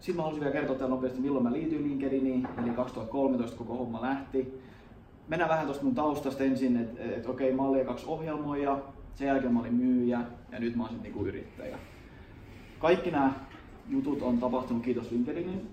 sitten 0.00 0.16
mä 0.16 0.22
haluaisin 0.22 0.40
vielä 0.40 0.52
kertoa 0.52 0.76
teille 0.76 0.94
nopeasti, 0.94 1.20
milloin 1.20 1.44
mä 1.44 1.52
liityin 1.52 1.82
LinkedIniin, 1.82 2.48
eli 2.62 2.70
2013 2.70 3.56
koko 3.56 3.76
homma 3.76 4.00
lähti. 4.02 4.60
Mennään 5.28 5.48
vähän 5.48 5.64
tuosta 5.64 5.84
mun 5.84 5.94
taustasta 5.94 6.44
ensin, 6.44 6.76
että 6.76 7.02
et, 7.04 7.26
okei, 7.26 7.46
okay, 7.46 7.56
mä 7.56 7.62
olin 7.62 7.86
kaksi 7.86 8.06
ohjelmoija, 8.06 8.78
sen 9.14 9.26
jälkeen 9.26 9.52
mä 9.52 9.60
olin 9.60 9.74
myyjä 9.74 10.20
ja 10.52 10.60
nyt 10.60 10.76
mä 10.76 10.82
oon 10.82 10.90
sitten 10.90 11.12
niinku 11.12 11.26
yrittäjä. 11.26 11.78
Kaikki 12.78 13.10
nämä 13.10 13.32
jutut 13.88 14.22
on 14.22 14.38
tapahtunut 14.38 14.82
kiitos 14.82 15.10
LinkedInin 15.10 15.68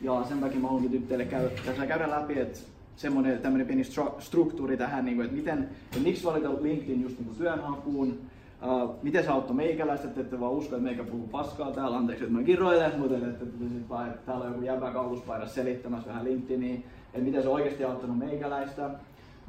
ja 0.00 0.24
sen 0.28 0.40
takia 0.40 0.60
mä 0.60 0.66
haluankin 0.66 0.92
nyt 0.92 1.08
teille 1.08 1.24
käydä, 1.24 1.86
käydä 1.88 2.10
läpi, 2.10 2.38
että 2.38 2.58
semmoinen 2.96 3.38
tämmöinen 3.38 3.66
pieni 3.66 3.84
struktuuri 4.18 4.76
tähän, 4.76 5.04
niin 5.04 5.16
kuin, 5.16 5.24
että 5.24 5.36
miten, 5.36 5.62
että 5.62 5.98
miksi 6.02 6.24
valita 6.24 6.62
LinkedIn 6.62 7.02
just 7.02 7.18
niin 7.18 7.36
työnhakuun, 7.38 8.18
Uh, 8.66 8.94
miten 9.02 9.24
se 9.24 9.30
auttoi 9.30 9.56
meikäläistä, 9.56 10.08
että 10.08 10.20
ette 10.20 10.40
vaan 10.40 10.52
usko, 10.52 10.76
että 10.76 10.88
meikä 10.88 11.04
puhuu 11.04 11.28
paskaa 11.28 11.70
täällä, 11.70 11.96
anteeksi, 11.96 12.24
että 12.24 12.36
mä 12.36 12.42
kiroilen, 12.42 12.98
mutta 12.98 13.14
että, 13.14 13.28
että, 13.28 13.44
että, 13.44 14.06
että 14.06 14.26
täällä 14.26 14.44
on 14.44 14.50
joku 14.50 14.64
jäbä 14.64 14.90
kauluspaidassa 14.90 15.54
selittämässä 15.54 16.08
vähän 16.08 16.24
LinkedInia, 16.24 16.74
että 16.74 17.18
miten 17.18 17.42
se 17.42 17.48
oikeasti 17.48 17.84
auttanut 17.84 18.18
meikäläistä. 18.18 18.90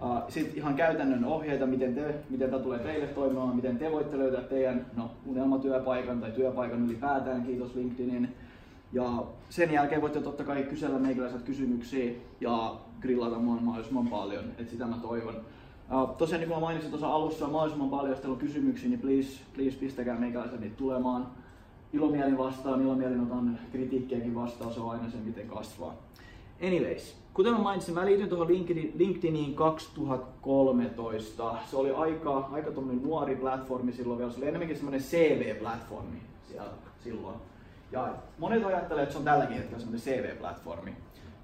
Uh, 0.01 0.17
Sitten 0.29 0.57
ihan 0.57 0.75
käytännön 0.75 1.25
ohjeita, 1.25 1.65
miten, 1.65 1.95
te, 1.95 2.15
miten 2.29 2.49
tämä 2.49 2.63
tulee 2.63 2.79
teille 2.79 3.07
toimimaan, 3.07 3.55
miten 3.55 3.77
te 3.77 3.91
voitte 3.91 4.17
löytää 4.17 4.41
teidän 4.41 4.85
no, 4.97 5.11
unelmatyöpaikan 5.25 6.21
tai 6.21 6.31
työpaikan 6.31 6.85
ylipäätään, 6.85 7.43
kiitos 7.43 7.75
LinkedInin. 7.75 8.35
Ja 8.93 9.23
sen 9.49 9.71
jälkeen 9.71 10.01
voitte 10.01 10.21
totta 10.21 10.43
kai 10.43 10.63
kysellä 10.63 10.99
meikäläiset 10.99 11.41
kysymyksiä 11.41 12.13
ja 12.41 12.75
grillata 13.01 13.39
mua 13.39 13.55
mahdollisimman 13.55 14.07
paljon, 14.07 14.43
että 14.57 14.71
sitä 14.71 14.85
mä 14.85 14.97
toivon. 15.01 15.35
Uh, 15.91 16.15
tosiaan 16.15 16.39
niin 16.39 16.49
kuin 16.49 16.57
mä 16.57 16.65
mainitsin 16.65 16.91
tuossa 16.91 17.13
alussa 17.13 17.47
mahdollisimman 17.47 17.89
paljon, 17.89 18.09
jos 18.09 18.19
teillä 18.19 18.33
on 18.33 18.39
kysymyksiä, 18.39 18.89
niin 18.89 18.99
please, 18.99 19.39
please 19.53 19.77
pistäkää 19.77 20.19
meikäläiset 20.19 20.59
niitä 20.59 20.77
tulemaan. 20.77 21.27
Ilomielin 21.93 22.37
vastaan, 22.37 22.81
ilomielin 22.81 23.21
otan 23.21 23.59
kritiikkiäkin 23.71 24.35
vastaan, 24.35 24.73
se 24.73 24.79
on 24.79 24.91
aina 24.91 25.09
se 25.09 25.17
miten 25.17 25.47
kasvaa. 25.47 25.95
Anyways, 26.67 27.15
kuten 27.33 27.53
mä 27.53 27.59
mainitsin, 27.59 27.93
mä 27.93 28.05
liityin 28.05 28.29
tuohon 28.29 28.47
LinkedIn, 28.47 28.91
LinkedIniin 28.95 29.55
2013. 29.55 31.55
Se 31.69 31.77
oli 31.77 31.91
aika, 31.91 32.49
aika 32.51 32.71
nuori 33.01 33.35
platformi 33.35 33.93
silloin 33.93 34.17
vielä, 34.17 34.31
se 34.31 34.37
oli 34.37 34.47
enemmänkin 34.47 34.77
semmoinen 34.77 35.01
CV-platformi 35.01 36.17
siellä 36.47 36.71
silloin. 37.03 37.35
Ja 37.91 38.13
monet 38.37 38.65
ajattelee, 38.65 39.03
että 39.03 39.13
se 39.13 39.19
on 39.19 39.25
tälläkin 39.25 39.57
hetkellä 39.57 39.79
semmoinen 39.79 40.01
CV-platformi. 40.01 40.91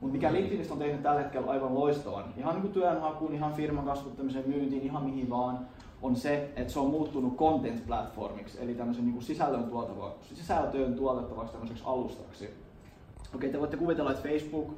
Mutta 0.01 0.13
mikä 0.13 0.33
LinkedInistä 0.33 0.73
on 0.73 0.79
tehnyt 0.79 1.03
tällä 1.03 1.21
hetkellä 1.21 1.51
aivan 1.51 1.75
loistavan, 1.75 2.33
ihan 2.37 2.53
niin 2.53 2.61
kuin 2.61 2.73
työnhakuun, 2.73 3.33
ihan 3.33 3.53
firman 3.53 3.85
kasvattamiseen, 3.85 4.49
myyntiin, 4.49 4.83
ihan 4.83 5.03
mihin 5.03 5.29
vaan, 5.29 5.59
on 6.01 6.15
se, 6.15 6.53
että 6.55 6.73
se 6.73 6.79
on 6.79 6.89
muuttunut 6.89 7.37
content-platformiksi, 7.37 8.63
eli 8.63 8.73
tämmöisen 8.73 9.05
niin 9.05 9.21
sisällön 9.21 9.63
tuotava, 9.63 10.15
sisältöön 10.21 10.95
tuotettavaksi 10.95 11.51
tämmöiseksi 11.51 11.83
alustaksi. 11.85 12.49
Okei, 13.35 13.51
te 13.51 13.59
voitte 13.59 13.77
kuvitella, 13.77 14.11
että 14.11 14.29
Facebook 14.29 14.73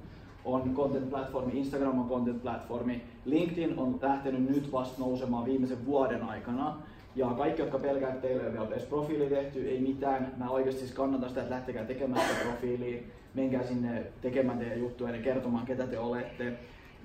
on 0.45 0.75
content-platformi, 0.75 1.57
Instagram 1.57 1.99
on 1.99 2.09
content-platformi, 2.09 3.01
LinkedIn 3.25 3.79
on 3.79 3.99
lähtenyt 4.01 4.49
nyt 4.49 4.71
vasta 4.71 5.01
nousemaan 5.01 5.45
viimeisen 5.45 5.85
vuoden 5.85 6.23
aikana, 6.23 6.77
ja 7.19 7.27
kaikki, 7.27 7.61
jotka 7.61 7.79
pelkäävät, 7.79 8.15
että 8.15 8.27
teillä 8.27 8.43
ei 8.43 8.49
ole 8.49 8.57
vielä 8.57 8.75
edes 8.75 8.87
profiili 8.87 9.29
tehty, 9.29 9.69
ei 9.69 9.79
mitään. 9.79 10.33
Mä 10.37 10.49
oikeasti 10.49 10.79
siis 10.79 10.91
kannatan 10.91 11.29
sitä, 11.29 11.41
että 11.41 11.53
lähtekää 11.53 11.85
tekemään 11.85 12.29
sitä 12.29 12.41
profiiliä. 12.43 13.01
Menkää 13.33 13.63
sinne 13.63 14.03
tekemään 14.21 14.59
teidän 14.59 14.79
juttuja 14.79 15.15
ja 15.15 15.21
kertomaan, 15.21 15.65
ketä 15.65 15.87
te 15.87 15.99
olette. 15.99 16.53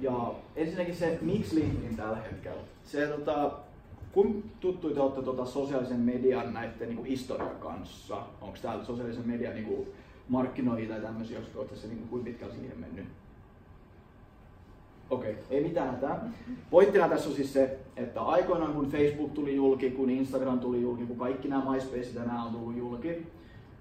Ja 0.00 0.34
ensinnäkin 0.56 0.96
se, 0.96 1.18
miksi 1.20 1.56
LinkedIn 1.56 1.96
tällä 1.96 2.16
hetkellä. 2.16 2.62
Se, 2.84 3.06
tota, 3.06 3.52
kun 4.12 4.44
tuttu 4.60 4.90
te 4.90 5.00
olette 5.00 5.22
tota, 5.22 5.46
sosiaalisen 5.46 6.00
median 6.00 6.54
näiden 6.54 6.88
niin 6.88 7.04
historian 7.04 7.56
kanssa? 7.60 8.16
Onko 8.40 8.58
täällä 8.62 8.84
sosiaalisen 8.84 9.28
median 9.28 9.54
niin 9.54 9.88
markkinoita 10.28 10.92
tai 10.92 11.02
tämmöisiä, 11.02 11.38
jos 11.38 11.56
olette 11.56 11.76
se, 11.76 11.86
niin 11.86 12.08
kuin, 12.10 12.24
pitkälle 12.24 12.54
siihen 12.54 12.78
mennyt? 12.78 13.06
Okei, 15.14 15.32
okay. 15.32 15.44
ei 15.50 15.62
mitään 15.62 15.90
hätää. 15.90 16.30
Pointtina 16.70 17.08
tässä 17.08 17.28
on 17.28 17.34
siis 17.34 17.52
se, 17.52 17.78
että 17.96 18.22
aikoinaan 18.22 18.72
kun 18.72 18.90
Facebook 18.90 19.32
tuli 19.32 19.56
julki, 19.56 19.90
kun 19.90 20.10
Instagram 20.10 20.60
tuli 20.60 20.82
julki, 20.82 21.06
kun 21.06 21.18
kaikki 21.18 21.48
nämä 21.48 21.70
MySpace 21.70 22.10
ja 22.14 22.24
nämä 22.24 22.44
on 22.44 22.52
tullut 22.52 22.76
julki, 22.76 23.26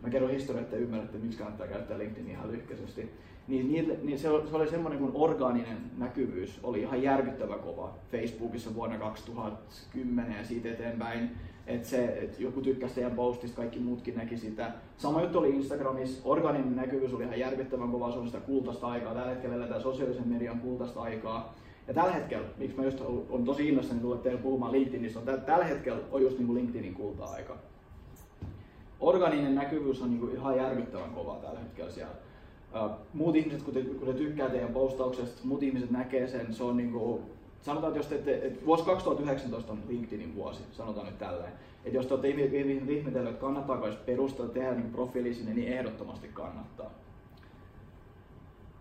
mä 0.02 0.10
kerron 0.10 0.32
historiaa, 0.32 0.64
että 0.64 0.76
ymmärrätte, 0.76 1.18
miksi 1.18 1.38
kannattaa 1.38 1.68
käyttää 1.68 1.98
LinkedIn 1.98 2.30
ihan 2.30 2.52
lyhkäisesti, 2.52 3.10
niin, 3.48 3.72
niin, 3.72 4.00
niin 4.04 4.20
se, 4.20 4.28
se 4.50 4.56
oli 4.56 4.70
semmoinen 4.70 5.00
kuin 5.00 5.12
orgaaninen 5.16 5.78
näkyvyys 5.98 6.60
oli 6.64 6.82
ihan 6.82 7.04
järkyttävä 7.04 7.58
kova 7.58 7.96
Facebookissa 8.12 8.76
vuonna 8.76 8.98
2010 8.98 10.38
ja 10.38 10.46
siitä 10.46 10.70
eteenpäin 10.70 11.32
että 11.68 11.88
se, 11.88 12.06
että 12.06 12.44
joku 12.44 12.62
tykkäsi 12.62 12.96
teidän 12.96 13.12
postista, 13.12 13.58
kaikki 13.58 13.80
muutkin 13.80 14.16
näki 14.16 14.38
sitä. 14.38 14.72
Sama 14.98 15.22
juttu 15.22 15.40
oli 15.40 15.50
Instagramissa, 15.50 16.22
organinen 16.26 16.76
näkyvyys 16.76 17.14
oli 17.14 17.24
ihan 17.24 17.40
järkyttävän 17.40 17.92
kova, 17.92 18.12
se 18.12 18.20
on 18.20 18.28
sitä 18.28 18.40
kultaista 18.40 18.88
aikaa. 18.88 19.14
Tällä 19.14 19.30
hetkellä 19.30 19.56
eletään 19.56 19.82
sosiaalisen 19.82 20.28
median 20.28 20.60
kultaista 20.60 21.02
aikaa. 21.02 21.56
Ja 21.88 21.94
tällä 21.94 22.12
hetkellä, 22.12 22.48
miksi 22.58 22.78
mä 22.78 22.84
just 22.84 23.02
on 23.30 23.46
tosi 23.46 23.70
innoissani 23.70 24.02
tulla 24.02 24.16
teille 24.16 24.42
puhumaan 24.42 24.72
LinkedInistä, 24.72 25.20
on 25.20 25.26
tällä 25.46 25.66
hetkellä 25.66 26.00
on 26.12 26.22
just 26.22 26.40
niin 26.40 26.54
LinkedInin 26.54 26.94
kulta-aika. 26.94 27.58
Organinen 29.00 29.56
näkyvyys 29.56 30.02
on 30.02 30.12
niin 30.12 30.36
ihan 30.36 30.58
järkyttävän 30.58 31.10
kova 31.10 31.36
tällä 31.36 31.60
hetkellä 31.60 31.92
siellä. 31.92 32.14
Muut 33.14 33.36
ihmiset, 33.36 33.64
kun 33.64 33.74
te, 33.74 33.82
kun 33.82 34.08
te 34.08 34.14
tykkää 34.14 34.50
teidän 34.50 34.74
postauksesta, 34.74 35.42
muut 35.44 35.64
ihmiset 35.64 35.92
näkee 35.92 36.28
sen, 36.28 36.54
se 36.54 36.64
on 36.64 36.78
niin 36.78 36.92
kuin 36.92 37.22
sanotaan, 37.64 37.98
että 37.98 38.00
jos 38.00 38.24
te, 38.24 38.48
että 38.48 38.66
vuosi 38.66 38.84
2019 38.84 39.72
on 39.72 39.80
LinkedInin 39.88 40.36
vuosi, 40.36 40.64
sanotaan 40.72 41.06
nyt 41.06 41.18
tälleen, 41.18 41.54
että 41.86 41.98
jos 41.98 42.06
te 42.06 42.14
olette 42.14 42.30
ihmetelleet, 42.30 43.36
että 43.36 43.42
kannattaako 43.42 43.88
edes 43.88 43.98
perustaa 43.98 44.48
tehdä 44.48 44.74
niin 44.74 44.92
profiili 44.92 45.34
sinne, 45.34 45.54
niin 45.54 45.74
ehdottomasti 45.74 46.28
kannattaa. 46.28 46.92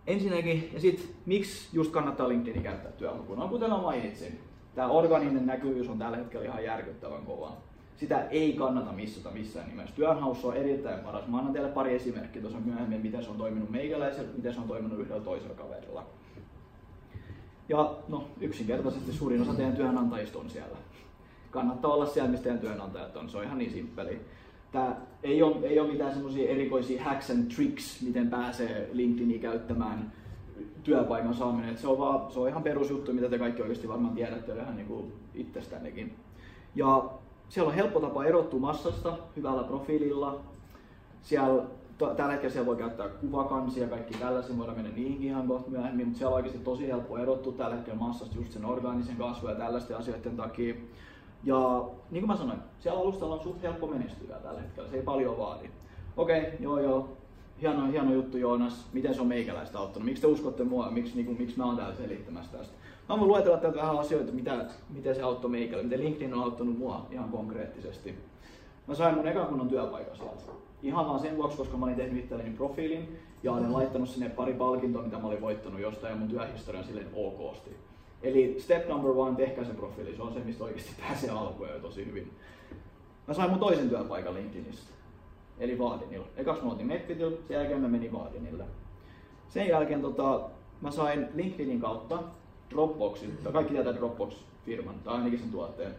Ensinnäkin, 0.06 0.70
ja 0.72 0.80
sitten 0.80 1.06
miksi 1.26 1.68
just 1.72 1.92
kannattaa 1.92 2.28
LinkedInin 2.28 2.62
käyttää 2.62 2.92
työhakuna? 2.92 3.42
No, 3.42 3.48
kuten 3.48 3.70
mainitsin, 3.70 4.40
tämä 4.74 4.88
organinen 4.88 5.46
näkyvyys 5.46 5.88
on 5.88 5.98
tällä 5.98 6.16
hetkellä 6.16 6.46
ihan 6.46 6.64
järkyttävän 6.64 7.22
kova. 7.22 7.52
Sitä 7.96 8.28
ei 8.28 8.52
kannata 8.52 8.92
missata 8.92 9.30
missään 9.30 9.68
nimessä. 9.68 9.94
Työnhaussa 9.96 10.48
on 10.48 10.56
erittäin 10.56 11.00
paras. 11.00 11.28
Mä 11.28 11.38
annan 11.38 11.52
teille 11.52 11.68
pari 11.68 11.94
esimerkkiä 11.94 12.42
tuossa 12.42 12.60
myöhemmin, 12.60 13.00
miten 13.00 13.24
se 13.24 13.30
on 13.30 13.36
toiminut 13.36 13.70
meikäläisellä, 13.70 14.28
miten 14.36 14.54
se 14.54 14.60
on 14.60 14.68
toiminut 14.68 14.98
yhdellä 14.98 15.22
toisella 15.22 15.54
kaverilla. 15.54 16.06
Ja 17.72 17.94
no, 18.08 18.24
yksinkertaisesti 18.40 19.12
suurin 19.12 19.42
osa 19.42 19.54
teidän 19.54 19.76
työnantajista 19.76 20.38
on 20.38 20.50
siellä. 20.50 20.76
Kannattaa 21.50 21.94
olla 21.94 22.06
siellä, 22.06 22.30
missä 22.30 22.44
teidän 22.44 22.60
työnantajat 22.60 23.16
on. 23.16 23.28
Se 23.28 23.38
on 23.38 23.44
ihan 23.44 23.58
niin 23.58 23.72
simppeli. 23.72 24.20
Tää 24.72 25.00
ei 25.22 25.42
ole, 25.42 25.66
ei 25.66 25.80
ole 25.80 25.92
mitään 25.92 26.12
semmoisia 26.12 26.50
erikoisia 26.50 27.04
hacks 27.04 27.30
and 27.30 27.52
tricks, 27.54 28.02
miten 28.02 28.30
pääsee 28.30 28.90
LinkedInia 28.92 29.38
käyttämään 29.38 30.12
työpaikan 30.84 31.34
saaminen. 31.34 31.78
Se, 31.78 31.88
on 31.88 31.98
vaan, 31.98 32.32
se 32.32 32.40
on 32.40 32.48
ihan 32.48 32.62
perusjuttu, 32.62 33.12
mitä 33.12 33.28
te 33.28 33.38
kaikki 33.38 33.62
oikeasti 33.62 33.88
varmaan 33.88 34.14
tiedätte 34.14 34.54
ihan 34.54 34.76
niin 34.76 34.86
kuin 34.88 35.12
itsestännekin. 35.34 36.14
Ja 36.74 37.10
siellä 37.48 37.68
on 37.68 37.74
helppo 37.74 38.00
tapa 38.00 38.24
erottua 38.24 38.60
massasta 38.60 39.18
hyvällä 39.36 39.62
profiililla. 39.62 40.40
Siellä 41.22 41.62
tällä 41.98 42.32
hetkellä 42.32 42.52
siellä 42.52 42.66
voi 42.66 42.76
käyttää 42.76 43.08
kuvakansia 43.08 43.82
ja 43.82 43.88
kaikki 43.88 44.14
tällaisia, 44.14 44.58
voidaan 44.58 44.76
mennä 44.76 44.96
niihinkin 44.96 45.28
ihan 45.28 45.48
kohta 45.48 45.70
myöhemmin, 45.70 46.06
mutta 46.06 46.18
siellä 46.18 46.30
on 46.30 46.36
oikeasti 46.36 46.58
tosi 46.58 46.86
helppo 46.86 47.18
erottua 47.18 47.52
tällä 47.52 47.76
hetkellä 47.76 47.98
massasta 47.98 48.36
just 48.36 48.52
sen 48.52 48.64
orgaanisen 48.64 49.16
kasvun 49.16 49.50
ja 49.50 49.56
tällaisten 49.56 49.96
asioiden 49.96 50.36
takia. 50.36 50.74
Ja 51.44 51.84
niin 52.10 52.22
kuin 52.22 52.26
mä 52.26 52.36
sanoin, 52.36 52.58
siellä 52.80 53.00
alustalla 53.00 53.34
on 53.34 53.42
suht 53.42 53.62
helppo 53.62 53.86
menestyä 53.86 54.36
tällä 54.36 54.60
hetkellä, 54.60 54.88
se 54.88 54.96
ei 54.96 55.02
paljon 55.02 55.38
vaadi. 55.38 55.70
Okei, 56.16 56.40
okay, 56.40 56.52
joo 56.60 56.80
joo, 56.80 57.08
hieno, 57.62 57.86
hieno 57.86 58.12
juttu 58.12 58.36
Joonas, 58.38 58.86
miten 58.92 59.14
se 59.14 59.20
on 59.20 59.26
meikäläistä 59.26 59.78
auttanut, 59.78 60.06
miksi 60.06 60.20
te 60.20 60.26
uskotte 60.26 60.64
mua, 60.64 60.90
miksi, 60.90 61.14
niin 61.14 61.26
kuin, 61.26 61.38
miksi 61.38 61.58
mä 61.58 61.64
oon 61.64 61.76
täällä 61.76 61.94
selittämässä 61.94 62.58
tästä. 62.58 62.74
Mä 63.08 63.18
voin 63.18 63.28
luetella 63.28 63.56
täältä 63.56 63.78
vähän 63.78 63.98
asioita, 63.98 64.32
mitä, 64.32 64.64
miten 64.90 65.14
se 65.14 65.22
auttoi 65.22 65.50
meikällä, 65.50 65.84
miten 65.84 66.00
LinkedIn 66.00 66.34
on 66.34 66.42
auttanut 66.42 66.78
mua 66.78 67.06
ihan 67.10 67.28
konkreettisesti. 67.28 68.18
Mä 68.86 68.94
sain 68.94 69.14
mun 69.14 69.28
ekan 69.28 69.46
kunnon 69.46 69.68
työpaikan 69.68 70.16
sieltä 70.16 70.52
Ihan 70.82 71.06
vaan 71.06 71.20
sen 71.20 71.36
vuoksi, 71.36 71.56
koska 71.56 71.76
mä 71.76 71.84
olin 71.84 71.96
tehnyt 71.96 72.24
itselleni 72.24 72.50
profiilin 72.50 73.18
ja 73.42 73.52
olin 73.52 73.72
laittanut 73.72 74.08
sinne 74.08 74.28
pari 74.28 74.54
palkintoa, 74.54 75.02
mitä 75.02 75.18
mä 75.18 75.26
olin 75.26 75.40
voittanut 75.40 75.80
jostain 75.80 76.10
ja 76.10 76.16
mun 76.16 76.28
työhistorian 76.28 76.84
silleen 76.84 77.08
okosti. 77.14 77.70
Eli 78.22 78.56
step 78.58 78.88
number 78.88 79.10
one, 79.10 79.36
tehkää 79.36 79.64
se 79.64 79.74
profiili, 79.74 80.16
se 80.16 80.22
on 80.22 80.34
se, 80.34 80.40
mistä 80.40 80.64
oikeasti 80.64 80.92
pääsee 81.00 81.30
alkuun 81.30 81.68
jo 81.68 81.78
tosi 81.78 82.06
hyvin. 82.06 82.30
Mä 83.28 83.34
sain 83.34 83.50
mun 83.50 83.58
toisen 83.58 83.88
työpaikan 83.88 84.34
LinkedInistä, 84.34 84.90
eli 85.58 85.78
Vaadinilla. 85.78 86.26
Ekaksi 86.36 86.64
mä 86.64 86.72
otin 86.72 86.86
Metfitillä, 86.86 87.36
sen 87.48 87.54
jälkeen 87.54 87.80
mä 87.80 87.88
menin 87.88 88.12
Vaadinille. 88.12 88.64
Sen 89.48 89.68
jälkeen 89.68 90.02
tota, 90.02 90.40
mä 90.80 90.90
sain 90.90 91.28
LinkedInin 91.34 91.80
kautta 91.80 92.22
Dropboxin, 92.70 93.38
kaikki 93.52 93.74
tietää 93.74 93.92
Dropbox-firman, 93.92 94.94
tai 95.04 95.14
ainakin 95.14 95.38
sen 95.38 95.50
tuotteen 95.50 95.94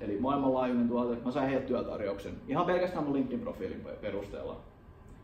Eli 0.00 0.20
maailmanlaajuinen 0.20 0.88
tuote. 0.88 1.24
Mä 1.24 1.30
sain 1.30 1.48
heiltä 1.48 1.66
työtarjouksen. 1.66 2.32
Ihan 2.48 2.66
pelkästään 2.66 3.04
mun 3.04 3.14
LinkedIn-profiilin 3.14 3.86
perusteella. 4.00 4.56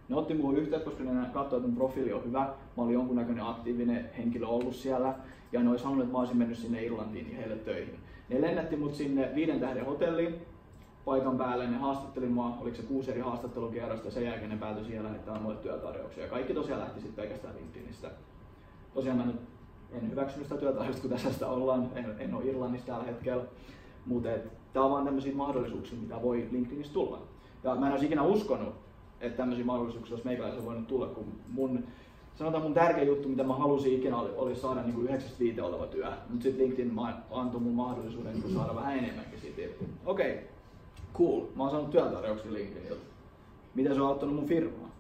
Ne 0.09 0.17
otti 0.17 0.35
muun 0.35 0.57
yhteyttä, 0.57 0.91
koska 0.91 1.05
ne 1.05 1.27
katsoivat, 1.33 1.53
että 1.53 1.69
mun 1.69 1.77
profiili 1.77 2.13
on 2.13 2.25
hyvä. 2.25 2.41
Mä 2.77 2.83
olin 2.83 2.95
jonkunnäköinen 2.95 3.45
aktiivinen 3.45 4.11
henkilö 4.19 4.47
ollut 4.47 4.75
siellä. 4.75 5.15
Ja 5.53 5.63
ne 5.63 5.71
olisi 5.71 5.85
halunnut, 5.85 6.05
että 6.05 6.13
mä 6.13 6.19
olisin 6.19 6.37
mennyt 6.37 6.59
sinne 6.59 6.85
Irlantiin 6.85 7.37
heille 7.37 7.57
töihin. 7.57 7.99
Ne 8.29 8.41
lennätti 8.41 8.77
mut 8.77 8.95
sinne 8.95 9.31
viiden 9.35 9.61
tähden 9.61 9.87
hotelliin. 9.87 10.35
paikan 11.05 11.39
päälle, 11.39 11.67
ne 11.67 11.77
haastatteli 11.77 12.27
mua, 12.27 12.59
oliko 12.61 12.77
se 12.77 12.83
kuusi 12.83 13.11
eri 13.11 13.21
haastattelukierrosta 13.21 14.07
ja 14.07 14.13
sen 14.13 14.25
jälkeen 14.25 14.51
ne 14.51 14.57
päätyi 14.57 14.85
siihen 14.85 15.05
lähettämään 15.05 15.43
mulle 15.43 15.57
työtarjouksia. 15.57 16.29
Kaikki 16.29 16.55
tosiaan 16.55 16.81
lähti 16.81 17.01
sitten 17.01 17.25
pelkästään 17.25 17.57
LinkedInistä. 17.57 18.11
Tosiaan 18.95 19.19
mä 19.19 19.27
nyt 19.27 19.41
en 19.93 20.11
hyväksynyt 20.11 20.47
sitä 20.47 20.61
työtarjousta, 20.61 21.03
kun 21.03 21.11
tässä 21.11 21.33
sitä 21.33 21.47
ollaan, 21.49 21.89
en, 21.95 22.15
en 22.19 22.35
ole 22.35 22.45
Irlannissa 22.45 22.87
tällä 22.87 23.05
hetkellä. 23.05 23.45
Mutta 24.07 24.29
tämä 24.75 24.87
on 24.87 24.93
vaan 24.93 25.05
tämmöisiä 25.05 25.35
mahdollisuuksia, 25.35 25.99
mitä 25.99 26.23
voi 26.23 26.49
LinkedInistä 26.51 26.95
tulla. 26.95 27.19
Ja 27.63 27.75
mä 27.75 27.87
en 27.87 27.93
olisi 27.93 28.07
ikinä 28.07 28.23
uskonut, 28.23 28.75
että 29.21 29.37
tämmöisiä 29.37 29.65
mahdollisuuksia 29.65 30.15
olisi 30.15 30.27
meikäläisen 30.27 30.65
voinut 30.65 30.87
tulla, 30.87 31.07
kun 31.07 31.27
mun 31.49 31.85
sanotaan 32.35 32.63
mun 32.63 32.75
tärkein 32.75 33.09
juttu, 33.09 33.29
mitä 33.29 33.45
mä 33.45 33.55
halusin 33.55 33.95
ikinä 33.95 34.17
oli, 34.17 34.31
oli 34.37 34.57
saada 34.57 34.83
niin 34.83 34.95
kuin 34.95 35.07
95 35.07 35.61
oleva 35.61 35.87
työ. 35.87 36.07
Mutta 36.29 36.43
sitten 36.43 36.67
LinkedIn 36.67 36.93
antoi 37.31 37.61
mun 37.61 37.75
mahdollisuuden 37.75 38.33
niin 38.33 38.55
saada 38.55 38.75
vähän 38.75 38.99
enemmänkin 38.99 39.41
siitä. 39.41 39.85
Okei, 40.07 40.33
okay. 40.33 40.45
cool. 41.15 41.45
Mä 41.57 41.63
oon 41.63 41.71
saanut 41.71 41.91
työtarjouksia 41.91 42.53
LinkedIniltä. 42.53 43.05
Miten 43.75 43.95
se 43.95 44.01
on 44.01 44.09
auttanut 44.09 44.35
mun 44.35 44.47
firmaa? 44.47 44.91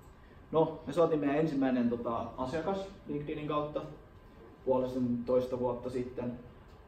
No, 0.53 0.81
me 0.87 0.93
saatiin 0.93 1.21
meidän 1.21 1.39
ensimmäinen 1.39 1.91
tota, 1.91 2.27
asiakas 2.37 2.79
LinkedInin 3.09 3.49
kautta 3.49 3.83
puolisen 4.65 5.19
toista 5.27 5.59
vuotta 5.59 5.91
sitten. 5.91 6.33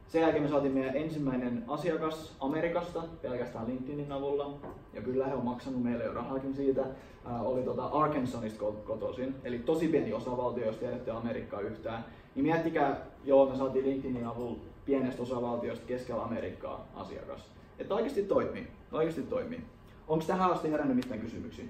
Sen 0.07 0.21
jälkeen 0.21 0.43
me 0.43 0.49
saatiin 0.49 0.73
meidän 0.73 0.95
ensimmäinen 0.95 1.63
asiakas 1.67 2.35
Amerikasta 2.39 3.03
pelkästään 3.21 3.67
LinkedInin 3.67 4.11
avulla. 4.11 4.57
Ja 4.93 5.01
kyllä 5.01 5.27
he 5.27 5.35
on 5.35 5.45
maksanut 5.45 5.83
meille 5.83 6.03
jo 6.03 6.13
rahakin 6.13 6.55
siitä. 6.55 6.81
Äh, 7.27 7.45
oli 7.45 7.63
tota 7.63 7.85
Arkansasista 7.85 8.65
kotoisin, 8.85 9.35
eli 9.43 9.59
tosi 9.59 9.87
pieni 9.87 10.13
osavaltio, 10.13 10.65
jos 10.65 10.77
tiedätte 10.77 11.11
Amerikkaa 11.11 11.59
yhtään. 11.59 12.05
Niin 12.35 12.45
miettikää, 12.45 13.05
joo 13.25 13.49
me 13.49 13.57
saatiin 13.57 13.85
LinkedInin 13.85 14.27
avulla 14.27 14.59
pienestä 14.85 15.21
osavaltiosta 15.21 15.85
keskellä 15.85 16.23
Amerikkaa 16.23 16.87
asiakas. 16.95 17.41
Että 17.79 17.95
oikeasti 17.95 18.23
toimii. 18.23 18.67
Oikeasti 18.91 19.21
toimii. 19.21 19.63
Onko 20.07 20.25
tähän 20.25 20.51
asti 20.51 20.71
herännyt 20.71 20.95
mitään 20.95 21.19
kysymyksiä? 21.19 21.65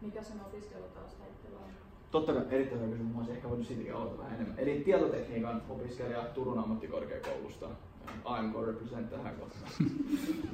Mikä 0.00 0.22
sen 0.22 0.40
opiskelutausta? 0.46 1.21
Totta 2.12 2.32
kai 2.32 2.42
erittäin 2.50 2.80
hyvä 2.80 2.92
kysymys, 2.92 3.14
mä 3.14 3.22
ehkä 3.32 3.48
voinut 3.48 3.66
siitäkin 3.66 3.94
aloittaa 3.94 4.18
vähän 4.18 4.34
enemmän. 4.34 4.58
Eli 4.58 4.82
tietotekniikan 4.84 5.62
opiskelija 5.68 6.22
Turun 6.22 6.58
ammattikorkeakoulusta. 6.58 7.68
AMK 8.24 8.56
represent 8.66 9.10
tähän 9.10 9.34
kohtaan. 9.36 9.70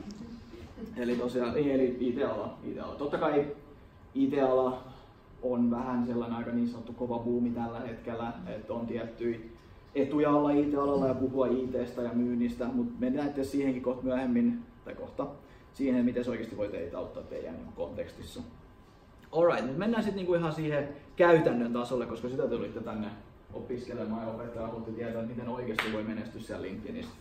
eli 1.03 1.17
tosiaan, 1.17 1.55
niin, 1.55 1.71
eli 1.71 1.97
IT-ala, 2.01 2.59
IT-ala. 2.65 2.95
Totta 2.95 3.19
kai 3.19 3.47
IT-ala 4.15 4.85
on 5.43 5.71
vähän 5.71 6.07
sellainen 6.07 6.39
aika 6.39 6.51
niin 6.51 6.69
sanottu 6.69 6.93
kova 6.93 7.19
buumi 7.19 7.51
tällä 7.51 7.81
hetkellä, 7.81 8.33
että 8.47 8.73
on 8.73 8.87
tiettyjä 8.87 9.39
etuja 9.95 10.31
olla 10.31 10.51
IT-alalla 10.51 11.07
ja 11.07 11.15
puhua 11.15 11.47
ITstä 11.47 12.03
ja 12.03 12.11
myynnistä, 12.13 12.65
mutta 12.65 12.95
me 12.99 13.11
näette 13.11 13.45
siihenkin 13.45 13.83
kohta 13.83 14.05
myöhemmin, 14.05 14.59
tai 14.85 14.95
kohta, 14.95 15.27
siihen, 15.73 16.05
miten 16.05 16.25
se 16.25 16.31
oikeasti 16.31 16.57
voi 16.57 16.69
teitä 16.69 16.99
auttaa 16.99 17.23
teidän 17.23 17.55
kontekstissa. 17.75 18.43
Alright, 19.33 19.67
nyt 19.67 19.77
mennään 19.77 20.03
sitten 20.03 20.17
niinku 20.17 20.35
ihan 20.35 20.53
siihen 20.53 20.89
käytännön 21.17 21.73
tasolle, 21.73 22.07
koska 22.07 22.29
sitä 22.29 22.49
tulitte 22.49 22.81
tänne 22.81 23.09
opiskelemaan 23.53 24.27
ja 24.27 24.35
opettaja 24.35 24.67
haluatte 24.67 24.93
tietää, 24.93 25.23
että 25.23 25.35
miten 25.35 25.49
oikeasti 25.49 25.93
voi 25.93 26.03
menestyä 26.03 26.41
siellä 26.41 26.63
LinkedInistä. 26.63 27.13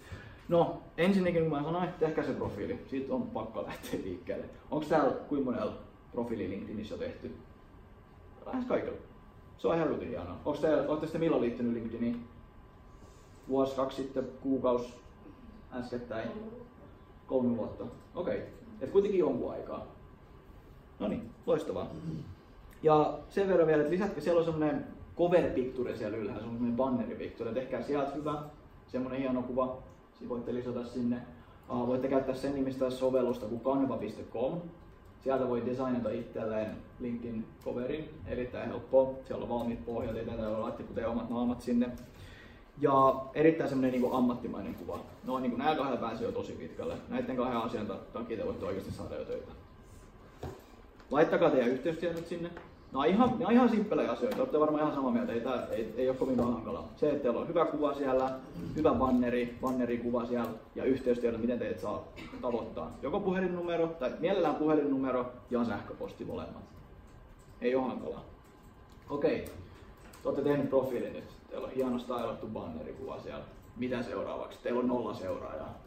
No, 0.50 0.81
ensinnäkin 0.98 1.50
mä 1.50 1.63
sanoin, 1.63 1.89
tehkää 2.00 2.24
se 2.24 2.33
profiili. 2.33 2.80
Siitä 2.89 3.13
on 3.13 3.21
pakko 3.21 3.63
lähteä 3.63 4.00
liikkeelle. 4.04 4.45
Onko 4.71 4.86
täällä 4.89 5.12
kuinka 5.12 5.51
monella 5.51 5.74
profiili 6.12 6.50
LinkedInissä 6.50 6.95
jo 6.95 7.00
tehty? 7.00 7.36
Lähes 8.45 8.65
kaikilla. 8.65 8.98
Se 9.57 9.68
on 9.68 9.88
rutin 9.88 10.09
hienoa. 10.09 10.38
Onko 10.45 10.59
te, 10.62 10.75
olette 10.75 11.06
sitten 11.06 11.21
milloin 11.21 11.42
liittynyt 11.42 11.74
LinkedIniin? 11.74 12.27
Vuosi, 13.50 13.75
kaksi 13.75 14.04
sitten, 14.04 14.27
kuukaus, 14.42 14.94
äskettäin? 15.74 16.30
Kolme 17.27 17.57
vuotta. 17.57 17.83
Okei. 18.15 18.38
Okay. 18.38 18.48
Et 18.81 18.92
kuitenkin 18.92 19.19
jonkun 19.19 19.51
aikaa. 19.51 19.86
No 21.00 21.07
niin, 21.07 21.31
loistavaa. 21.47 21.88
Ja 22.83 23.19
sen 23.29 23.47
verran 23.47 23.67
vielä, 23.67 23.81
että 23.81 23.94
lisätkö, 23.94 24.21
siellä 24.21 24.39
on 24.39 24.45
semmoinen 24.45 24.88
cover 25.17 25.49
picture 25.49 25.95
siellä 25.95 26.17
ylhäällä, 26.17 26.41
se 26.41 26.47
on 26.47 26.53
semmoinen 26.53 26.77
banneri 26.77 27.15
picture, 27.15 27.53
tehkää 27.53 27.81
sieltä 27.81 28.11
hyvä, 28.11 28.44
semmoinen 28.88 29.19
hieno 29.19 29.41
kuva, 29.41 29.77
Sitten 30.09 30.29
voitte 30.29 30.53
lisätä 30.53 30.83
sinne. 30.83 31.21
Uh, 31.69 31.88
voitte 31.88 32.07
käyttää 32.07 32.35
sen 32.35 32.55
nimistä 32.55 32.89
sovellusta 32.89 33.45
kuin 33.45 33.61
canva.com. 33.61 34.61
Sieltä 35.23 35.49
voi 35.49 35.65
designata 35.65 36.09
itselleen 36.09 36.77
linkin 36.99 37.45
coverin, 37.65 38.09
erittäin 38.27 38.69
helppo. 38.69 39.19
Siellä 39.25 39.44
on 39.44 39.49
valmiit 39.49 39.85
pohjat, 39.85 40.15
ei 40.15 40.25
tätä 40.25 40.61
laittaa 40.61 40.88
kuten 40.88 41.07
omat 41.07 41.29
naamat 41.29 41.61
sinne. 41.61 41.89
Ja 42.81 43.25
erittäin 43.33 43.69
semmoinen 43.69 44.01
niin 44.01 44.13
ammattimainen 44.13 44.75
kuva. 44.75 44.99
No 45.23 45.39
niin 45.39 45.51
kuin 45.51 45.59
nämä 45.59 45.75
kahdella 45.75 46.07
pääsee 46.07 46.25
jo 46.25 46.31
tosi 46.31 46.53
pitkälle. 46.53 46.97
Näiden 47.09 47.38
kahden 47.38 47.57
asian 47.57 47.88
takia 48.13 48.38
te 48.38 48.45
voitte 48.45 48.65
oikeasti 48.65 48.91
saada 48.91 49.15
jo 49.15 49.25
töitä. 49.25 49.51
Laittakaa 51.12 51.50
teidän 51.50 51.69
yhteystiedot 51.69 52.27
sinne. 52.27 52.50
Nämä 52.92 53.04
on 53.04 53.07
ihan, 53.07 53.30
nämä 53.30 53.48
on 53.48 53.54
ihan 53.54 53.69
simppelejä 53.69 54.12
asioita, 54.12 54.38
olette 54.38 54.59
varmaan 54.59 54.83
ihan 54.83 54.95
samaa 54.95 55.12
mieltä, 55.12 55.33
ei, 55.33 55.42
tämä, 55.42 55.68
ei, 55.71 55.94
ei 55.98 56.09
ole 56.09 56.18
kovin 56.18 56.39
hankalaa. 56.39 56.88
Se, 56.95 57.09
että 57.09 57.24
teillä 57.24 57.39
on 57.39 57.48
hyvä 57.48 57.65
kuva 57.65 57.94
siellä, 57.94 58.31
hyvä 58.75 58.94
banneri, 58.94 59.57
bannerikuva 59.62 60.25
siellä 60.25 60.50
ja 60.75 60.83
yhteystiedot, 60.83 61.42
miten 61.42 61.59
teitä 61.59 61.81
saa 61.81 62.04
tavoittaa. 62.42 62.92
Joko 63.01 63.19
puhelinnumero, 63.19 63.88
tai 63.88 64.12
mielellään 64.19 64.56
puhelinnumero 64.56 65.31
ja 65.50 65.65
sähköposti 65.65 66.25
molemmat. 66.25 66.63
Ei 67.62 67.75
ole 67.75 67.88
hankalaa. 67.88 68.24
Okei, 69.09 69.45
te 70.24 70.30
olette 70.30 70.44
tehneet 70.44 70.69
profiilin 70.69 71.13
nyt. 71.13 71.24
Teillä 71.50 71.68
on 71.68 71.74
hieno 71.74 72.00
stylattu 72.00 72.48
bannerikuva 72.48 73.19
siellä. 73.19 73.44
Mitä 73.77 74.04
seuraavaksi? 74.04 74.59
Teillä 74.63 74.80
on 74.80 74.88
nolla 74.88 75.13
seuraajaa. 75.13 75.77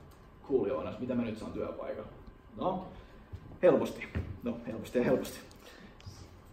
Cool 0.49 0.67
Joonas, 0.67 0.99
mitä 0.99 1.15
mä 1.15 1.23
nyt 1.23 1.39
saan 1.39 1.53
työpaikan? 1.53 2.05
No, 2.57 2.85
helposti. 3.63 4.05
No, 4.43 4.57
helposti 4.67 4.99
ja 4.99 5.05
helposti. 5.05 5.41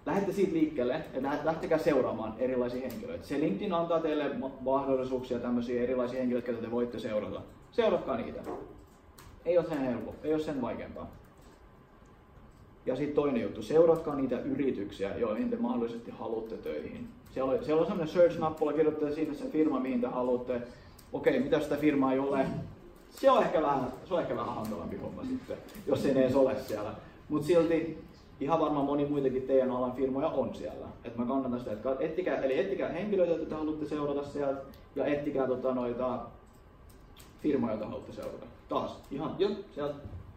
Lähdette 0.06 0.32
siitä 0.32 0.54
liikkeelle 0.54 1.04
ja 1.14 1.22
lähtekää 1.44 1.78
seuraamaan 1.78 2.34
erilaisia 2.40 2.90
henkilöitä. 2.90 3.28
Se 3.28 3.40
LinkedIn 3.40 3.74
antaa 3.74 4.00
teille 4.00 4.32
mahdollisuuksia 4.62 5.40
tämmöisiä 5.40 5.84
erilaisia 5.84 6.20
henkilöitä, 6.20 6.52
joita 6.52 6.66
te 6.66 6.72
voitte 6.72 7.00
seurata. 7.00 7.42
Seuratkaa 7.72 8.18
niitä. 8.18 8.42
Ei 9.46 9.58
ole 9.58 9.68
sen 9.68 9.78
helppo, 9.78 10.16
ei 10.24 10.34
ole 10.34 10.42
sen 10.42 10.62
vaikeampaa. 10.62 11.12
Ja 12.86 12.96
sitten 12.96 13.16
toinen 13.16 13.42
juttu, 13.42 13.62
seuratkaa 13.62 14.16
niitä 14.16 14.40
yrityksiä, 14.40 15.18
joihin 15.18 15.50
te 15.50 15.56
mahdollisesti 15.56 16.12
haluatte 16.12 16.58
töihin. 16.58 17.08
Siellä 17.34 17.52
on, 17.52 17.66
siellä 17.66 17.82
on 17.82 17.88
sellainen 17.88 18.16
search-nappula, 18.16 18.74
kirjoittaa 18.74 19.12
sinne 19.12 19.34
se 19.34 19.50
firma, 19.50 19.80
mihin 19.80 20.02
te 20.02 20.08
haluatte. 20.08 20.62
Okei, 21.14 21.40
mitä 21.40 21.60
sitä 21.60 21.76
firmaa 21.76 22.14
ei 22.14 22.20
ole? 22.20 22.46
Se 23.22 23.32
on 23.32 23.44
ehkä 23.44 23.62
vähän, 23.62 23.94
se 24.06 24.14
on 24.14 24.22
ehkä 24.22 24.36
vähän 24.36 24.56
hankalampi 24.56 24.98
homma 24.98 25.24
sitten, 25.24 25.58
jos 25.88 26.06
ei 26.06 26.12
edes 26.12 26.36
ole 26.36 26.56
siellä. 26.64 26.94
Mutta 27.30 27.48
silti 27.48 28.04
ihan 28.40 28.60
varmaan 28.60 28.86
moni 28.86 29.06
muitakin 29.06 29.42
teidän 29.42 29.72
alan 29.72 29.96
firmoja 29.96 30.28
on 30.28 30.56
siellä. 30.56 30.88
Et 31.04 31.18
mä 31.18 31.26
kannatan 31.26 31.60
sitä, 31.60 31.72
että 31.72 31.96
ettikää, 32.00 32.42
eli 32.42 32.60
ettikää 32.60 32.90
henkilöitä, 32.90 33.32
joita 33.32 33.50
te 33.50 33.56
haluatte 33.56 33.86
seurata 33.86 34.30
sieltä, 34.30 34.62
ja 34.96 35.06
ettikää 35.06 35.48
tota, 35.48 35.74
noita 35.74 36.26
firmoja, 37.42 37.74
joita 37.74 37.86
haluatte 37.86 38.12
seurata. 38.12 38.46
Taas, 38.70 39.00
ihan, 39.12 39.36
jo, 39.40 39.50
sieltä. 39.76 39.94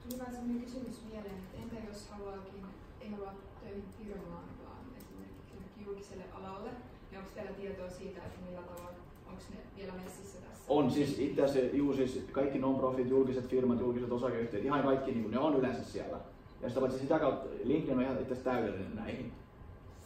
Tuli 0.09 0.19
vähän 0.19 0.35
sellainen 0.35 0.63
kysymys 0.63 1.03
mieleen, 1.13 1.35
että 1.35 1.59
entä 1.63 1.89
jos 1.89 2.09
haluaakin, 2.11 2.65
ei 3.01 3.11
halua 3.11 3.33
töihin 3.61 3.85
firmaan, 3.99 4.45
vaan 4.65 4.79
esimerkiksi 4.99 5.85
julkiselle 5.87 6.25
alalle, 6.35 6.71
niin 7.11 7.19
onko 7.19 7.31
teillä 7.35 7.53
tietoa 7.53 7.91
siitä, 7.91 8.21
että 8.27 8.41
millä 8.47 8.63
tavalla, 8.63 8.91
onko 9.31 9.43
ne 9.51 9.57
vielä 9.77 9.93
messissä 10.05 10.39
tässä? 10.39 10.65
On 10.69 10.91
siis 10.91 11.19
itse 11.19 11.43
asiassa, 11.43 11.77
juu, 11.77 11.95
siis 11.95 12.25
kaikki 12.33 12.59
non-profit, 12.59 13.11
julkiset 13.11 13.49
firmat, 13.49 13.81
julkiset 13.81 14.13
osakeyhtiöt, 14.13 14.65
ihan 14.65 14.83
kaikki 14.83 15.13
niin 15.13 15.31
ne 15.31 15.39
on 15.39 15.57
yleensä 15.57 15.85
siellä. 15.85 16.17
Ja 16.63 16.69
sitä 16.69 16.81
paitsi 16.81 16.99
sitä 16.99 17.19
kautta 17.19 17.49
LinkedIn 17.65 17.99
on 17.99 18.05
ihan 18.05 18.21
itse 18.21 18.35
täydellinen 18.35 18.97
näihin. 18.97 19.33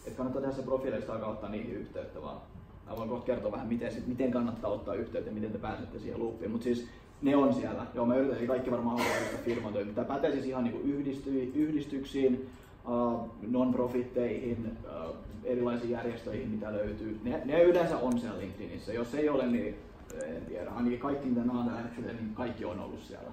Että 0.07 0.17
kannattaa 0.17 0.43
tehdä 0.43 0.57
se 0.57 0.63
profiileista 0.63 1.19
kautta 1.19 1.49
niihin 1.49 1.75
yhteyttä 1.75 2.23
vaan. 2.23 2.41
Mä 2.87 2.97
voin 2.97 3.09
kohta 3.09 3.27
kertoa 3.27 3.53
vähän, 3.53 3.67
miten, 3.67 3.93
miten 4.07 4.31
kannattaa 4.31 4.71
ottaa 4.71 4.95
yhteyttä 4.95 5.31
ja 5.31 5.35
miten 5.35 5.53
te 5.53 5.59
pääsette 5.59 5.99
siihen 5.99 6.21
loopiin. 6.21 6.51
Mutta 6.51 6.65
siis 6.65 6.89
ne 7.23 7.37
on 7.37 7.55
siellä. 7.55 7.87
Joo, 7.95 8.07
mä 8.07 8.17
yritän, 8.17 8.47
kaikki 8.47 8.71
varmaan 8.71 8.99
haluaa 8.99 9.19
sitä 9.19 9.45
firmoja. 9.45 9.87
Tämä 9.95 10.07
pätee 10.07 10.33
siis 10.33 10.47
ihan 10.47 10.65
niin 10.65 10.83
yhdisty, 10.83 11.43
yhdistyksiin, 11.55 12.49
non-profitteihin, 13.47 14.79
uh, 14.85 15.17
erilaisiin 15.45 15.91
järjestöihin, 15.91 16.49
mitä 16.49 16.73
löytyy. 16.73 17.21
Ne, 17.25 17.43
ne 17.45 17.63
yleensä 17.63 17.97
on 17.99 18.21
siellä 18.21 18.41
LinkedInissä. 18.41 18.93
Jos 18.93 19.15
ei 19.15 19.29
ole, 19.29 19.47
niin 19.47 19.77
en 20.23 20.43
tiedä. 20.49 20.71
Ainakin 20.71 20.99
kaikki, 20.99 21.29
mitä 21.29 21.41
mä 21.41 21.53
oon 21.53 21.73
niin 21.97 22.35
kaikki 22.35 22.65
on 22.65 22.81
ollut 22.81 23.01
siellä. 23.01 23.31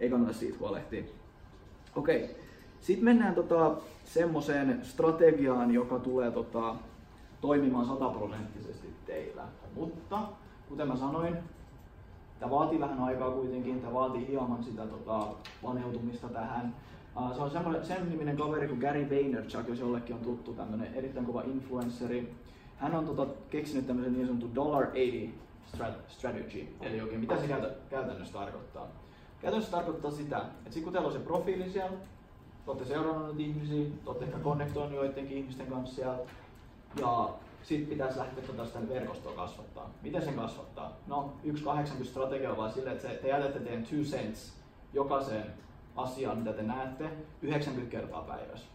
Ei 0.00 0.10
kannata 0.10 0.32
siitä 0.32 0.58
huolehtia. 0.58 1.04
Okei. 1.96 2.24
Okay. 2.24 2.36
Sitten 2.80 3.04
mennään 3.04 3.34
tota, 3.34 3.76
semmoiseen 4.04 4.80
strategiaan, 4.82 5.74
joka 5.74 5.98
tulee 5.98 6.30
tota, 6.30 6.74
toimimaan 7.40 7.86
sataprosenttisesti 7.86 8.88
teillä. 9.06 9.42
Mutta 9.74 10.18
kuten 10.68 10.88
mä 10.88 10.96
sanoin, 10.96 11.36
tämä 12.38 12.50
vaatii 12.50 12.80
vähän 12.80 13.00
aikaa 13.00 13.30
kuitenkin, 13.30 13.80
tämä 13.80 13.94
vaatii 13.94 14.28
hieman 14.28 14.64
sitä 14.64 14.86
tota, 14.86 15.26
paneutumista 15.62 16.28
tähän. 16.28 16.74
Se 17.14 17.42
on 17.42 17.50
semmoinen, 17.50 17.86
sen 17.86 18.10
niminen 18.10 18.36
kaveri 18.36 18.68
kuin 18.68 18.80
Gary 18.80 19.10
Vaynerchuk, 19.10 19.68
jos 19.68 19.78
jollekin 19.78 20.16
on 20.16 20.22
tuttu, 20.22 20.52
tämmöinen 20.52 20.94
erittäin 20.94 21.26
kova 21.26 21.42
influenceri. 21.42 22.34
Hän 22.76 22.94
on 22.94 23.06
tota, 23.06 23.26
keksinyt 23.50 23.86
tämmöisen 23.86 24.12
niin 24.12 24.26
sanotun 24.26 24.54
dollar 24.54 24.86
80 24.86 25.40
strategy, 26.08 26.68
eli 26.80 27.00
oikein 27.00 27.20
mitä 27.20 27.36
se 27.36 27.46
käytännössä 27.90 28.38
tarkoittaa. 28.38 28.86
Käytännössä 29.40 29.76
tarkoittaa 29.76 30.10
sitä, 30.10 30.38
että 30.38 30.70
sit 30.70 30.84
kun 30.84 30.92
teillä 30.92 31.06
on 31.06 31.12
se 31.12 31.18
profiili 31.18 31.70
siellä, 31.70 31.96
te 32.64 32.70
olette 32.70 32.84
seurannut 32.84 33.40
ihmisiä, 33.40 33.84
te 34.04 34.10
olette 34.10 34.24
ehkä 34.24 34.38
konnektoinut 34.38 34.94
joidenkin 34.94 35.38
ihmisten 35.38 35.66
kanssa 35.66 35.94
siellä, 35.94 36.18
ja 37.00 37.30
sitten 37.62 37.88
pitäisi 37.88 38.18
lähteä 38.18 38.44
tota 38.44 38.66
sitä 38.66 38.88
verkostoa 38.88 39.32
kasvattaa. 39.32 39.90
Miten 40.02 40.22
sen 40.22 40.34
kasvattaa? 40.34 40.96
No, 41.06 41.32
yksi 41.44 41.64
80 41.64 42.10
strategia 42.10 42.50
on 42.50 42.56
vaan 42.56 42.72
silleen, 42.72 42.96
että 42.96 43.08
te 43.08 43.28
jätätte 43.28 43.60
teidän 43.60 43.86
two 43.86 43.98
cents 43.98 44.52
jokaiseen 44.92 45.54
asiaan, 45.96 46.38
mitä 46.38 46.52
te 46.52 46.62
näette, 46.62 47.10
90 47.42 47.90
kertaa 47.90 48.22
päivässä. 48.22 48.66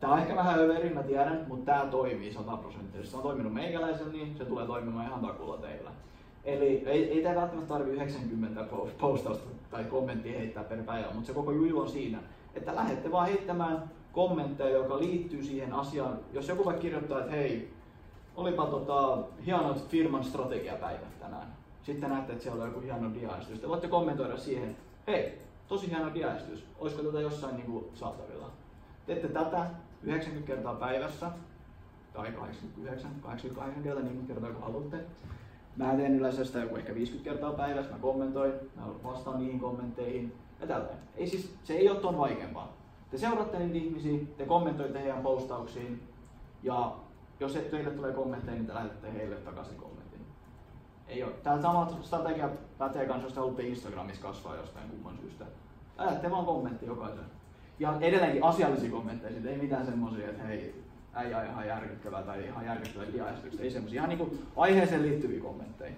Tämä 0.00 0.12
on 0.12 0.18
ehkä 0.18 0.36
vähän 0.36 0.58
överi, 0.58 0.94
mä 0.94 1.02
tiedän, 1.02 1.44
mutta 1.48 1.72
tämä 1.72 1.90
toimii 1.90 2.32
100 2.32 2.56
prosenttia. 2.56 3.04
Se 3.04 3.16
on 3.16 3.22
toiminut 3.22 3.54
meikäläisen, 3.54 4.12
niin 4.12 4.36
se 4.38 4.44
tulee 4.44 4.66
toimimaan 4.66 5.06
ihan 5.06 5.20
takulla 5.20 5.56
teillä. 5.56 5.90
Eli 6.44 6.82
ei, 6.86 7.10
ei 7.10 7.22
tämä 7.22 7.34
välttämättä 7.34 7.74
tarvi 7.74 7.90
90 7.90 8.64
postausta 9.00 9.48
tai 9.70 9.84
kommenttia 9.84 10.38
heittää 10.38 10.64
per 10.64 10.82
päivä, 10.82 11.10
mutta 11.12 11.26
se 11.26 11.32
koko 11.32 11.52
juju 11.52 11.80
on 11.80 11.88
siinä, 11.88 12.18
että 12.54 12.74
lähdette 12.74 13.12
vaan 13.12 13.26
heittämään 13.26 13.90
kommentteja, 14.12 14.76
joka 14.76 14.98
liittyy 14.98 15.44
siihen 15.44 15.72
asiaan. 15.72 16.18
Jos 16.32 16.48
joku 16.48 16.64
vaikka 16.64 16.82
kirjoittaa, 16.82 17.18
että 17.18 17.30
hei, 17.30 17.74
olipa 18.36 18.66
tota, 18.66 19.18
hienot 19.46 19.88
firman 19.88 20.24
strategiapäivät 20.24 21.20
tänään. 21.20 21.46
Sitten 21.82 22.10
näette, 22.10 22.32
että 22.32 22.42
siellä 22.42 22.62
on 22.62 22.68
joku 22.68 22.80
hieno 22.80 23.14
diaesitys. 23.14 23.60
Te 23.60 23.68
voitte 23.68 23.88
kommentoida 23.88 24.36
siihen, 24.36 24.76
hei, 25.06 25.38
tosi 25.68 25.90
hieno 25.90 26.14
diaesitys, 26.14 26.66
olisiko 26.78 27.02
tätä 27.02 27.20
jossain 27.20 27.56
niin 27.56 27.66
kuin, 27.66 27.84
saatavilla. 27.94 28.50
Teette 29.06 29.28
tätä 29.28 29.66
90 30.02 30.46
kertaa 30.46 30.74
päivässä, 30.74 31.30
tai 32.12 32.32
89, 32.32 33.10
88 33.22 33.82
kertaa, 33.82 34.02
niin 34.02 34.26
kertaa 34.26 34.50
kuin 34.50 34.62
haluatte. 34.62 34.96
Mä 35.76 35.94
teen 35.94 36.14
yleensä 36.14 36.44
sitä 36.44 36.58
joku 36.58 36.76
ehkä 36.76 36.94
50 36.94 37.30
kertaa 37.30 37.52
päivässä, 37.52 37.92
mä 37.92 37.98
kommentoin, 37.98 38.52
mä 38.76 38.82
vastaan 39.04 39.38
niihin 39.38 39.60
kommentteihin 39.60 40.32
ja 40.60 40.66
tällä. 40.66 40.88
Ei 41.16 41.26
siis, 41.26 41.54
se 41.64 41.72
ei 41.74 41.90
ole 41.90 42.00
ton 42.00 42.18
vaikeampaa. 42.18 42.72
Te 43.10 43.18
seuraatte 43.18 43.58
niitä 43.58 43.86
ihmisiä, 43.86 44.18
te 44.36 44.46
kommentoitte 44.46 45.00
heidän 45.00 45.22
postauksiin 45.22 46.02
ja 46.62 46.96
jos 47.40 47.52
teille 47.52 47.90
tulee 47.90 48.12
kommentteja, 48.12 48.54
niin 48.54 48.66
te 48.66 48.74
lähetätte 48.74 49.12
heille 49.12 49.36
takaisin 49.36 49.76
kommentin. 49.76 49.93
Ei 51.08 51.22
ole. 51.22 51.32
Tämä 51.42 51.62
sama 51.62 51.98
strategia 52.02 52.48
pätee 52.78 53.06
kanssa, 53.06 53.26
jos 53.26 53.32
te 53.32 53.40
haluatte 53.40 53.62
Instagramissa 53.62 54.22
kasvaa 54.22 54.56
jostain 54.56 54.88
kumman 54.90 55.18
syystä. 55.20 55.44
Lähetätte 55.98 56.30
vaan 56.30 56.46
kommentti 56.46 56.86
jokaisen. 56.86 57.24
Ja 57.78 57.94
edelleenkin 58.00 58.44
asiallisia 58.44 58.90
kommentteja, 58.90 59.50
ei 59.50 59.58
mitään 59.58 59.86
semmoisia, 59.86 60.30
että 60.30 60.42
hei, 60.42 60.84
äijä 61.14 61.38
on 61.38 61.46
ihan 61.46 61.66
järkyttävää 61.66 62.22
tai 62.22 62.44
ihan 62.44 62.66
järkyttävää 62.66 63.12
diaesitykset. 63.12 63.60
Ei 63.60 63.70
semmoisia, 63.70 63.98
ihan 63.98 64.08
niinku 64.08 64.38
aiheeseen 64.56 65.02
liittyviä 65.02 65.40
kommentteja. 65.40 65.94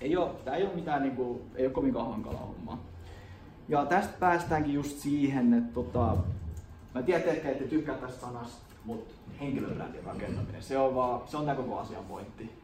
Ei 0.00 0.16
ole, 0.16 0.30
tää 0.44 0.56
ei 0.56 0.64
ole 0.64 0.74
mitään 0.74 1.02
niinku, 1.02 1.42
ei 1.54 1.66
ole 1.66 1.72
kovinkaan 1.72 2.10
hankalaa 2.10 2.46
hommaa. 2.46 2.84
Ja 3.68 3.86
tästä 3.86 4.12
päästäänkin 4.20 4.74
just 4.74 4.98
siihen, 4.98 5.54
että 5.54 5.74
tota, 5.74 6.16
mä 6.94 7.02
tiedän, 7.02 7.28
ehkä 7.28 7.50
ette 7.50 7.64
tykkää 7.64 7.94
tästä 7.94 8.20
sanasta, 8.20 8.74
mutta 8.84 9.14
henkilöbrändin 9.40 10.04
rakentaminen, 10.04 10.62
se 10.62 10.78
on, 10.78 10.94
vaan, 10.94 11.20
se 11.26 11.36
on 11.36 11.44
tämä 11.44 11.56
koko 11.56 11.78
asian 11.78 12.04
pointti. 12.04 12.59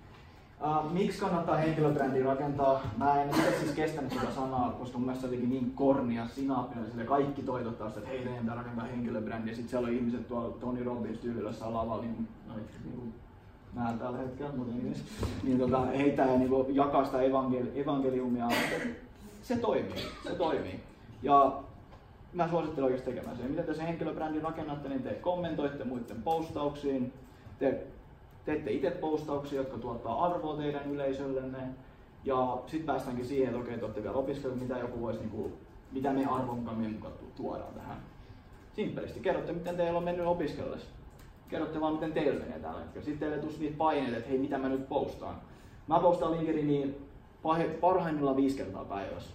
Miksi 0.93 1.21
kannattaa 1.21 1.57
henkilöbrändiä 1.57 2.25
rakentaa? 2.25 2.81
Mä 2.97 3.23
en 3.23 3.29
itse 3.29 3.59
siis 3.61 3.73
kestänyt 3.73 4.13
sitä 4.13 4.33
sanaa, 4.35 4.71
koska 4.71 4.99
mun 4.99 5.07
mielestä 5.07 5.29
se 5.29 5.37
niin 5.37 5.73
kornia, 5.75 6.29
sinaappinen, 6.29 6.91
sille 6.91 7.05
kaikki 7.05 7.43
toitottaa 7.43 7.89
sitä, 7.89 8.01
että 8.01 8.11
hei, 8.11 8.19
teidän 8.19 8.41
pitää 8.41 8.55
rakentaa 8.55 8.85
henkilöbrändiä. 8.85 9.55
Sitten 9.55 9.71
siellä 9.71 9.89
on 9.89 9.95
ihmiset 9.95 10.29
tuolla 10.29 10.57
Tony 10.61 10.85
Robbins 10.85 11.19
tyylissä 11.19 11.75
lavalla, 11.75 12.03
niin, 12.03 12.29
no, 12.49 12.55
niin 12.85 13.15
mä 13.73 13.95
tällä 13.99 14.19
hetkellä, 14.19 14.53
mutta 14.57 14.75
niin, 14.75 14.95
niin 15.43 15.59
tota, 15.59 15.81
heitä 15.81 16.23
ja 16.23 16.39
niin 16.39 16.75
jakaa 16.75 17.05
sitä 17.05 17.19
evankeli- 17.19 17.81
evankeliumia. 17.81 18.49
Se 19.43 19.57
toimii, 19.57 20.05
se 20.23 20.35
toimii. 20.35 20.81
Ja 21.23 21.53
mä 22.33 22.49
suosittelen 22.49 22.85
oikeasti 22.85 23.11
tekemään 23.11 23.37
sen. 23.37 23.51
Miten 23.51 23.65
te 23.65 23.75
sen 23.75 23.87
henkilöbrändin 23.87 24.43
rakennatte, 24.43 24.89
niin 24.89 25.03
te 25.03 25.15
kommentoitte 25.15 25.85
muiden 25.85 26.23
postauksiin, 26.23 27.13
te 27.59 27.87
teette 28.47 28.71
itse 28.71 28.91
postauksia, 28.91 29.61
jotka 29.61 29.79
tuottaa 29.79 30.25
arvoa 30.25 30.57
teidän 30.57 30.93
yleisöllenne. 30.93 31.59
Ja 32.25 32.59
sitten 32.67 32.87
päästäänkin 32.87 33.27
siihen, 33.27 33.49
että 33.49 33.61
okei, 33.61 33.79
te 33.79 33.85
olette 33.85 34.03
vielä 34.03 34.17
opiskelleet, 34.17 34.63
mitä 34.63 34.79
joku 34.79 35.01
voisi, 35.01 35.21
niin 35.21 35.31
kuin, 35.31 35.53
mitä 35.93 36.13
me 36.13 36.27
arvonkammin 36.27 36.93
mukaan 36.93 37.15
tuodaan 37.37 37.75
tähän. 37.75 37.97
Simppelisti. 38.73 39.21
Kerrotte, 39.21 39.53
miten 39.53 39.77
teillä 39.77 39.99
on 39.99 40.05
mennyt 40.05 40.27
opiskellessa. 40.27 40.87
Kerrotte 41.49 41.81
vaan, 41.81 41.93
miten 41.93 42.13
teillä 42.13 42.41
menee 42.41 42.59
tällä 42.59 42.81
hetkellä. 42.81 43.05
Sitten 43.05 43.29
teille 43.29 43.45
tussi 43.45 43.61
niitä 43.61 43.77
paineita, 43.77 44.17
että 44.17 44.29
hei, 44.29 44.39
mitä 44.39 44.59
mä 44.59 44.69
nyt 44.69 44.89
postaan. 44.89 45.35
Mä 45.87 46.01
postaan 46.01 46.33
LinkedIniin 46.33 47.09
parhaimmillaan 47.81 48.37
viisi 48.37 48.57
kertaa 48.57 48.85
päivässä. 48.85 49.31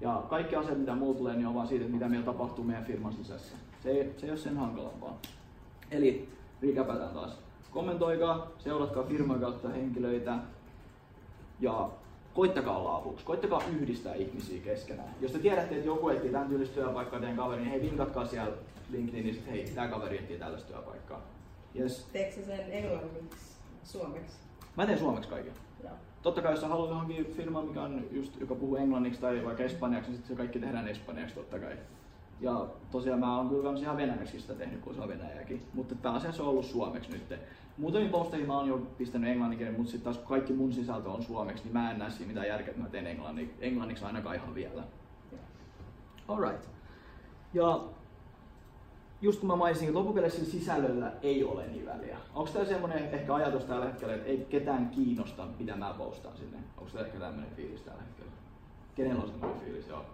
Ja 0.00 0.22
kaikki 0.28 0.56
asiat, 0.56 0.78
mitä 0.78 0.94
mulla 0.94 1.18
tulee, 1.18 1.36
niin 1.36 1.46
on 1.46 1.54
vaan 1.54 1.66
siitä, 1.66 1.84
että 1.84 1.94
mitä 1.94 2.08
meillä 2.08 2.26
tapahtuu 2.26 2.64
meidän 2.64 2.84
firman 2.84 3.12
sisässä. 3.12 3.56
Se 3.82 3.90
ei, 3.90 4.14
se 4.16 4.26
ei 4.26 4.30
ole 4.30 4.38
sen 4.38 4.56
hankalampaa. 4.56 5.18
Eli 5.90 6.28
rikäpätään 6.62 7.14
taas 7.14 7.47
kommentoikaa, 7.70 8.46
seuratkaa 8.58 9.04
firman 9.04 9.40
kautta 9.40 9.68
henkilöitä 9.68 10.38
ja 11.60 11.90
koittakaa 12.34 12.78
olla 12.78 12.96
avuksi, 12.96 13.24
koittakaa 13.24 13.62
yhdistää 13.72 14.14
ihmisiä 14.14 14.60
keskenään. 14.64 15.14
Jos 15.20 15.32
te 15.32 15.38
tiedätte, 15.38 15.74
että 15.74 15.86
joku 15.86 16.08
etsii 16.08 16.30
tämän 16.30 16.48
tyylistä 16.48 16.74
työpaikkaa 16.74 17.20
teidän 17.20 17.36
kaveri, 17.36 17.60
niin 17.60 17.70
hei, 17.70 17.82
vinkatkaa 17.82 18.26
siellä 18.26 18.52
LinkedInissä, 18.90 19.40
että 19.40 19.50
hei, 19.50 19.70
tämä 19.74 19.88
kaveri 19.88 20.18
etsii 20.18 20.38
tällaista 20.38 20.72
työpaikkaa. 20.72 21.20
Yes. 21.78 22.08
Teekö 22.12 22.42
sen 22.42 22.72
englanniksi, 22.72 23.56
suomeksi? 23.84 24.36
Mä 24.76 24.86
teen 24.86 24.98
suomeksi 24.98 25.30
kaiken. 25.30 25.52
Joo. 25.84 25.92
Totta 26.22 26.42
kai 26.42 26.52
jos 26.52 26.60
sä 26.60 26.68
haluat 26.68 26.90
johonkin 26.90 27.34
firmaan, 27.36 27.66
mikä 27.66 27.82
on 27.82 28.04
just, 28.10 28.40
joka 28.40 28.54
puhuu 28.54 28.76
englanniksi 28.76 29.20
tai 29.20 29.44
vaikka 29.44 29.62
espanjaksi, 29.62 30.10
niin 30.10 30.16
sitten 30.16 30.36
se 30.36 30.38
kaikki 30.38 30.58
tehdään 30.58 30.88
espanjaksi 30.88 31.34
totta 31.34 31.58
kai. 31.58 31.76
Ja 32.40 32.66
tosiaan 32.90 33.20
mä 33.20 33.36
oon 33.36 33.48
kyllä 33.48 33.78
ihan 33.78 33.96
venäjäksi 33.96 34.40
sitä 34.40 34.54
tehnyt, 34.54 34.80
kun 34.80 34.94
se 34.94 35.00
on 35.00 35.08
venäjäkin. 35.08 35.62
Mutta 35.74 35.94
pääasiassa 36.02 36.42
on 36.42 36.48
ollut 36.48 36.64
suomeksi 36.64 37.10
nyt. 37.12 37.40
Muutamiin 37.78 38.10
posteihin 38.10 38.46
mä 38.46 38.58
oon 38.58 38.68
jo 38.68 38.78
pistänyt 38.98 39.30
englannin 39.30 39.74
mutta 39.76 39.90
sitten 39.90 40.14
taas 40.14 40.26
kaikki 40.28 40.52
mun 40.52 40.72
sisältö 40.72 41.10
on 41.10 41.22
suomeksi, 41.22 41.64
niin 41.64 41.72
mä 41.72 41.90
en 41.90 41.98
näe 41.98 42.10
siinä 42.10 42.28
mitään 42.28 42.48
järkeä, 42.48 42.70
että 42.70 42.82
mä 42.82 42.88
teen 42.88 43.06
englanni, 43.06 43.54
englanniksi 43.60 44.04
ainakaan 44.04 44.36
ihan 44.36 44.54
vielä. 44.54 44.82
Alright. 46.28 46.68
Ja 47.54 47.84
just 49.22 49.40
kun 49.40 49.46
mä 49.48 49.56
mainitsin, 49.56 49.88
että 49.88 49.98
loppupeleissä 49.98 50.44
sisällöllä 50.44 51.12
ei 51.22 51.44
ole 51.44 51.66
niin 51.66 51.86
väliä. 51.86 52.18
Onko 52.34 52.50
tämä 52.50 52.64
semmoinen 52.64 53.14
ehkä 53.14 53.34
ajatus 53.34 53.64
tällä 53.64 53.86
hetkellä, 53.86 54.14
että 54.14 54.26
ei 54.26 54.46
ketään 54.50 54.90
kiinnosta, 54.90 55.46
mitä 55.58 55.76
mä 55.76 55.94
postaan 55.98 56.36
sinne? 56.36 56.58
Onko 56.78 56.90
tämä 56.90 57.04
ehkä 57.04 57.18
tämmöinen 57.18 57.50
fiilis 57.56 57.82
tällä 57.82 58.02
hetkellä? 58.02 58.32
Kenellä 58.94 59.22
on 59.22 59.28
semmoinen 59.28 59.60
fiilis? 59.60 59.88
Joo. 59.88 60.04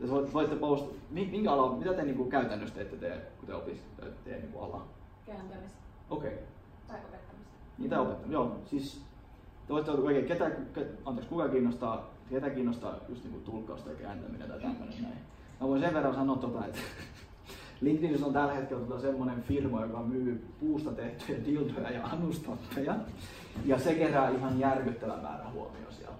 Te 0.00 0.10
voitte 0.10 0.56
post, 0.56 0.86
minkä 1.10 1.52
ala, 1.52 1.76
mitä 1.76 1.94
te 1.94 2.02
niinku 2.02 2.24
käytännössä 2.24 2.74
teette, 2.74 2.96
te, 2.96 3.20
kun 3.38 3.46
te 3.46 3.54
opiskelette 3.54 4.18
teidän 4.24 4.40
niinku 4.40 4.58
ala? 4.58 4.86
Kääntämistä. 5.26 5.78
Okei. 6.10 6.32
Okay. 6.32 6.44
Tai 6.88 6.96
opettamista. 6.96 7.52
Niin, 7.78 7.90
tai 7.90 7.98
opettamista, 7.98 8.32
joo. 8.32 8.56
Siis 8.66 9.00
te 9.66 9.72
voitte 9.72 9.90
oikein, 9.90 10.26
ketä, 10.26 10.50
ke, 10.50 10.86
anteeksi, 11.04 11.28
kuka 11.28 11.48
kiinnostaa, 11.48 12.10
ketä 12.30 12.50
kiinnostaa 12.50 12.94
just 13.08 13.24
niinku 13.24 13.50
tulkkausta 13.50 13.90
ja 13.90 13.96
kääntäminen 13.96 14.48
tai 14.48 14.60
tämmöinen 14.60 15.02
näin. 15.02 15.18
Mä 15.60 15.68
voin 15.68 15.80
sen 15.80 15.94
verran 15.94 16.14
sanoa 16.14 16.36
tota, 16.36 16.66
että 16.66 16.78
LinkedInissä 17.80 18.26
on 18.26 18.32
tällä 18.32 18.52
hetkellä 18.52 18.86
tota 18.86 19.00
semmoinen 19.00 19.42
firma, 19.42 19.82
joka 19.82 20.02
myy 20.02 20.46
puusta 20.60 20.92
tehtyjä 20.92 21.44
dildoja 21.44 21.90
ja 21.90 22.04
anustappeja. 22.12 22.94
Ja 23.64 23.78
se 23.78 23.94
kerää 23.94 24.30
ihan 24.30 24.58
järkyttävän 24.58 25.22
määrän 25.22 25.52
huomioon 25.52 25.92
siellä. 25.92 26.16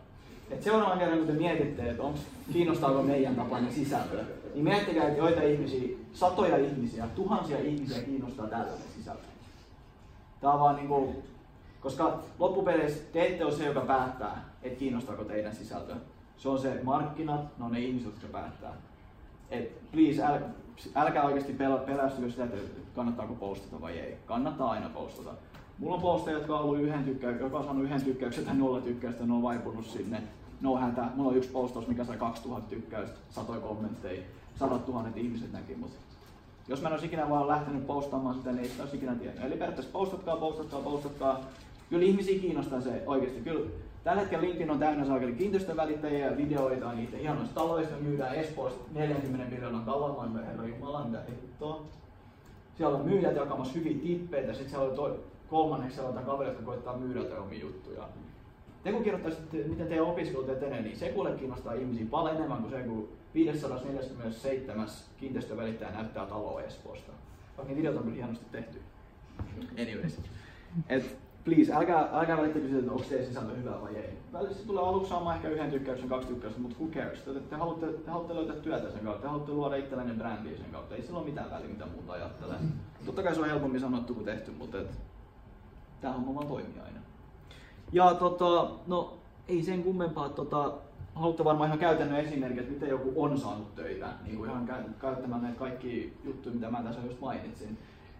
Et 0.51 0.63
seuraavan 0.63 0.99
kerran, 0.99 1.19
kun 1.19 1.27
te 1.27 1.33
mietitte, 1.33 1.91
että 1.91 2.03
onko, 2.03 2.19
kiinnostaako 2.53 3.03
meidän 3.03 3.37
tapainen 3.37 3.73
sisältö, 3.73 4.25
niin 4.55 4.65
miettikää, 4.65 5.09
että 5.09 5.19
joita 5.19 5.43
ihmisiä, 5.43 5.97
satoja 6.13 6.57
ihmisiä, 6.57 7.07
tuhansia 7.15 7.59
ihmisiä 7.59 8.03
kiinnostaa 8.03 8.47
tällainen 8.47 8.89
sisältö. 8.97 9.23
Tämä 10.41 10.53
on 10.53 10.61
vaan 10.61 10.77
niin 10.77 10.89
kuin, 10.89 11.17
koska 11.81 12.19
loppupeleissä 12.39 13.03
te 13.13 13.27
ette 13.27 13.45
ole 13.45 13.53
se, 13.53 13.67
joka 13.67 13.81
päättää, 13.81 14.45
että 14.63 14.79
kiinnostaako 14.79 15.25
teidän 15.25 15.55
sisältö. 15.55 15.95
Se 16.39 16.49
on 16.49 16.59
se 16.59 16.81
markkinat, 16.83 17.59
ne 17.59 17.65
on 17.65 17.73
ne 17.73 17.81
ihmiset, 17.81 18.13
jotka 18.13 18.39
päättää. 18.39 18.73
Et 19.51 19.93
please, 19.93 20.23
äl, 20.23 20.39
älkää 20.95 21.25
oikeasti 21.25 21.57
pelästykö 21.87 22.31
sitä, 22.31 22.45
että 22.45 22.57
kannattaako 22.95 23.35
postata 23.35 23.81
vai 23.81 23.99
ei. 23.99 24.17
Kannattaa 24.27 24.71
aina 24.71 24.89
postata. 24.89 25.31
Mulla 25.79 25.95
on 25.95 26.03
posteja, 26.03 26.37
jotka 26.37 26.59
on 26.59 26.65
ollut 26.65 26.79
yhden 26.79 27.05
tykkäyksen, 27.05 27.45
joka 27.45 27.59
on 27.59 27.65
saanut 27.65 27.85
yhden 27.85 28.05
tykkäyksen 28.05 28.45
tai 28.45 28.57
nolla 28.57 28.81
tykkäystä, 28.81 29.27
ne 29.27 29.33
on 29.33 29.43
vaipunut 29.43 29.87
sinne. 29.87 30.23
No 30.61 30.77
hätä. 30.77 31.05
Mulla 31.15 31.31
on 31.31 31.37
yksi 31.37 31.51
postaus, 31.51 31.89
mikä 31.89 32.05
sai 32.05 32.17
2000 32.17 32.71
tykkäystä, 32.71 33.17
satoja 33.31 33.61
kommentteja, 33.61 34.23
sadat 34.59 34.87
tuhannet 34.87 35.17
ihmiset 35.17 35.53
näki 35.53 35.75
mut. 35.75 35.91
Jos 36.69 36.83
mä 36.83 36.89
en 36.89 36.93
olisi 36.93 37.07
ikinä 37.07 37.31
vaan 37.31 37.49
lähtenyt 37.49 37.87
postaamaan 37.87 38.35
sitä, 38.35 38.53
niin 38.53 38.63
ei 38.63 38.69
sitä 38.69 38.83
olisi 38.83 38.97
ikinä 38.97 39.15
tiennyt. 39.15 39.45
Eli 39.45 39.55
periaatteessa 39.55 39.93
postatkaa, 39.93 40.37
postatkaa, 40.37 40.81
postatkaa. 40.81 41.41
Kyllä 41.91 42.05
ihmisiä 42.05 42.41
kiinnostaa 42.41 42.81
se 42.81 43.03
oikeasti. 43.07 43.41
Kyllä 43.41 43.71
tällä 44.05 44.21
hetkellä 44.21 44.45
LinkedIn 44.45 44.71
on 44.71 44.79
täynnä 44.79 45.07
saakeli 45.07 45.33
kiinteistövälittäjiä 45.33 46.27
ja 46.27 46.37
videoita 46.37 46.93
niitä 46.93 47.17
hienoista 47.17 47.55
taloista 47.55 47.97
myydään 47.97 48.35
Espoosta 48.35 48.85
40 48.93 49.55
miljoonan 49.55 49.85
talon, 49.85 50.45
herra 50.47 50.67
Jumala, 50.67 51.05
mitä 51.05 51.23
hittoa. 51.29 51.83
Siellä 52.77 52.99
on 52.99 53.05
myyjät 53.05 53.37
jakamassa 53.37 53.75
hyviä 53.75 53.99
tippeitä, 54.03 54.53
sitten 54.53 54.71
siellä 54.71 54.89
on 54.89 54.97
toi, 54.97 55.21
kolmanneksi 55.51 55.97
sellainen 55.97 56.25
kaveri, 56.25 56.51
jotka 56.51 56.65
koittaa 56.65 56.97
myydä 56.97 57.41
omia 57.41 57.61
juttuja. 57.61 58.09
Te 58.87 58.93
kun 58.93 59.03
kirjoittaisitte, 59.03 59.57
miten 59.57 59.87
teidän 59.87 60.07
opiskelut 60.07 60.49
etenee, 60.49 60.83
niin 60.83 60.97
se 60.97 61.09
kuule 61.09 61.33
kiinnostaa 61.33 61.73
ihmisiä 61.73 62.07
paljon 62.11 62.37
enemmän 62.37 62.59
kuin 62.59 62.71
se, 62.71 62.83
kun 62.83 63.09
547 63.35 64.89
kiinteistövälittäjä 65.17 65.91
näyttää 65.91 66.27
taloa 66.27 66.63
Espoosta. 66.63 67.13
Vaikka 67.57 67.73
ne 67.73 67.79
videot 67.79 67.97
on 67.97 68.03
kyllä 68.03 68.15
hienosti 68.15 68.47
tehty. 68.53 68.81
Anyways. 69.83 70.21
Et 70.89 71.17
please, 71.45 71.73
älkää, 71.73 72.09
älkää 72.13 72.37
välittäkö 72.37 72.65
siitä, 72.65 72.79
että 72.79 72.93
onko 72.93 73.05
teidän 73.09 73.27
sisältö 73.27 73.57
hyvä 73.57 73.81
vai 73.81 73.97
ei. 73.97 74.19
Välillä 74.33 74.55
se 74.55 74.67
tulee 74.67 74.85
aluksi 74.85 75.09
saamaan 75.09 75.37
ehkä 75.37 75.49
yhden 75.49 75.71
tykkäyksen, 75.71 76.09
kaksi 76.09 76.29
tykkäystä, 76.29 76.61
mutta 76.61 76.77
who 76.81 76.89
cares? 76.91 77.21
Te, 77.21 77.31
te, 77.51 77.57
haluatte, 77.57 77.87
te 77.87 78.11
haluatte 78.11 78.35
löytää 78.35 78.57
työtä 78.57 78.91
sen 78.91 79.01
kautta, 79.01 79.23
te 79.23 79.29
haluatte 79.29 79.53
luoda 79.53 79.77
itsellenne 79.77 80.15
brändiä 80.15 80.57
sen 80.57 80.71
kautta. 80.73 80.95
Ei 80.95 81.03
sillä 81.03 81.19
ole 81.19 81.29
mitään 81.29 81.51
väliä, 81.51 81.69
mitä 81.69 81.87
muuta 81.87 82.13
ajattelee. 82.13 82.59
Totta 83.07 83.23
kai 83.23 83.35
se 83.35 83.41
on 83.41 83.49
helpommin 83.49 83.81
sanottu 83.81 84.15
kuin 84.15 84.27
tehty, 84.27 84.51
mutta 84.51 84.79
et, 84.79 84.91
tämä 86.01 86.15
homma 86.15 86.35
vaan 86.35 86.47
toimii 86.47 86.81
aina. 86.85 87.01
Ja 87.93 88.15
tota, 88.15 88.71
no 88.87 89.15
ei 89.49 89.63
sen 89.63 89.83
kummempaa, 89.83 90.29
tota, 90.29 90.73
haluatte 91.15 91.45
varmaan 91.45 91.69
ihan 91.69 91.79
käytännön 91.79 92.21
esimerkkiä, 92.21 92.63
että 92.63 92.75
miten 92.75 92.89
joku 92.89 93.13
on 93.17 93.39
saanut 93.39 93.75
töitä, 93.75 94.09
niin 94.25 94.37
kuin 94.37 94.51
ihan 94.51 94.69
käyttämään 95.01 95.43
näitä 95.43 95.59
kaikki 95.59 96.17
juttuja, 96.25 96.55
mitä 96.55 96.71
mä 96.71 96.83
tässä 96.83 97.01
just 97.07 97.21
mainitsin. 97.21 97.79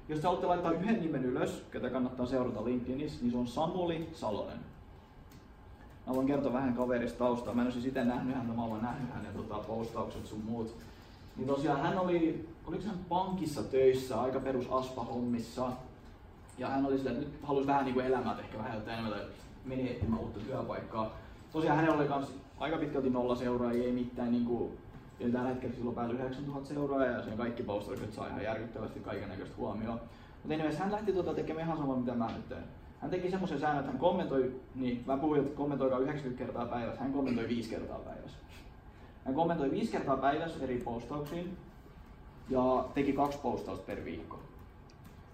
Jos 0.09 0.21
te 0.21 0.27
haluatte 0.27 0.47
laittaa 0.47 0.73
yhden 0.73 1.01
nimen 1.01 1.25
ylös, 1.25 1.65
ketä 1.71 1.91
kannattaa 1.91 2.27
seurata 2.27 2.65
LinkedInissä, 2.65 3.19
niin 3.23 3.33
se 3.33 3.39
on 3.39 3.47
Samuli 3.47 4.09
Salonen. 4.15 4.59
Mä 6.07 6.15
voin 6.15 6.27
kertoa 6.27 6.53
vähän 6.53 6.75
kaverista 6.75 7.19
taustaa. 7.19 7.55
Mä 7.55 7.61
en 7.61 7.67
ole 7.67 7.73
siis 7.73 7.87
itse 7.87 8.05
nähnyt 8.05 8.37
häntä, 8.37 8.53
mä 8.53 8.65
olen 8.65 8.83
nähnyt 8.83 9.15
hänen 9.15 9.35
tota, 9.35 9.55
postaukset 9.55 10.27
sun 10.27 10.45
muut. 10.45 10.75
Niin 11.37 11.49
tosiaan 11.49 11.81
hän 11.81 11.99
oli, 11.99 12.49
oliko 12.67 12.83
hän 12.87 12.99
pankissa 13.09 13.63
töissä, 13.63 14.21
aika 14.21 14.41
perus 14.41 14.67
aspa-hommissa. 14.71 15.73
Ja 16.59 16.69
hän 16.69 16.87
oli 16.87 16.99
sillä, 16.99 17.11
että 17.11 17.23
nyt 17.23 17.35
halusi 17.43 17.67
vähän 17.67 17.85
niin 17.85 17.95
kuin 17.95 18.07
elämää 18.07 18.39
ehkä 18.39 18.59
vähän 18.59 18.83
enemmän, 18.87 19.13
meni 19.67 19.91
etsimään 19.91 20.21
uutta 20.21 20.41
työpaikkaa. 20.41 21.17
Tosiaan 21.53 21.77
hänellä 21.77 21.97
oli 21.97 22.09
kans 22.09 22.33
aika 22.59 22.79
pitkälti 22.79 23.11
nolla 23.11 23.37
seuraajia, 23.37 23.85
ei 23.85 23.93
mitään 23.93 24.33
niin 24.33 24.45
kuin 24.45 24.79
Eli 25.21 25.33
tällä 25.33 25.49
hetkellä 25.49 25.75
sillä 25.75 25.89
on 25.89 25.95
päälle 25.95 26.15
9000 26.15 26.69
seuraajaa 26.69 27.17
ja 27.17 27.23
sen 27.23 27.37
kaikki 27.37 27.63
postaukset 27.63 28.13
saa 28.13 28.27
ihan 28.27 28.43
järkyttävästi 28.43 29.01
kaiken 29.01 29.29
näköistä 29.29 29.57
huomioon. 29.57 30.01
Mutta 30.43 30.55
anyways, 30.55 30.79
hän 30.79 30.93
lähti 30.93 31.13
tuota 31.13 31.35
tekemään 31.35 31.67
ihan 31.67 31.79
samaa 31.79 31.97
mitä 31.97 32.15
mä 32.15 32.27
nyt 32.27 32.49
teen. 32.49 32.65
Hän 33.01 33.11
teki 33.11 33.31
semmoisen 33.31 33.61
säännön, 33.61 33.81
että 33.81 33.93
hän 33.93 34.01
kommentoi, 34.01 34.61
niin 34.75 35.05
mä 35.07 35.17
puhuin, 35.17 35.41
että 35.41 35.57
kommentoikaa 35.57 35.99
90 35.99 36.45
kertaa 36.45 36.67
päivässä, 36.67 37.01
hän 37.01 37.13
kommentoi 37.13 37.49
5 37.49 37.71
kertaa 37.71 37.99
päivässä. 37.99 38.39
Hän 39.25 39.35
kommentoi 39.35 39.71
5 39.71 39.93
kertaa 39.93 40.17
päivässä 40.17 40.65
eri 40.65 40.79
postauksiin 40.79 41.57
ja 42.49 42.85
teki 42.95 43.13
kaksi 43.13 43.39
postausta 43.39 43.87
per 43.87 44.05
viikko. 44.05 44.39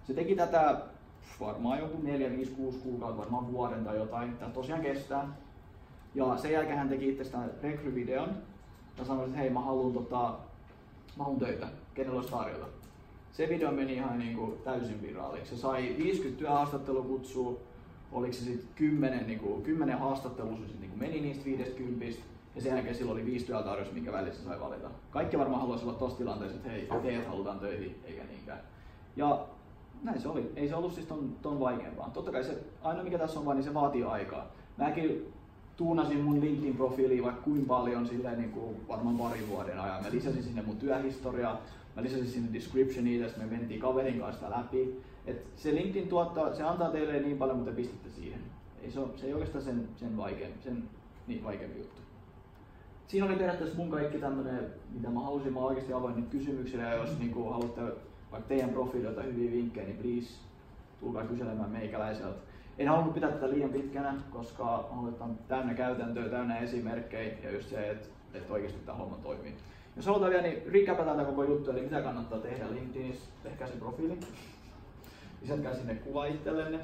Se 0.07 0.13
teki 0.13 0.35
tätä 0.35 0.81
varmaan 1.39 1.79
joku 1.79 2.01
4, 2.01 2.29
5, 2.29 2.51
6 2.51 2.79
kuukautta, 2.79 3.21
varmaan 3.21 3.51
vuoden 3.51 3.83
tai 3.83 3.97
jotain. 3.97 4.37
Tämä 4.37 4.51
tosiaan 4.51 4.81
kestää. 4.81 5.27
Ja 6.15 6.37
sen 6.37 6.51
jälkeen 6.51 6.77
hän 6.77 6.89
teki 6.89 7.09
itsestään 7.09 7.51
rekryvideon, 7.63 8.29
ja 8.97 9.05
sanoin, 9.05 9.27
että 9.27 9.39
hei 9.39 9.49
mä 9.49 9.59
haluan, 9.59 9.93
tota, 9.93 10.35
mä 11.17 11.23
haluan 11.23 11.39
töitä, 11.39 11.67
kenellä 11.93 12.17
olisi 12.17 12.31
tarjota. 12.31 12.65
Se 13.31 13.49
video 13.49 13.71
meni 13.71 13.93
ihan 13.93 14.19
niin 14.19 14.37
kuin 14.37 14.53
täysin 14.63 15.01
viraaliksi. 15.01 15.55
Se 15.55 15.61
sai 15.61 15.95
50 15.97 16.39
työhaastattelukutsua, 16.39 17.59
oliko 18.11 18.33
se 18.33 18.43
sitten 18.43 18.67
10, 18.75 19.27
niin 19.27 19.39
kuin, 19.39 19.63
10 19.63 19.99
haastattelua, 19.99 20.57
se 20.57 20.79
niin 20.79 20.89
kuin 20.89 20.99
meni 20.99 21.21
niistä 21.21 21.45
50 21.45 22.05
ja 22.55 22.61
sen 22.61 22.73
jälkeen 22.73 22.95
silloin 22.95 23.15
oli 23.15 23.25
viisi 23.25 23.45
työtarjous, 23.45 23.91
minkä 23.91 24.11
välissä 24.11 24.43
sai 24.43 24.59
valita. 24.59 24.89
Kaikki 25.11 25.39
varmaan 25.39 25.61
haluaisi 25.61 25.85
olla 25.85 25.97
tuossa 25.99 26.17
tilanteessa, 26.17 26.57
että 26.57 26.69
hei, 26.69 26.89
teidät 27.01 27.27
halutaan 27.27 27.59
töihin, 27.59 27.99
eikä 28.05 28.23
niinkään. 28.23 28.59
Ja 29.15 29.45
näin 30.03 30.21
se 30.21 30.27
oli. 30.27 30.51
Ei 30.55 30.69
se 30.69 30.75
ollut 30.75 30.93
siis 30.93 31.05
ton, 31.05 31.35
ton 31.41 31.59
vaikeampaa. 31.59 32.09
Totta 32.13 32.31
kai 32.31 32.43
se, 32.43 32.63
aina 32.81 33.03
mikä 33.03 33.17
tässä 33.17 33.39
on 33.39 33.45
vaan, 33.45 33.57
niin 33.57 33.65
se 33.65 33.73
vaatii 33.73 34.03
aikaa. 34.03 34.51
Mäkin 34.77 35.33
tuunasin 35.77 36.21
mun 36.21 36.41
LinkedIn-profiiliin 36.41 37.23
vaikka 37.23 37.41
kuin 37.41 37.65
paljon 37.65 38.07
silleen 38.07 38.37
niin 38.37 38.51
kuin 38.51 38.87
varmaan 38.87 39.17
pari 39.17 39.47
vuoden 39.49 39.79
ajan. 39.79 40.03
Mä 40.03 40.11
lisäsin 40.11 40.43
sinne 40.43 40.61
mun 40.61 40.77
työhistoriaa, 40.77 41.61
mä 41.95 42.03
lisäsin 42.03 42.27
sinne 42.27 42.53
descriptionia, 42.53 43.23
tästä 43.23 43.39
me 43.39 43.57
mentiin 43.57 43.79
kaverin 43.79 44.19
kanssa 44.19 44.49
läpi. 44.49 45.01
Et 45.25 45.45
se 45.55 45.75
LinkedIn 45.75 46.07
tuottaa, 46.07 46.53
se 46.53 46.63
antaa 46.63 46.91
teille 46.91 47.19
niin 47.19 47.37
paljon, 47.37 47.57
mutta 47.57 47.71
te 47.71 47.77
pistätte 47.77 48.09
siihen. 48.09 48.39
Ei 48.81 48.91
se, 48.91 48.99
se 49.15 49.25
ei 49.25 49.33
oikeastaan 49.33 49.63
sen, 49.63 49.87
sen, 49.95 50.17
vaikein, 50.17 50.53
sen 50.63 50.83
niin 51.27 51.43
vaikeampi 51.43 51.79
juttu. 51.79 52.01
Siinä 53.07 53.25
oli 53.25 53.35
periaatteessa 53.35 53.77
mun 53.77 53.89
kaikki 53.91 54.17
tämmönen, 54.17 54.65
mitä 54.93 55.09
mä 55.09 55.19
halusin. 55.19 55.53
Mä 55.53 55.59
oikeasti 55.59 55.93
avoin 55.93 56.15
nyt 56.15 56.29
kysymyksiä 56.29 56.87
ja 56.87 56.95
jos 56.95 57.19
niin 57.19 57.31
kuin, 57.31 57.53
haluatte 57.53 57.81
vaikka 58.33 58.47
teidän 58.47 58.69
profiililta 58.69 59.21
hyviä 59.21 59.51
vinkkejä, 59.51 59.87
niin 59.87 59.97
please 59.97 60.39
tulkaa 60.99 61.25
kyselemään 61.25 61.71
meikäläiseltä 61.71 62.53
en 62.77 62.87
halunnut 62.87 63.13
pitää 63.13 63.31
tätä 63.31 63.49
liian 63.49 63.69
pitkänä, 63.69 64.15
koska 64.31 64.89
halutaan 64.91 65.37
täynnä 65.47 65.73
käytäntöä, 65.73 66.29
täynnä 66.29 66.59
esimerkkejä 66.59 67.33
ja 67.43 67.51
just 67.51 67.69
se, 67.69 67.89
että, 67.89 68.07
että 68.33 68.53
oikeasti 68.53 68.79
tämä 68.85 68.97
homma 68.97 69.17
toimii. 69.23 69.55
Jos 69.95 70.05
halutaan 70.05 70.31
vielä, 70.31 70.43
niin 70.47 70.71
recapataan 70.71 71.17
tätä 71.17 71.29
koko 71.29 71.43
juttu, 71.43 71.71
eli 71.71 71.81
mitä 71.81 72.01
kannattaa 72.01 72.39
tehdä 72.39 72.71
LinkedInissä, 72.71 73.29
tehkää 73.43 73.67
se 73.67 73.73
profiili. 73.73 74.19
Lisätkää 75.41 75.75
sinne 75.75 75.95
kuva 75.95 76.25
itsellenne. 76.25 76.79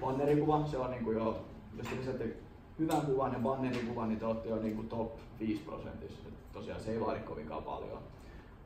Bannerikuva, 0.00 0.66
se 0.66 0.78
on 0.78 0.90
niin 0.90 1.04
kuin 1.04 1.16
jo, 1.16 1.44
jos 1.76 1.86
te 1.86 1.96
lisäätte 1.96 2.36
hyvän 2.78 3.00
kuvan 3.00 3.32
ja 3.32 3.38
bannerikuvan, 3.38 4.08
niin 4.08 4.18
te 4.18 4.26
olette 4.26 4.48
jo 4.48 4.56
niin 4.56 4.76
kuin 4.76 4.88
top 4.88 5.12
5 5.40 5.62
prosentissa. 5.62 6.28
Tosiaan 6.52 6.80
se 6.80 6.92
ei 6.92 7.00
vaadi 7.00 7.20
kovinkaan 7.20 7.62
paljon. 7.62 7.98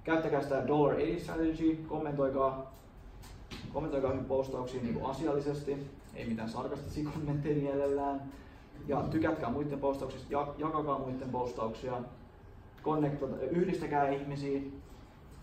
Käyttäkää 0.05 0.43
sitä 0.43 0.67
Dollar 0.67 0.95
80 0.95 1.25
Strategy, 1.25 1.85
kommentoikaa 1.89 2.75
kommentoikaa 3.73 4.13
postauksia 4.29 4.83
niin 4.83 4.95
kuin 4.95 5.11
asiallisesti, 5.11 5.77
ei 6.15 6.27
mitään 6.27 6.49
sarkastisia 6.49 7.11
kommentteja 7.11 7.57
mielellään. 7.57 8.23
Ja 8.89 9.05
tykätkää 9.11 9.51
muiden 9.51 9.81
postauksista, 9.81 10.47
jakakaa 10.59 10.99
muiden 10.99 11.31
postauksia, 11.31 11.93
yhdistäkää 13.51 14.09
ihmisiä 14.09 14.61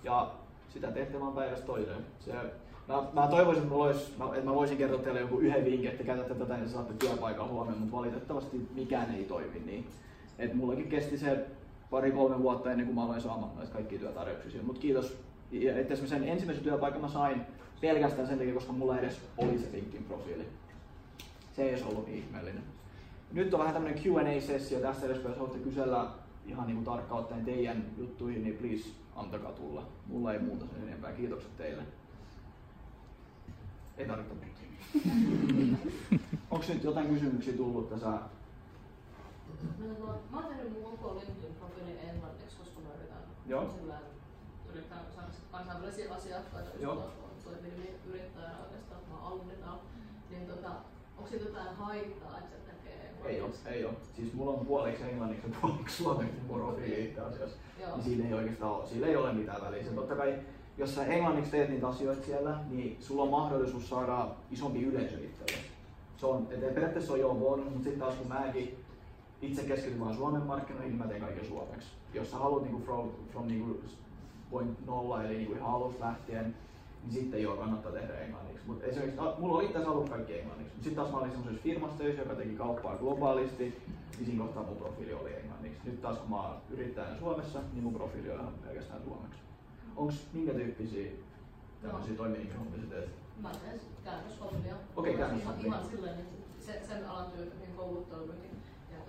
ja 0.04 0.32
sitä 0.70 0.92
teette 0.92 1.20
vaan 1.20 1.34
päivästä 1.34 1.66
toiseen. 1.66 2.06
Se, 2.20 2.34
mä, 2.88 3.04
mä 3.14 3.28
toivoisin, 3.28 3.64
että, 3.64 3.76
olisi, 3.76 4.14
että 4.34 4.50
mä 4.50 4.56
voisin 4.56 4.78
kertoa 4.78 5.00
teille 5.00 5.20
joku 5.20 5.40
yhden 5.40 5.66
vinkin, 5.66 5.92
että 5.92 6.04
käytätte 6.04 6.36
tätä 6.36 6.58
ja 6.58 6.70
saatte 6.70 6.94
työpaikan 6.94 7.50
huomioon, 7.50 7.80
mutta 7.80 7.98
valitettavasti 7.98 8.70
mikään 8.76 9.16
ei 9.16 9.24
toimi 9.24 9.62
niin. 9.66 9.88
Et 10.40 10.54
mullakin 10.54 10.90
kesti 10.90 11.18
se 11.18 11.48
pari-kolme 11.92 12.40
vuotta 12.40 12.72
ennen 12.72 12.86
kuin 12.86 12.96
mä 12.96 13.04
aloin 13.04 13.22
saamaan 13.22 13.56
näitä 13.56 13.74
kaikkia 13.74 14.00
työtarjouksia. 14.00 14.64
Mutta 14.64 14.82
kiitos. 14.82 15.18
Ja 15.52 15.78
että 15.78 15.96
sen 15.96 16.24
ensimmäisen 16.24 16.64
työpaikan 16.64 17.02
mä 17.02 17.10
sain 17.10 17.42
pelkästään 17.82 18.28
sen 18.28 18.38
takia, 18.38 18.54
koska 18.54 18.74
mulla 18.74 19.00
edes 19.00 19.22
oli 19.38 19.60
se 19.60 19.72
LinkedIn 19.72 20.04
profiili. 20.04 20.48
Se 21.56 21.64
ei 21.64 21.70
edes 21.70 21.84
ollut 21.84 22.08
niin 22.08 22.18
ihmeellinen. 22.18 22.64
Nyt 23.32 23.54
on 23.54 23.60
vähän 23.60 23.74
tämmönen 23.74 24.00
Q&A-sessio 24.00 24.80
tästä 24.80 25.06
edes, 25.06 25.24
jos 25.24 25.38
haluatte 25.38 25.60
kysellä 25.60 26.08
ihan 26.46 26.68
niin 26.68 26.84
tarkkaan 26.84 27.20
ottaen 27.20 27.46
teidän 27.46 27.86
juttuihin, 27.98 28.44
niin 28.44 28.58
please 28.58 28.90
antakaa 29.16 29.52
tulla. 29.52 29.88
Mulla 30.08 30.34
ei 30.34 30.40
muuta 30.40 30.66
sen 30.66 30.88
enempää. 30.88 31.12
Kiitokset 31.12 31.58
teille. 31.58 31.84
Ei 33.98 34.06
tarvitse 34.06 34.34
muuta. 34.34 34.52
Onko 36.52 36.66
nyt 36.70 36.84
jotain 36.84 37.08
kysymyksiä 37.08 37.54
tullut 37.54 37.90
tässä? 37.90 38.20
No, 39.80 40.06
no, 40.06 40.20
mä 40.32 40.38
oon 40.38 40.46
tehnyt 40.46 40.74
mun 40.74 40.84
koko 40.84 41.20
LinkedIn-profiilin 41.20 42.10
englanniksi, 42.10 42.58
koska 42.58 42.80
mä 42.80 42.90
yritän, 42.98 43.24
Joo. 43.46 43.76
yritän 44.70 45.00
saada 45.16 45.30
kansainvälisiä 45.52 46.14
asiakkaita. 46.14 46.70
Joo 46.80 47.12
toimivin 47.44 48.00
yrittäjänä 48.10 48.56
oikeastaan, 48.64 49.02
mä 49.12 49.28
alunnetaan, 49.28 49.80
niin 50.30 50.48
tota, 50.48 50.70
onko 51.18 51.30
siitä 51.30 51.46
jotain 51.46 51.76
haittaa, 51.76 52.38
että 52.38 52.58
se 52.58 52.72
tekee 52.72 53.12
Ei 53.26 53.42
ole, 53.42 53.52
ei 53.66 53.86
ole. 53.86 53.94
Siis 54.16 54.34
mulla 54.34 54.52
on 54.52 54.66
puoliksi 54.66 55.04
englanniksi 55.04 55.48
ja 55.48 55.56
puoliksi 55.62 56.04
suomeksi 56.04 56.42
profiili 56.48 57.06
itse 57.06 57.22
asiassa. 57.22 57.58
Niin 57.78 58.04
siinä 58.04 58.28
ei 58.28 58.34
oikeastaan 58.34 58.72
ole, 58.72 58.88
sillä 58.88 59.08
ei 59.08 59.16
ole 59.16 59.34
mitään 59.34 59.62
väliä. 59.62 59.84
Se 59.84 59.90
totta 59.90 60.16
kai, 60.16 60.40
jos 60.78 60.96
sä 60.96 61.06
englanniksi 61.06 61.52
teet 61.52 61.70
niitä 61.70 61.88
asioita 61.88 62.26
siellä, 62.26 62.60
niin 62.70 62.98
sulla 63.00 63.24
on 63.24 63.30
mahdollisuus 63.30 63.90
saada 63.90 64.28
isompi 64.52 64.84
yleisö 64.84 65.16
itselle. 65.16 65.64
Se 66.18 66.26
on, 66.26 66.48
et 66.52 66.60
periaatteessa 66.74 67.14
on 67.14 67.20
jo 67.20 67.36
bonus, 67.36 67.66
mutta 67.66 67.84
sitten 67.84 68.00
taas 68.00 68.16
kun 68.16 68.28
mäkin 68.28 68.86
itse 69.42 69.64
keskityn 69.64 70.00
vain 70.00 70.16
Suomen 70.16 70.42
markkinoihin, 70.42 70.90
niin 70.90 71.00
mä 71.00 71.08
teen 71.08 71.22
kaiken 71.22 71.46
suomeksi. 71.46 71.88
Jos 72.14 72.32
sä 72.32 72.38
haluat 72.38 72.64
niinku 72.64 72.82
from, 72.86 73.10
from 73.32 73.48
niinku 73.48 73.80
point 74.52 74.86
nolla, 74.86 75.24
eli 75.24 75.38
niinku 75.38 75.54
ihan 75.54 75.74
alusta 75.74 76.06
lähtien, 76.06 76.56
niin 77.04 77.14
sitten 77.14 77.44
joo, 77.44 77.58
kannattaa 77.58 77.92
tehdä 77.92 78.20
englanniksi. 78.20 78.68
Mutta 78.68 78.86
esimerkiksi, 78.86 79.22
mulla 79.38 79.58
oli 79.58 79.68
tässä 79.68 79.90
ollut 79.90 80.10
kaikki 80.10 80.40
englanniksi. 80.40 80.74
Mutta 80.74 80.84
sitten 80.84 81.04
taas 81.04 81.12
mä 81.12 81.18
olin 81.18 81.32
semmoisessa 81.32 81.64
firmassa 81.64 81.98
töissä, 81.98 82.22
joka 82.22 82.36
teki 82.36 82.56
kauppaa 82.56 82.98
globaalisti, 82.98 83.82
niin 84.18 84.26
siinä 84.26 84.44
kohtaa 84.44 84.64
mun 84.64 84.78
profiili 84.78 85.14
oli 85.14 85.36
englanniksi. 85.36 85.82
Nyt 85.86 86.02
taas 86.02 86.18
kun 86.18 86.30
mä 86.30 86.42
oon 86.42 86.56
yrittäjänä 86.70 87.20
Suomessa, 87.20 87.60
niin 87.74 87.84
mun 87.84 87.94
profiili 87.94 88.32
on 88.32 88.40
ihan 88.40 88.54
pelkästään 88.66 89.02
suomeksi. 89.04 89.40
Onko 89.96 90.14
minkä 90.34 90.54
tyyppisiä 90.54 91.12
tämmöisiä 91.82 92.14
no. 92.18 92.24
hommia 92.24 92.90
teet? 92.90 93.10
Mä 93.42 93.52
teen 93.52 93.82
käännöshommia. 94.04 94.76
Okei, 94.96 95.16
okay, 95.16 95.26
käännöshommia. 95.26 95.66
Ihan, 95.66 95.80
ihan 95.80 95.92
silleen, 95.92 96.20
että 96.20 96.66
sen, 96.66 96.88
sen 96.88 97.06
alan 97.06 97.32
työhön 97.32 97.76
kouluttauduin. 97.78 98.38
Ja 98.44 98.51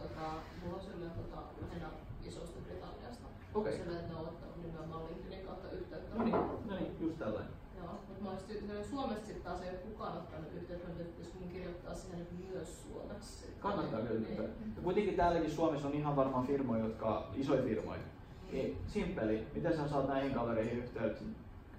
tota, 0.03 0.27
mulla 0.63 0.77
on 0.77 0.85
silleen 0.85 1.11
tota, 1.11 1.39
lähinnä 1.63 1.89
isosta 2.25 2.59
Britanniasta. 2.65 3.27
Okei. 3.55 3.73
Okay. 3.73 3.73
Silleen, 3.73 4.01
että 4.01 4.13
ne 4.13 4.21
on 4.21 4.29
ottanut 4.29 4.57
nimenomaan 4.63 5.05
LinkedInin 5.07 5.47
kautta 5.47 5.71
yhteyttä. 5.71 6.19
No 6.19 6.25
niin, 6.25 6.37
no 6.69 6.75
niin 6.79 6.97
just 7.01 7.19
tällainen. 7.19 7.53
Joo, 7.79 7.93
mutta 8.09 8.25
mä 8.25 8.31
olisin 8.31 8.91
Suomesta 8.91 9.27
sitten 9.27 9.45
taas 9.45 9.63
ei 9.63 9.71
ole 9.71 9.79
kukaan 9.79 10.17
ottanut 10.17 10.53
yhteyttä, 10.55 10.89
että 10.89 11.05
pitäisi 11.05 11.39
mun 11.39 11.49
kirjoittaa 11.49 11.95
siihen 11.95 12.27
myös 12.53 12.83
suomeksi. 12.83 13.47
Kannattaa 13.61 14.01
kyllä. 14.01 14.29
Ja 14.77 14.83
kuitenkin 14.83 15.17
täälläkin 15.17 15.51
Suomessa 15.51 15.89
on 15.89 15.95
ihan 15.95 16.17
varmaan 16.17 16.47
firmoja, 16.47 16.85
jotka 16.85 17.31
isoja 17.35 17.63
firmoja. 17.63 18.01
Niin 18.53 18.79
simppeli, 18.87 19.47
miten 19.55 19.77
sä 19.77 19.89
saat 19.89 20.09
näihin 20.09 20.35
kavereihin 20.35 20.79
yhteyttä? 20.79 21.25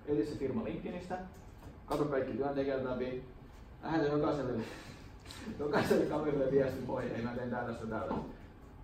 Eti 0.07 0.25
se 0.25 0.36
firma 0.36 0.63
LinkedInistä, 0.63 1.19
katso 1.86 2.05
kaikki 2.05 2.38
työntekijät 2.38 2.83
läpi, 2.83 3.23
lähetä 3.83 4.05
jokaiselle, 4.05 4.63
jokaiselle 5.59 6.05
kaverille 6.05 6.51
viesti, 6.51 6.88
voi 6.88 7.03
ei 7.03 7.21
mä 7.21 7.36
teen 7.36 7.49
tällaista 7.49 7.88
tällaista. 7.88 8.15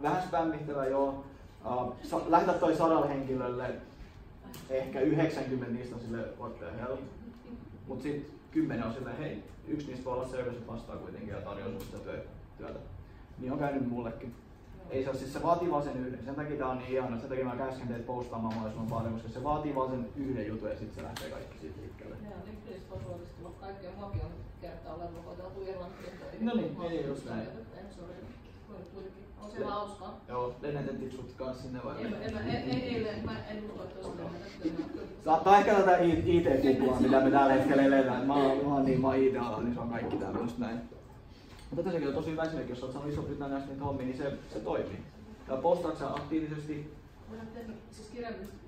Vähän 0.01 0.23
spämmittävä 0.23 0.85
joo. 0.85 1.23
Uh, 1.65 1.95
sa- 2.03 2.21
lähetä 2.27 2.53
toi 2.53 2.75
sadalle 2.75 3.09
henkilölle, 3.09 3.75
ehkä 4.69 4.99
90 5.01 5.73
niistä 5.73 5.95
on 5.95 6.01
sille 6.01 6.23
what 6.39 6.59
the 6.59 6.65
hell. 6.81 6.97
Mut 7.87 8.01
sit 8.01 8.33
10 8.51 8.85
on 8.85 8.93
silleen, 8.93 9.17
hei, 9.17 9.43
yksi 9.67 9.87
niistä 9.87 10.05
voi 10.05 10.13
olla 10.13 10.27
se, 10.27 10.39
joka 10.39 10.51
vastaa 10.67 10.95
kuitenkin 10.95 11.29
ja 11.29 11.41
tarjoaa 11.41 11.69
sulle 11.69 11.85
sitä 11.85 11.97
työtä. 12.57 12.79
Niin 13.39 13.51
on 13.51 13.59
käynyt 13.59 13.89
mullekin. 13.89 14.35
Ei 14.89 15.03
se 15.03 15.13
siis 15.13 15.33
se 15.33 15.43
vaatii 15.43 15.71
vaan 15.71 15.83
sen 15.83 15.97
yhden. 15.97 16.25
Sen 16.25 16.35
takia 16.35 16.57
tää 16.57 16.67
on 16.67 16.77
niin 16.77 16.91
ihana. 16.91 17.19
Sen 17.19 17.29
takia 17.29 17.45
mä 17.45 17.55
käsken 17.55 17.87
teitä 17.87 18.05
postaamaan 18.05 18.53
mahdollisimman 18.53 18.89
paljon, 18.89 19.13
koska 19.13 19.29
se 19.29 19.43
vaatii 19.43 19.75
vaan 19.75 19.89
sen 19.89 20.09
yhden 20.15 20.47
jutun 20.47 20.69
ja 20.69 20.77
sitten 20.77 20.95
se 20.95 21.03
lähtee 21.03 21.29
kaikki 21.29 21.57
siitä 21.59 21.81
liikkeelle. 21.81 22.15
Joo, 22.23 22.33
LinkedInistä 22.45 22.89
voisi 22.89 23.05
osallistua 23.05 23.51
kaikkea. 23.61 23.91
Muakin 23.97 24.21
on 24.21 24.31
kertaa 24.61 24.93
olen 24.93 25.07
rokoteltu 25.15 25.61
Irlantiin. 25.61 26.45
No 26.45 26.55
niin, 26.55 26.77
ei 26.91 27.07
just 27.07 27.25
näin. 27.25 27.47
On 29.41 29.51
siellä 29.51 29.71
hauskaa. 29.71 30.21
Joo, 30.27 30.55
lennätettiin 30.61 31.11
sut 31.11 31.33
kans 31.37 31.61
sinne 31.61 31.79
vai? 31.85 32.05
En, 32.05 32.13
en, 32.13 32.37
en, 32.37 32.47
en, 32.47 32.81
eilen, 32.81 33.25
mä 33.25 33.45
en 33.49 33.63
usko, 33.65 33.83
että 33.83 34.07
olisi 34.07 34.21
lennätetty. 34.23 34.99
Tää 35.23 35.39
tää 35.43 35.53
on 35.53 35.59
ehkä 35.59 35.75
tätä 35.75 35.97
IT-kuplaa, 35.97 36.99
mitä 36.99 37.21
me 37.21 37.31
tällä 37.31 37.53
hetkellä 37.53 37.83
eletään. 37.83 38.27
Mä 38.27 38.33
oon, 38.33 38.65
mä 38.65 38.73
oon 38.73 38.85
niin, 38.85 39.01
mä 39.01 39.07
oon 39.07 39.17
IT-alalla, 39.17 39.63
niin 39.63 39.73
se 39.73 39.79
on 39.79 39.89
kaikki 39.89 40.17
tämmöistä 40.17 40.59
näin. 40.59 40.79
Mutta 41.69 41.83
tässäkin 41.83 42.07
on 42.07 42.13
tosi 42.13 42.31
hyvä 42.31 42.43
esimerkki, 42.43 42.71
jos 42.71 42.83
olet 42.83 42.93
saanut 42.93 43.13
iso 43.13 43.21
britanniasta 43.21 43.69
niitä 43.69 43.83
hommia, 43.83 44.05
niin 44.05 44.17
se, 44.17 44.33
se 44.53 44.59
toimii. 44.59 44.99
Ja 45.47 45.57
postaat 45.57 45.97
sä 45.97 46.07
aktiivisesti 46.07 46.93
Mä 47.29 47.35
en 47.35 47.77
siis 47.91 48.09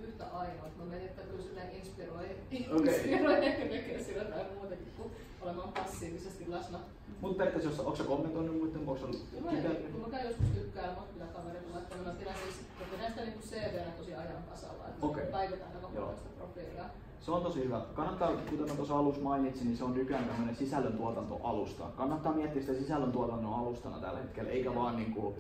yhtä 0.02 0.26
ainoa, 0.34 0.68
mä 0.78 0.96
että 0.96 1.22
kyllä 1.22 1.44
silleen 1.44 1.76
inspiroi, 1.76 2.26
Okei. 2.72 2.96
inspiroi 2.96 3.46
ehkä 3.46 3.66
tekee 3.66 4.04
sillä 4.04 4.24
tai 4.24 4.46
muutenkin 4.60 4.94
kuin 4.98 5.12
olemaan 5.42 5.74
passiivisesti 5.74 6.52
läsnä. 6.52 6.78
Mutta 7.22 7.38
periaatteessa, 7.38 7.84
onko 7.84 7.96
sä 7.96 8.04
kommentoinut 8.04 8.58
muiden, 8.58 8.80
onko 8.80 8.98
sä 8.98 9.08
mä, 9.42 9.52
tykännyt? 9.52 9.92
kun 9.92 10.02
mä 10.02 10.10
käyn 10.10 10.28
joskus 10.28 10.46
tykkäämään, 10.56 11.08
kyllä 11.14 11.26
kaverilla 11.26 11.76
laittanut, 11.76 12.06
mä 12.06 12.14
pidän 12.14 12.36
siis, 12.44 12.56
mä 12.80 12.86
pidän 12.92 13.12
sitä 13.12 13.26
niinku 13.26 13.40
CV-nä 13.40 13.92
tosi 13.98 14.16
ajan 14.16 14.44
tasalla, 14.50 14.88
että 14.88 15.06
okay. 15.06 15.26
päivitetään 15.26 15.72
aika 15.86 16.16
sitä 16.16 16.30
profiilia. 16.38 16.86
Se 17.22 17.32
on 17.32 17.44
tosi 17.44 17.64
hyvä. 17.64 17.82
Kannattaa, 17.94 18.32
kuten 18.50 18.70
mä 18.70 18.76
tuossa 18.76 18.98
alussa 18.98 19.22
mainitsin, 19.22 19.68
niin 19.68 19.78
se 19.78 19.84
on 19.84 19.94
nykyään 19.94 20.26
tämmöinen 20.26 20.56
sisällöntuotantoalusta. 20.56 21.84
Kannattaa 21.98 22.34
miettiä 22.34 22.62
sitä 22.62 22.74
sisällöntuotannon 22.74 23.54
alustana 23.54 24.00
tällä 24.00 24.20
hetkellä, 24.20 24.50
eikä 24.50 24.76
vaan 24.76 24.96
niinku 24.96 25.36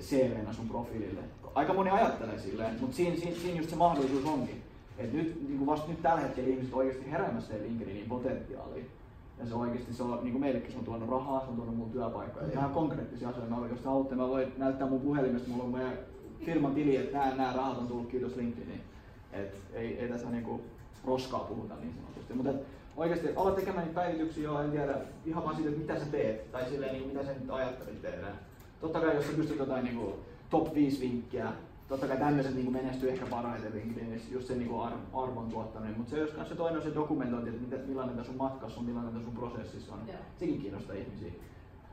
CV-nä 0.00 0.52
sun 0.52 0.68
profiilille. 0.68 1.20
Aika 1.54 1.72
moni 1.72 1.90
ajattelee 1.90 2.38
silleen, 2.38 2.80
mutta 2.80 2.96
siinä, 2.96 3.16
siinä, 3.16 3.36
siinä 3.36 3.58
just 3.58 3.70
se 3.70 3.76
mahdollisuus 3.76 4.24
onkin. 4.24 4.62
Et 4.98 5.12
nyt, 5.12 5.48
niin 5.48 5.66
vasta 5.66 5.88
nyt 5.88 6.02
tällä 6.02 6.20
hetkellä 6.20 6.48
ihmiset 6.48 6.74
oikeasti 6.74 7.10
heräämässä 7.10 7.54
LinkedInin 7.62 8.08
potentiaaliin. 8.08 8.90
Ja 9.38 9.46
se 9.46 9.54
oikeasti, 9.54 9.94
se 9.94 10.02
on, 10.02 10.18
niin 10.22 10.32
kuin 10.32 10.40
meillekin 10.40 10.72
se 10.72 10.78
on 10.78 10.84
tuonut 10.84 11.08
rahaa, 11.08 11.40
se 11.40 11.46
on 11.46 11.56
tuonut 11.56 11.76
mun 11.76 11.90
työpaikkoja. 11.90 12.46
Ja 12.46 12.52
ihan 12.52 12.70
konkreettisia 12.70 13.28
asioita. 13.28 13.54
Mä 13.54 13.68
te 13.68 13.84
haluatte, 13.84 14.14
mä 14.14 14.28
voin 14.28 14.52
näyttää 14.58 14.88
mun 14.88 15.00
puhelimesta, 15.00 15.48
mulla 15.48 15.64
on 15.64 15.70
meidän 15.70 15.98
firman 16.44 16.74
tili, 16.74 16.96
että 16.96 17.18
nämä, 17.18 17.34
nämä 17.36 17.52
rahat 17.52 17.78
on 17.78 17.86
tullut 17.86 18.08
kiitos 18.08 18.36
LinkedIniin. 18.36 18.80
Et 19.32 19.54
ei, 19.72 19.98
ei 19.98 20.08
tässä 20.08 20.30
niinku 20.30 20.60
roskaa 21.06 21.40
puhuta 21.40 21.74
niin 21.76 21.94
sanotusti. 21.94 22.34
Mutta 22.34 22.52
oikeasti 22.96 23.28
alat 23.36 23.54
tekemään 23.54 23.86
niitä 23.86 24.00
päivityksiä 24.00 24.44
jo, 24.44 24.60
en 24.60 24.70
tiedä, 24.70 24.94
ihan 25.26 25.44
vaan 25.44 25.56
siitä, 25.56 25.70
että 25.70 25.80
mitä 25.80 25.98
sä 25.98 26.10
teet, 26.10 26.52
tai 26.52 26.68
silleen, 26.68 26.92
niin 26.92 27.06
mitä 27.08 27.24
sä 27.24 27.32
nyt 27.32 27.50
ajattelit 27.50 28.02
tehdä. 28.02 28.26
Totta 28.80 29.00
kai 29.00 29.16
jos 29.16 29.26
sä 29.26 29.32
pystyt 29.32 29.58
jotain 29.58 29.84
niinku 29.84 30.14
top 30.50 30.74
5 30.74 31.00
vinkkiä, 31.00 31.52
totta 31.88 32.08
kai 32.08 32.16
tämmöiset 32.16 32.54
niinku 32.54 32.70
menestyy 32.70 33.10
ehkä 33.10 33.26
parhaiten 33.26 33.74
LinkedInissä, 33.74 34.34
just 34.34 34.46
se 34.46 34.54
niinku 34.54 34.80
ar- 34.80 34.98
arvon 35.12 35.48
tuottaminen. 35.48 35.96
Mutta 35.96 36.10
se 36.10 36.18
jos 36.18 36.30
kanssa 36.30 36.54
se 36.54 36.58
toinen 36.58 36.76
on 36.76 36.82
se 36.82 36.94
dokumentointi, 36.94 37.50
että 37.50 37.62
mitä, 37.62 37.76
millainen 37.86 38.16
tässä 38.16 38.32
sun 38.32 38.38
matkassa 38.38 38.80
on, 38.80 38.86
millainen 38.86 39.12
tässä 39.12 39.24
sun 39.24 39.36
prosessissa 39.36 39.92
on, 39.92 40.00
Joo. 40.08 40.16
sekin 40.38 40.60
kiinnostaa 40.60 40.96
ihmisiä. 40.96 41.32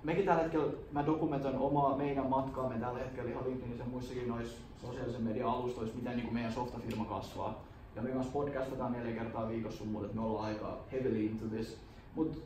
Mekin 0.04 0.26
tällä 0.26 0.42
hetkellä, 0.42 0.74
mä 0.92 1.06
dokumentoin 1.06 1.58
omaa 1.58 1.98
meidän 1.98 2.30
matkaamme 2.30 2.80
tällä 2.80 3.00
hetkellä 3.00 3.32
ihan 3.32 3.44
LinkedInissä 3.46 3.84
ja 3.84 3.90
muissakin 3.90 4.28
noissa 4.28 4.58
sosiaalisen 4.82 5.24
median 5.24 5.50
alustoissa, 5.50 5.96
miten 5.96 6.16
niin 6.16 6.26
kuin 6.26 6.34
meidän 6.34 6.54
softafirma 6.54 7.06
kasvaa. 7.06 7.64
Ja 7.96 8.02
me 8.02 8.10
kanssa 8.10 8.32
podcastataan 8.32 8.92
neljä 8.92 9.24
kertaa 9.24 9.50
viikossa 9.50 9.78
sun 9.78 9.88
muuta, 9.88 10.06
että 10.06 10.18
me 10.18 10.26
ollaan 10.26 10.46
aika 10.46 10.78
heavily 10.92 11.26
into 11.26 11.46
this. 11.46 11.78
Mut 12.16 12.44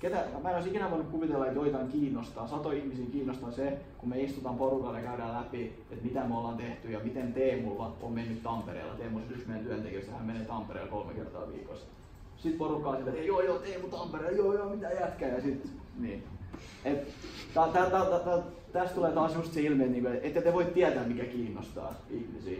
ketä, 0.00 0.24
mä 0.42 0.48
en 0.50 0.56
olisi 0.56 0.68
ikinä 0.68 0.90
voinut 0.90 1.08
kuvitella, 1.08 1.46
että 1.46 1.58
joitain 1.58 1.88
kiinnostaa, 1.88 2.46
satoja 2.46 2.78
ihmisiä 2.78 3.06
kiinnostaa 3.12 3.52
se, 3.52 3.78
kun 3.98 4.08
me 4.08 4.22
istutaan 4.22 4.58
porukalla 4.58 4.98
ja 4.98 5.04
käydään 5.04 5.40
läpi, 5.40 5.72
että 5.90 6.04
mitä 6.04 6.24
me 6.24 6.36
ollaan 6.36 6.56
tehty 6.56 6.90
ja 6.90 7.00
miten 7.00 7.32
Teemulla 7.32 7.96
on 8.02 8.12
mennyt 8.12 8.42
Tampereella. 8.42 8.94
Teemu 8.94 9.16
on 9.18 9.24
yksi 9.30 9.48
meidän 9.48 9.64
työntekijöistä, 9.64 10.12
hän 10.12 10.26
menee 10.26 10.44
Tampereella 10.44 10.90
kolme 10.90 11.14
kertaa 11.14 11.48
viikossa. 11.52 11.86
Sitten 12.36 12.58
porukka 12.58 12.88
on 12.88 12.96
sillä, 12.96 13.10
että 13.10 13.22
joo 13.22 13.40
joo 13.40 13.58
Teemu 13.58 13.88
Tampereella, 13.88 14.36
joo 14.36 14.54
joo 14.54 14.68
mitä 14.68 14.90
jätkää 14.90 15.28
ja 15.28 15.42
sit 15.42 15.70
niin. 15.98 16.24
Et, 16.84 17.08
tä, 17.54 17.68
tä, 17.72 17.90
tä, 17.90 18.04
tä, 18.04 18.18
tä, 18.18 18.42
tästä 18.72 18.94
tulee 18.94 19.12
taas 19.12 19.34
just 19.34 19.52
se 19.52 19.60
ilme, 19.60 19.84
että 19.84 19.92
niinku, 19.92 20.10
ette 20.22 20.42
te 20.42 20.52
voi 20.52 20.64
tietää 20.64 21.04
mikä 21.04 21.24
kiinnostaa 21.24 21.94
ihmisiä. 22.10 22.58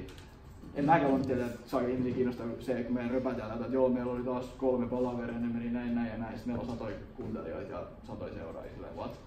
En 0.81 0.87
mäkään 0.87 1.27
tietää, 1.27 1.47
että 1.47 1.71
saa 1.71 1.81
ihmisiä 1.81 2.15
kiinnostaa 2.15 2.47
se, 2.61 2.83
kun 2.83 2.95
meidän 2.95 3.11
röpätään, 3.11 3.53
että 3.53 3.73
joo, 3.73 3.89
meillä 3.89 4.13
oli 4.13 4.25
taas 4.25 4.45
kolme 4.45 4.87
palaveria, 4.87 5.39
ne 5.39 5.53
meni 5.53 5.71
näin, 5.71 5.95
näin 5.95 6.09
ja 6.11 6.19
näin. 6.19 6.33
Sitten 6.39 6.55
meillä 6.55 6.71
on 6.71 6.79
satoja 6.79 6.97
kuuntelijoita 7.15 7.73
ja 7.73 7.87
satoja 8.07 8.35
seuraajia 8.35 8.73
silleen, 8.73 8.97
what? 8.97 9.21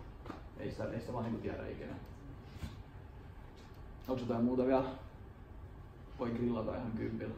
Ei 0.60 0.72
sitä, 0.72 0.84
ei 0.84 1.00
sitä 1.00 1.14
vaan 1.14 1.26
niinku 1.26 1.42
tiedä 1.42 1.68
ikinä. 1.68 1.94
Onko 4.08 4.22
jotain 4.22 4.44
muuta 4.46 4.66
vielä? 4.66 4.84
Voi 6.20 6.32
grillata 6.32 6.76
ihan 6.76 6.92
kympillä. 6.92 7.36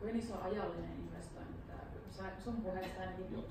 Kuin 0.00 0.16
iso 0.16 0.34
ajallinen 0.42 0.90
investointi 1.04 1.58
tämä. 1.66 1.80
Sä- 2.16 2.44
Sun 2.44 2.56
puheesta 2.56 3.00
ainakin 3.00 3.26
Joo. 3.32 3.42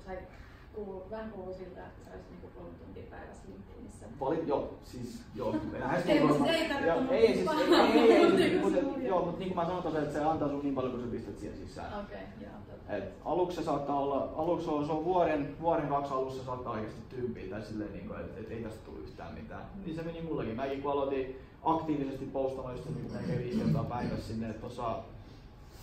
Sai 0.74 0.84
kuulu, 0.84 1.02
vähän 1.10 1.30
kuuluu 1.30 1.54
siltä, 1.54 1.86
että 1.86 2.04
sä 2.04 2.10
olisit 2.10 2.30
niinku 2.30 2.48
kolme 2.58 2.74
tuntia 2.78 3.02
päivässä 3.10 3.42
LinkedInissä. 3.48 4.06
Valit, 4.20 4.46
joo, 4.48 4.74
siis 4.84 5.20
joo. 5.34 5.54
Lähes 5.78 6.06
Ei, 6.06 6.18
kuin- 6.20 6.44
ei 6.46 6.68
tarvitse 6.68 6.86
joo, 6.86 7.10
ei, 7.10 7.36
siis, 7.36 7.50
ei, 7.94 8.00
ei, 8.00 8.42
ei, 8.42 8.60
mutta, 8.60 8.80
kuin 8.82 9.06
joo, 9.06 9.24
mutta 9.24 9.38
niin 9.38 9.48
kuin 9.48 9.56
mä 9.56 9.64
sanoin, 9.64 9.82
tosiaan, 9.82 10.04
että 10.06 10.18
se 10.18 10.24
antaa 10.24 10.48
sun 10.48 10.60
niin 10.62 10.74
paljon 10.74 10.92
kuin 10.92 11.04
sä 11.04 11.10
pistät 11.10 11.38
siihen 11.38 11.58
sisään. 11.58 12.00
Okei, 12.04 12.18
joo, 12.40 12.52
totta. 12.70 12.92
Et 12.96 13.04
aluksi 13.24 13.56
se 13.56 13.62
saattaa 13.64 14.00
olla, 14.00 14.32
aluksi 14.36 14.70
on, 14.70 14.86
se 14.86 14.92
on 14.92 15.04
vuoden, 15.04 15.56
vuoden 15.60 15.88
kaksi 15.88 16.12
alussa 16.14 16.44
saattaa 16.44 16.72
oikeasti 16.72 17.00
tyyppiä 17.08 17.50
tai 17.50 17.62
silleen, 17.62 17.92
niin 17.92 18.10
että 18.20 18.40
et 18.40 18.50
ei 18.50 18.62
tästä 18.62 18.84
tullut 18.84 19.02
yhtään 19.02 19.34
mitään. 19.34 19.62
Niin 19.84 19.96
se 19.96 20.02
meni 20.02 20.22
mullakin. 20.22 20.56
Mäkin 20.56 20.82
kun 20.82 20.92
aloitin 20.92 21.36
aktiivisesti 21.64 22.24
postamaan 22.26 22.74
just 22.76 22.88
niin 22.88 23.12
melkein 23.12 23.38
viisi 23.38 23.58
kertaa 23.58 23.84
päivässä 23.84 24.26
sinne, 24.28 24.48
että 24.48 24.60
tuossa 24.60 24.98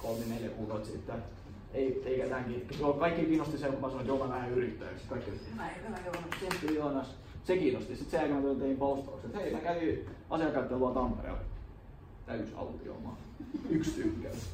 kolme 0.02 0.26
neljä 0.30 0.50
kuukautta 0.50 0.88
sitten. 0.88 1.24
Ei, 1.76 2.02
ei 2.06 2.20
ketään 2.20 2.46
kiinnosti. 2.46 2.78
Joo, 2.80 2.94
Kaikki 2.94 3.26
kiinnosti 3.26 3.58
se, 3.58 3.68
kun 3.68 3.82
mä 3.82 3.88
sanoin, 3.88 4.00
että 4.02 4.12
joo 4.12 4.28
mä 4.28 4.36
lähden 4.36 4.54
yrittäjäksi. 4.54 5.06
Kaikki 5.10 5.32
oli, 5.32 5.40
näin, 5.58 5.76
hyvä 5.88 5.98
Joonas, 6.06 6.30
tsemppi 6.40 6.76
Joonas. 6.76 7.16
Se 7.44 7.58
kiinnosti. 7.58 7.96
Sitten 7.96 8.12
sen 8.22 8.30
jälkeen 8.30 8.54
mä 8.54 8.60
tein 8.60 8.78
postauksen, 8.78 9.30
että 9.30 9.40
hei 9.40 9.54
mä 9.54 9.60
kävin 9.60 10.06
asiakkaiden 10.30 10.80
luo 10.80 10.92
Tampereella. 10.92 11.40
Täys 12.26 12.50
autiomaa. 12.56 13.18
Yksi 13.70 13.92
tykkäys. 13.92 14.50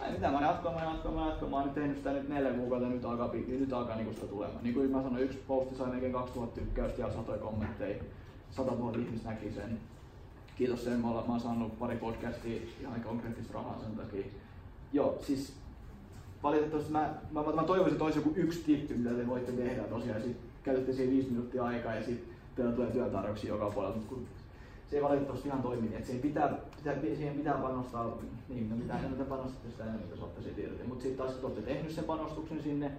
Ai 0.00 0.12
mitä 0.12 0.30
mä 0.30 0.40
jatkoin, 0.40 0.74
mä 0.74 0.84
jatkoin, 0.84 1.14
mä 1.14 1.26
jatkoin. 1.26 1.50
Mä 1.50 1.56
oon 1.56 1.64
nyt 1.64 1.74
tehnyt 1.74 1.96
sitä 1.96 2.12
nyt 2.12 2.28
neljä 2.28 2.52
kuukautta 2.52 2.86
ja 2.88 2.94
nyt 2.94 3.04
alkaa, 3.04 3.28
pi- 3.28 3.44
nyt 3.48 3.72
alkaa 3.72 3.96
niinku 3.96 4.12
sitä 4.12 4.26
tulemaan. 4.26 4.62
Niin 4.64 4.74
kuin 4.74 4.90
mä 4.90 5.02
sanoin, 5.02 5.22
yksi 5.24 5.38
posti 5.46 5.76
sai 5.76 5.90
melkein 5.90 6.12
2000 6.12 6.60
tykkäystä 6.60 7.02
ja 7.02 7.12
satoja 7.12 7.38
kommentteja. 7.38 8.04
100 8.50 8.70
000 8.70 8.98
ihmistä 8.98 9.28
näki 9.30 9.50
sen. 9.50 9.80
Kiitos 10.56 10.84
sen, 10.84 11.00
mä 11.00 11.10
oon, 11.10 11.26
mä 11.26 11.32
oon 11.32 11.40
saanut 11.40 11.78
pari 11.78 11.96
podcastia 11.96 12.62
ihan 12.80 13.00
konkreettista 13.00 13.54
rahaa 13.54 13.78
sen 13.78 13.96
takia. 13.96 14.24
Joo, 14.92 15.18
siis 15.20 15.52
valitettavasti 16.44 16.92
mä, 16.92 17.14
mä, 17.30 17.42
mä, 17.42 17.52
mä 17.52 17.62
toivoisin, 17.62 17.92
että 17.92 18.04
olisi 18.04 18.18
joku 18.18 18.32
yksi 18.36 18.64
tippi, 18.64 18.94
mitä 18.94 19.10
te 19.10 19.26
voitte 19.26 19.52
tehdä 19.52 19.82
tosiaan. 19.82 20.22
Sit 20.22 20.36
käytätte 20.62 20.92
siihen 20.92 21.12
viisi 21.12 21.30
minuuttia 21.30 21.64
aikaa 21.64 21.94
ja 21.94 22.04
sitten 22.04 22.34
teillä 22.56 22.72
tulee 22.72 22.90
työtarjouksia 22.90 23.50
joka 23.50 23.70
puolella. 23.70 23.96
Mut 23.96 24.04
kun 24.04 24.26
se 24.90 24.96
ei 24.96 25.02
valitettavasti 25.02 25.48
ihan 25.48 25.62
toimi, 25.62 25.82
niin 25.82 25.94
että 25.94 26.06
siihen 26.06 26.22
pitää, 26.22 26.54
pitää, 26.76 26.94
siihen 27.00 27.36
pitää 27.36 27.54
panostaa, 27.54 28.18
niin 28.48 28.70
no 28.70 28.76
mitä 28.76 28.98
enemmän 28.98 29.18
te 29.18 29.24
panostatte, 29.24 29.70
sitä 29.70 29.84
enemmän 29.84 30.08
te 30.08 30.16
saatte 30.16 30.42
siitä 30.42 30.60
irti. 30.60 30.84
Mutta 30.86 31.02
sitten 31.02 31.18
taas 31.18 31.30
kun 31.30 31.40
te 31.40 31.46
olette 31.46 31.72
tehnyt 31.72 31.92
sen 31.92 32.04
panostuksen 32.04 32.62
sinne, 32.62 32.90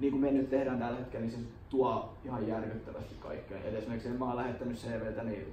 niin 0.00 0.12
kuin 0.12 0.20
me 0.20 0.30
nyt 0.30 0.50
tehdään 0.50 0.78
tällä 0.78 0.98
hetkellä, 0.98 1.26
niin 1.26 1.36
se 1.36 1.46
tuo 1.70 2.14
ihan 2.24 2.48
järkyttävästi 2.48 3.14
kaikkea. 3.20 3.58
Et 3.58 3.74
esimerkiksi 3.74 4.08
mä 4.08 4.24
oon 4.24 4.36
lähettänyt 4.36 4.76
CVtä 4.78 5.24
niin 5.24 5.52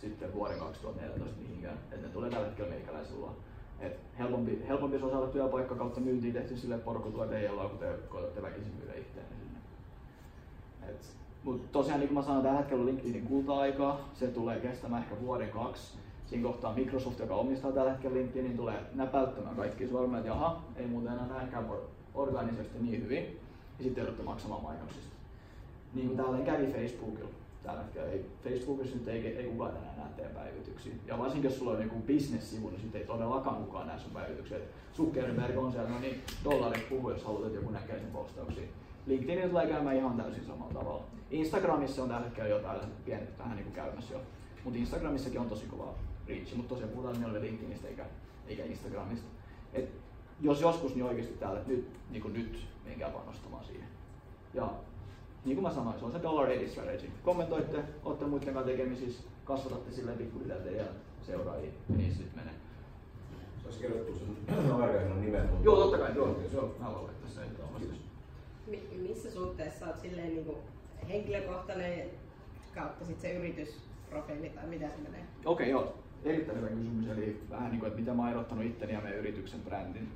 sitten 0.00 0.34
vuoden 0.34 0.58
2014 0.58 1.40
mihinkään, 1.40 1.78
että 1.92 2.06
ne 2.06 2.12
tulee 2.12 2.30
tällä 2.30 2.46
hetkellä 2.46 2.70
meikäläisen 2.70 3.16
luo. 3.16 3.36
Et 3.80 4.00
helpompi, 4.18 4.62
helpompi 4.68 4.98
se 4.98 5.04
on 5.04 5.10
saada 5.10 5.26
työpaikka 5.26 5.74
kautta 5.74 6.00
myyntiin 6.00 6.34
tehty 6.34 6.56
sille, 6.56 6.78
teidän 7.30 7.56
luo, 7.56 7.68
kun 7.68 7.78
te 7.78 7.94
koetatte 8.08 8.42
väkisin 8.42 8.72
myydä 8.78 8.94
itseänne 8.94 9.36
sinne. 9.36 9.58
Et, 10.90 11.16
mut 11.44 11.72
tosiaan 11.72 12.00
niin 12.00 12.08
kuin 12.08 12.18
mä 12.18 12.22
sanoin, 12.22 12.42
tällä 12.42 12.58
hetkellä 12.58 12.84
LinkedInin 12.84 13.26
kulta-aikaa, 13.26 14.08
se 14.14 14.26
tulee 14.26 14.60
kestämään 14.60 15.02
ehkä 15.02 15.20
vuoden 15.20 15.50
kaksi. 15.50 15.98
Siinä 16.26 16.48
kohtaa 16.48 16.74
Microsoft, 16.74 17.18
joka 17.18 17.34
omistaa 17.34 17.72
tällä 17.72 17.90
hetkellä 17.90 18.16
LinkedInin, 18.16 18.56
tulee 18.56 18.80
näpäyttämään 18.94 19.56
kaikki 19.56 19.88
sormet, 19.88 20.18
että 20.18 20.28
jaha, 20.28 20.62
ei 20.76 20.86
muuten 20.86 21.12
enää 21.12 21.42
näkään 21.42 21.66
organisesti 22.14 22.78
niin 22.78 23.02
hyvin. 23.02 23.40
Ja 23.78 23.84
sitten 23.84 24.02
joudutte 24.02 24.22
maksamaan 24.22 24.62
mainoksista. 24.62 25.16
niin 25.94 26.06
kuin 26.06 26.16
tälleen 26.16 26.44
kävi 26.44 26.66
Facebookilla. 26.66 27.41
Tällä 27.62 27.82
hetkellä 27.82 28.10
ei, 28.10 28.26
Facebookissa 28.44 28.96
nyt 28.96 29.08
ei, 29.08 29.26
ei 29.26 29.46
kukaan 29.46 29.76
enää 29.76 29.94
näe 29.96 30.08
teidän 30.16 30.34
päivityksiä. 30.34 30.92
Ja 31.06 31.18
varsinkin 31.18 31.50
jos 31.50 31.58
sulla 31.58 31.72
on 31.72 31.82
joku 31.82 32.00
business-sivu, 32.00 32.70
niin 32.70 32.80
sitten 32.80 33.00
ei 33.00 33.06
todellakaan 33.06 33.64
kukaan 33.64 33.86
näe 33.86 33.98
sun 33.98 34.10
päivityksiä. 34.10 34.58
Zuckerberg 34.96 35.58
on 35.58 35.72
siellä, 35.72 35.90
no 35.90 35.98
niin, 35.98 36.22
dollarit 36.44 36.88
puhuu, 36.88 37.10
jos 37.10 37.24
haluat, 37.24 37.46
että 37.46 37.58
joku 37.58 37.70
näkee 37.70 37.98
sen 37.98 38.10
postauksia. 38.12 38.64
LinkedIn 39.06 39.48
tulee 39.48 39.66
käymään 39.66 39.96
ihan 39.96 40.16
täysin 40.16 40.44
samalla 40.44 40.74
tavalla. 40.74 41.04
Instagramissa 41.30 42.02
on 42.02 42.08
tällä 42.08 42.24
hetkellä 42.24 42.50
jotain 42.50 42.80
pienet 43.04 43.38
vähän 43.38 43.56
niin 43.56 43.64
kuin 43.64 43.74
käymässä 43.74 44.14
jo. 44.14 44.20
Mutta 44.64 44.78
Instagramissakin 44.78 45.40
on 45.40 45.48
tosi 45.48 45.66
kova 45.66 45.94
reach, 46.28 46.54
mutta 46.56 46.68
tosiaan 46.68 46.90
puhutaan 46.90 47.18
mieluummin 47.18 47.50
LinkedInistä 47.50 47.88
eikä, 47.88 48.04
eikä 48.48 48.64
Instagramista. 48.64 49.26
Et 49.72 49.88
jos 50.40 50.60
joskus, 50.60 50.94
niin 50.94 51.04
oikeasti 51.04 51.34
täällä 51.34 51.60
nyt, 51.66 51.88
niin 52.10 52.22
kuin 52.22 52.34
nyt 52.34 52.66
menkää 52.84 53.10
panostamaan 53.10 53.64
siihen. 53.64 53.88
Ja 54.54 54.72
niin 55.44 55.56
kuin 55.56 55.62
mä 55.62 55.74
sanoin, 55.74 55.98
se 55.98 56.04
on 56.04 56.12
se 56.12 56.22
dollar 56.22 56.50
edit 56.50 56.70
strategy. 56.70 57.10
Kommentoitte, 57.24 57.84
olette 58.04 58.24
muiden 58.24 58.54
kanssa 58.54 58.70
tekemisissä, 58.70 59.22
kasvatatte 59.44 59.92
silleen 59.92 60.18
pikkuhiljaa 60.18 60.58
teidän 60.58 60.88
seuraajia, 61.26 61.70
niin 61.88 62.14
sitten 62.14 62.36
menee. 62.36 62.54
Saisi 63.62 63.78
kirjoittua 63.78 64.16
sen 64.16 64.72
aikaisen 64.82 65.20
nimen. 65.20 65.48
Joo, 65.62 65.76
totta 65.76 65.98
kai, 65.98 66.14
joo, 66.14 66.40
joo, 66.52 66.74
mä 66.78 66.86
voin 66.86 67.04
laittaa 67.04 67.30
sen 67.30 67.44
Kiitos. 67.78 67.96
Mi- 68.66 69.08
missä 69.08 69.30
suhteessa 69.30 69.86
olet 69.86 70.00
silleen 70.00 70.28
niin 70.28 70.44
kuin 70.44 70.58
henkilökohtainen 71.08 72.10
kautta 72.74 73.04
sit 73.04 73.20
se 73.20 73.32
yritysprofiili 73.32 74.48
tai 74.48 74.66
mitä 74.66 74.88
se 74.88 74.96
menee? 75.02 75.24
Okei, 75.44 75.74
okay, 75.74 75.82
joo. 75.82 75.94
Erittäin 76.24 76.58
hyvä 76.58 76.68
kysymys, 76.68 77.08
eli 77.08 77.40
vähän 77.50 77.70
niin 77.70 77.80
kuin, 77.80 77.88
että 77.88 78.00
miten 78.00 78.16
mä 78.16 78.22
oon 78.22 78.30
erottanut 78.30 78.64
itteni 78.64 78.92
ja 78.92 79.00
meidän 79.00 79.18
yrityksen 79.18 79.60
brändin. 79.60 80.08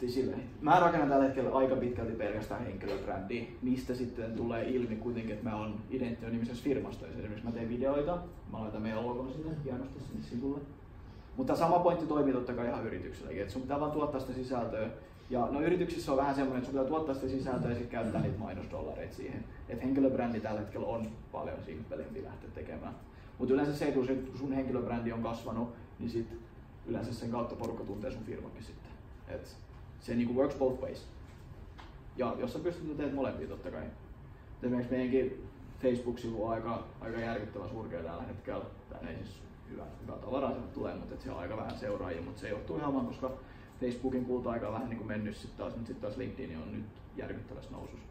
Niin 0.00 0.12
silleen. 0.12 0.42
Mä 0.60 0.80
rakennan 0.80 1.08
tällä 1.08 1.24
hetkellä 1.24 1.50
aika 1.50 1.76
pitkälti 1.76 2.12
pelkästään 2.12 2.64
henkilöbrändiä, 2.64 3.44
mistä 3.62 3.94
sitten 3.94 4.32
tulee 4.32 4.68
ilmi 4.68 4.96
kuitenkin, 4.96 5.32
että 5.32 5.50
mä 5.50 5.56
oon 5.56 5.74
Identio 5.90 6.28
nimisessä 6.28 6.64
firmassa. 6.64 7.06
Esimerkiksi 7.06 7.44
mä 7.44 7.52
teen 7.52 7.68
videoita, 7.68 8.18
mä 8.52 8.60
laitan 8.60 8.82
meidän 8.82 9.06
logon 9.06 9.32
sinne 9.32 9.50
hienosti 9.64 10.00
sinne 10.00 10.22
sivulle. 10.22 10.60
Mutta 11.36 11.56
sama 11.56 11.78
pointti 11.78 12.06
toimii 12.06 12.32
totta 12.32 12.52
kai 12.52 12.66
ihan 12.66 12.86
yritykselläkin, 12.86 13.40
että 13.40 13.52
sun 13.52 13.62
pitää 13.62 13.80
vaan 13.80 13.92
tuottaa 13.92 14.20
sitä 14.20 14.32
sisältöä. 14.32 14.90
Ja 15.30 15.48
no 15.50 15.60
yrityksissä 15.60 16.12
on 16.12 16.18
vähän 16.18 16.34
semmoinen, 16.34 16.58
että 16.58 16.70
sun 16.70 16.80
pitää 16.80 16.88
tuottaa 16.88 17.14
sitä 17.14 17.28
sisältöä 17.28 17.70
ja 17.70 17.76
sitten 17.76 18.00
käyttää 18.00 18.22
niitä 18.22 18.38
mainosdollareita 18.38 19.14
siihen. 19.14 19.44
Että 19.68 19.84
henkilöbrändi 19.84 20.40
tällä 20.40 20.60
hetkellä 20.60 20.86
on 20.86 21.06
paljon 21.32 21.56
simppelimpi 21.66 22.24
lähteä 22.24 22.50
tekemään. 22.54 22.94
Mutta 23.38 23.54
yleensä 23.54 23.76
se, 23.76 23.92
kun 23.92 24.08
sun 24.34 24.52
henkilöbrändi 24.52 25.12
on 25.12 25.22
kasvanut, 25.22 25.74
niin 25.98 26.10
sit 26.10 26.28
yleensä 26.86 27.14
sen 27.14 27.30
kautta 27.30 27.56
porukka 27.56 27.84
tuntee 27.84 28.10
sun 28.10 28.24
firmankin 28.24 28.62
sitten. 28.62 28.87
Et 29.28 29.56
se 30.00 30.14
niinku 30.14 30.34
works 30.34 30.54
both 30.54 30.82
ways. 30.82 31.06
Ja 32.16 32.34
jos 32.38 32.52
sä 32.52 32.58
pystyt, 32.58 32.96
teet 32.96 33.14
molempia 33.14 33.48
totta 33.48 33.70
kai. 33.70 33.84
Esimerkiksi 34.62 34.94
meidänkin 34.94 35.48
Facebook-sivu 35.82 36.44
on 36.44 36.52
aika, 36.52 36.84
aika 37.00 37.20
järkyttävä 37.20 37.68
surkea 37.68 38.02
tällä 38.02 38.22
hetkellä. 38.22 38.64
Tänne 38.90 39.10
ei 39.10 39.16
siis 39.16 39.42
hyvä, 39.70 39.84
hyvä 40.02 40.12
tavaraa 40.12 40.50
sieltä 40.50 40.74
tulee, 40.74 40.94
mutta 40.94 41.14
siellä 41.16 41.36
on 41.36 41.42
aika 41.42 41.56
vähän 41.56 41.78
seuraajia, 41.78 42.22
mutta 42.22 42.40
se 42.40 42.48
johtuu 42.48 42.76
ihan 42.76 42.94
vaan, 42.94 43.06
koska 43.06 43.30
Facebookin 43.80 44.24
kulta-aika 44.24 44.72
vähän 44.72 44.88
niin 44.88 44.98
kuin 44.98 45.08
mennyt 45.08 45.36
sitten 45.36 45.58
taas, 45.58 45.72
mutta 45.72 45.86
sitten 45.86 46.02
taas 46.02 46.16
LinkedIn 46.16 46.58
on 46.58 46.72
nyt 46.72 46.84
järkyttävässä 47.16 47.70
nousussa. 47.70 48.08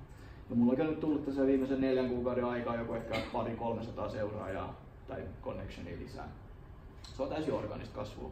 Ja 0.49 0.55
mulla 0.55 0.83
on 0.83 0.89
nyt 0.89 0.99
tullut 0.99 1.25
tässä 1.25 1.45
viimeisen 1.45 1.81
neljän 1.81 2.09
kuukauden 2.09 2.45
aikaa 2.45 2.75
joku 2.75 2.93
ehkä 2.93 3.21
pari 3.33 3.55
300 3.55 4.09
seuraajaa 4.09 4.75
tai 5.07 5.23
connectionia 5.41 5.99
lisää. 5.99 6.29
Se 7.15 7.23
on 7.23 7.29
täysin 7.29 7.53
organista 7.53 7.95
kasvua. 7.95 8.31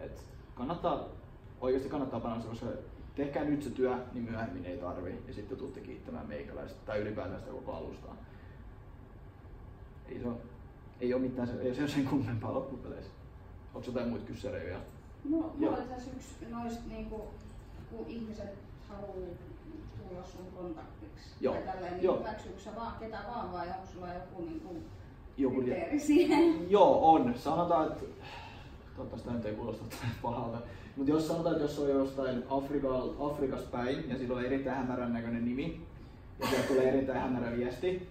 Et 0.00 0.24
kannattaa, 0.54 1.08
oikeasti 1.60 1.88
kannattaa 1.88 2.20
panostaa, 2.20 2.50
koska 2.50 2.66
tehkää 3.14 3.44
nyt 3.44 3.62
se 3.62 3.70
työ, 3.70 3.96
niin 4.12 4.30
myöhemmin 4.30 4.64
ei 4.64 4.78
tarvi. 4.78 5.22
Ja 5.28 5.34
sitten 5.34 5.58
tuutte 5.58 5.80
kiittämään 5.80 6.26
meikäläistä 6.26 6.78
tai 6.86 6.98
ylipäätään 6.98 7.40
sitä 7.40 7.52
koko 7.52 7.72
alustaa. 7.72 8.16
Ei 10.08 10.18
se 10.20 10.28
ole, 10.28 10.36
ei 11.00 11.14
ole 11.14 11.22
mitään, 11.22 11.60
ei 11.60 11.74
se 11.74 11.80
ole 11.80 11.88
sen 11.88 12.06
kummempaa 12.06 12.54
loppupeleissä. 12.54 13.10
Onko 13.74 13.86
jotain 13.86 14.08
muita 14.08 14.26
kyssäreitä? 14.26 14.78
No, 15.24 15.54
mulla 15.58 15.76
oli 15.76 15.88
tässä 15.88 16.10
yksi 16.16 16.50
noista, 16.50 16.82
niinku, 16.88 17.28
kun 17.90 18.06
ihmiset 18.06 18.58
haluaa 18.88 19.14
tulla 19.98 20.24
sun 20.24 20.46
kontaktiksi. 20.56 21.30
Joo. 21.40 21.54
Tai 21.54 21.62
tälleen, 21.62 21.92
niin 21.92 22.04
Joo. 22.04 22.18
hyväksyykö 22.18 22.60
sä 22.60 22.70
vaan 22.76 22.92
ketä 23.00 23.18
vaan 23.28 23.52
vai 23.52 23.68
onko 23.68 23.86
sulla 23.92 24.14
joku 24.14 24.42
niinku, 24.42 24.76
Joku 25.36 25.56
kriteeri 25.56 26.00
siihen? 26.00 26.70
Joo, 26.70 27.12
on. 27.12 27.34
Sanotaan, 27.38 27.86
että 27.86 28.04
toivottavasti 28.96 29.28
tämä 29.28 29.36
nyt 29.36 29.46
ei 29.46 29.54
kuulosta 29.54 29.84
pahalta. 30.22 30.58
Mutta 30.96 31.12
jos 31.12 31.28
sanotaan, 31.28 31.54
että 31.54 31.64
jos 31.64 31.78
on 31.78 31.88
jostain 31.88 32.42
Afrika, 32.50 32.88
Afrikasta 33.20 33.68
päin 33.70 34.08
ja 34.08 34.18
sillä 34.18 34.36
on 34.36 34.44
erittäin 34.44 34.76
hämärän 34.76 35.12
näköinen 35.12 35.44
nimi 35.44 35.80
ja 36.38 36.46
sieltä 36.46 36.68
tulee 36.68 36.88
erittäin 36.88 37.20
hämärä 37.20 37.56
viesti, 37.56 38.08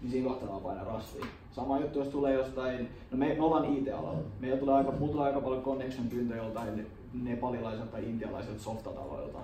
niin 0.00 0.10
siinä 0.10 0.28
kohtaa 0.28 0.48
vaan 0.48 0.62
painaa 0.62 0.84
rastiin. 0.84 1.26
Sama 1.52 1.80
juttu, 1.80 1.98
jos 1.98 2.08
tulee 2.08 2.34
jostain, 2.34 2.88
no 3.10 3.18
me, 3.18 3.34
me 3.34 3.42
ollaan 3.42 3.76
IT-alalla. 3.76 4.22
Meillä 4.40 4.58
tulee 4.58 4.74
aika, 4.74 4.92
mulla 4.92 5.12
tulee 5.12 5.26
aika 5.26 5.40
paljon 5.40 5.62
connection 5.62 6.08
pyyntöjä 6.08 6.42
joltain 6.42 6.86
nepalilaiselta 7.14 7.92
tai 7.92 8.04
intialaiselta 8.04 8.62
softataloilta. 8.62 9.38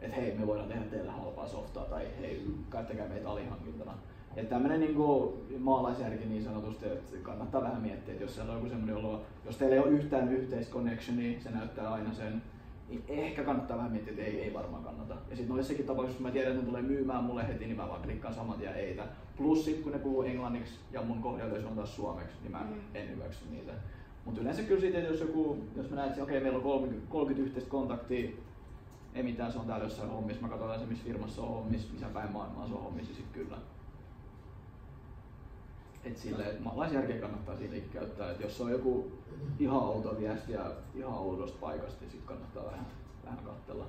Että 0.00 0.16
hei, 0.16 0.38
me 0.38 0.46
voidaan 0.46 0.68
tehdä 0.68 0.84
teille 0.84 1.10
halpaa 1.10 1.48
softaa 1.48 1.84
tai 1.84 2.06
hei, 2.20 2.46
käyttäkää 2.70 3.08
meitä 3.08 3.30
alihankintana. 3.30 3.92
Että 4.36 4.50
tämmönen 4.54 4.80
niinku 4.80 5.38
maalaisjärki 5.58 6.24
niin 6.26 6.44
sanotusti, 6.44 6.86
että 6.86 7.16
kannattaa 7.22 7.62
vähän 7.62 7.82
miettiä, 7.82 8.12
että 8.12 8.24
jos 8.24 8.34
siellä 8.34 8.52
on 8.52 8.58
joku 8.58 8.68
semmoinen 8.68 8.96
olo, 8.96 9.22
jos 9.44 9.56
teillä 9.56 9.74
ei 9.76 9.82
ole 9.82 9.88
yhtään 9.90 10.32
yhteistä 10.32 10.72
connectionia, 10.74 11.40
se 11.40 11.50
näyttää 11.50 11.92
aina 11.92 12.12
sen, 12.14 12.42
niin 12.88 13.04
ehkä 13.08 13.44
kannattaa 13.44 13.76
vähän 13.76 13.90
miettiä, 13.92 14.10
että 14.12 14.24
ei, 14.24 14.40
ei 14.42 14.54
varmaan 14.54 14.84
kannata. 14.84 15.14
Ja 15.30 15.36
sitten 15.36 15.54
noissakin 15.54 15.86
tapauksissa, 15.86 16.18
kun 16.18 16.26
mä 16.26 16.32
tiedän, 16.32 16.50
että 16.52 16.62
ne 16.62 16.68
tulee 16.68 16.82
myymään 16.82 17.24
mulle 17.24 17.48
heti, 17.48 17.64
niin 17.66 17.76
mä 17.76 17.88
vaan 17.88 18.02
klikkaan 18.02 18.34
saman 18.34 18.58
tien 18.58 18.74
eitä. 18.74 19.04
Plus 19.36 19.64
sit 19.64 19.80
kun 19.82 19.92
ne 19.92 19.98
puhuu 19.98 20.22
englanniksi 20.22 20.74
ja 20.92 21.02
mun 21.02 21.22
kohdalla 21.22 21.68
on 21.68 21.76
taas 21.76 21.96
suomeksi, 21.96 22.36
niin 22.42 22.52
mä 22.52 22.60
Mm. 22.60 22.80
en 22.94 23.10
hyväksy 23.10 23.44
niitä. 23.50 23.72
Mutta 24.24 24.40
yleensä 24.40 24.62
kyllä 24.62 24.80
siitä, 24.80 24.98
että 24.98 25.10
jos 25.10 25.20
joku, 25.20 25.58
jos 25.76 25.90
mä 25.90 25.96
näen, 25.96 26.08
että 26.10 26.22
okei, 26.22 26.40
meillä 26.40 26.56
on 26.56 26.62
30, 26.62 27.06
30 27.10 27.46
yhteistä 27.46 27.70
kontaktia, 27.70 28.30
ei 29.14 29.22
mitään, 29.22 29.52
se 29.52 29.58
on 29.58 29.66
täällä 29.66 29.84
jossain 29.84 30.10
hommissa, 30.10 30.42
mä 30.42 30.48
katsotaan 30.48 30.80
se, 30.80 30.86
missä 30.86 31.04
firmassa 31.04 31.42
on 31.42 31.48
hommissa, 31.48 31.92
missä 31.92 32.06
päin 32.08 32.32
maailmaa 32.32 32.66
se 32.68 32.74
on 32.74 32.82
hommissa, 32.82 33.10
ja 33.12 33.16
sit 33.16 33.26
kyllä. 33.32 33.56
Et 36.04 36.18
silleen, 36.18 36.62
maalaisjärkeä 36.62 37.20
kannattaa 37.20 37.56
siitäkin 37.56 37.90
käyttää, 37.92 38.30
että 38.30 38.42
jos 38.42 38.60
on 38.60 38.70
joku 38.70 39.12
ihan 39.58 39.82
outo 39.82 40.16
viesti 40.20 40.52
ja 40.52 40.70
ihan 40.94 41.14
oudosta 41.14 41.58
paikasta, 41.60 42.00
niin 42.00 42.10
sit 42.10 42.22
kannattaa 42.24 42.64
vähän, 42.64 42.86
vähän 43.24 43.38
katsella. 43.44 43.86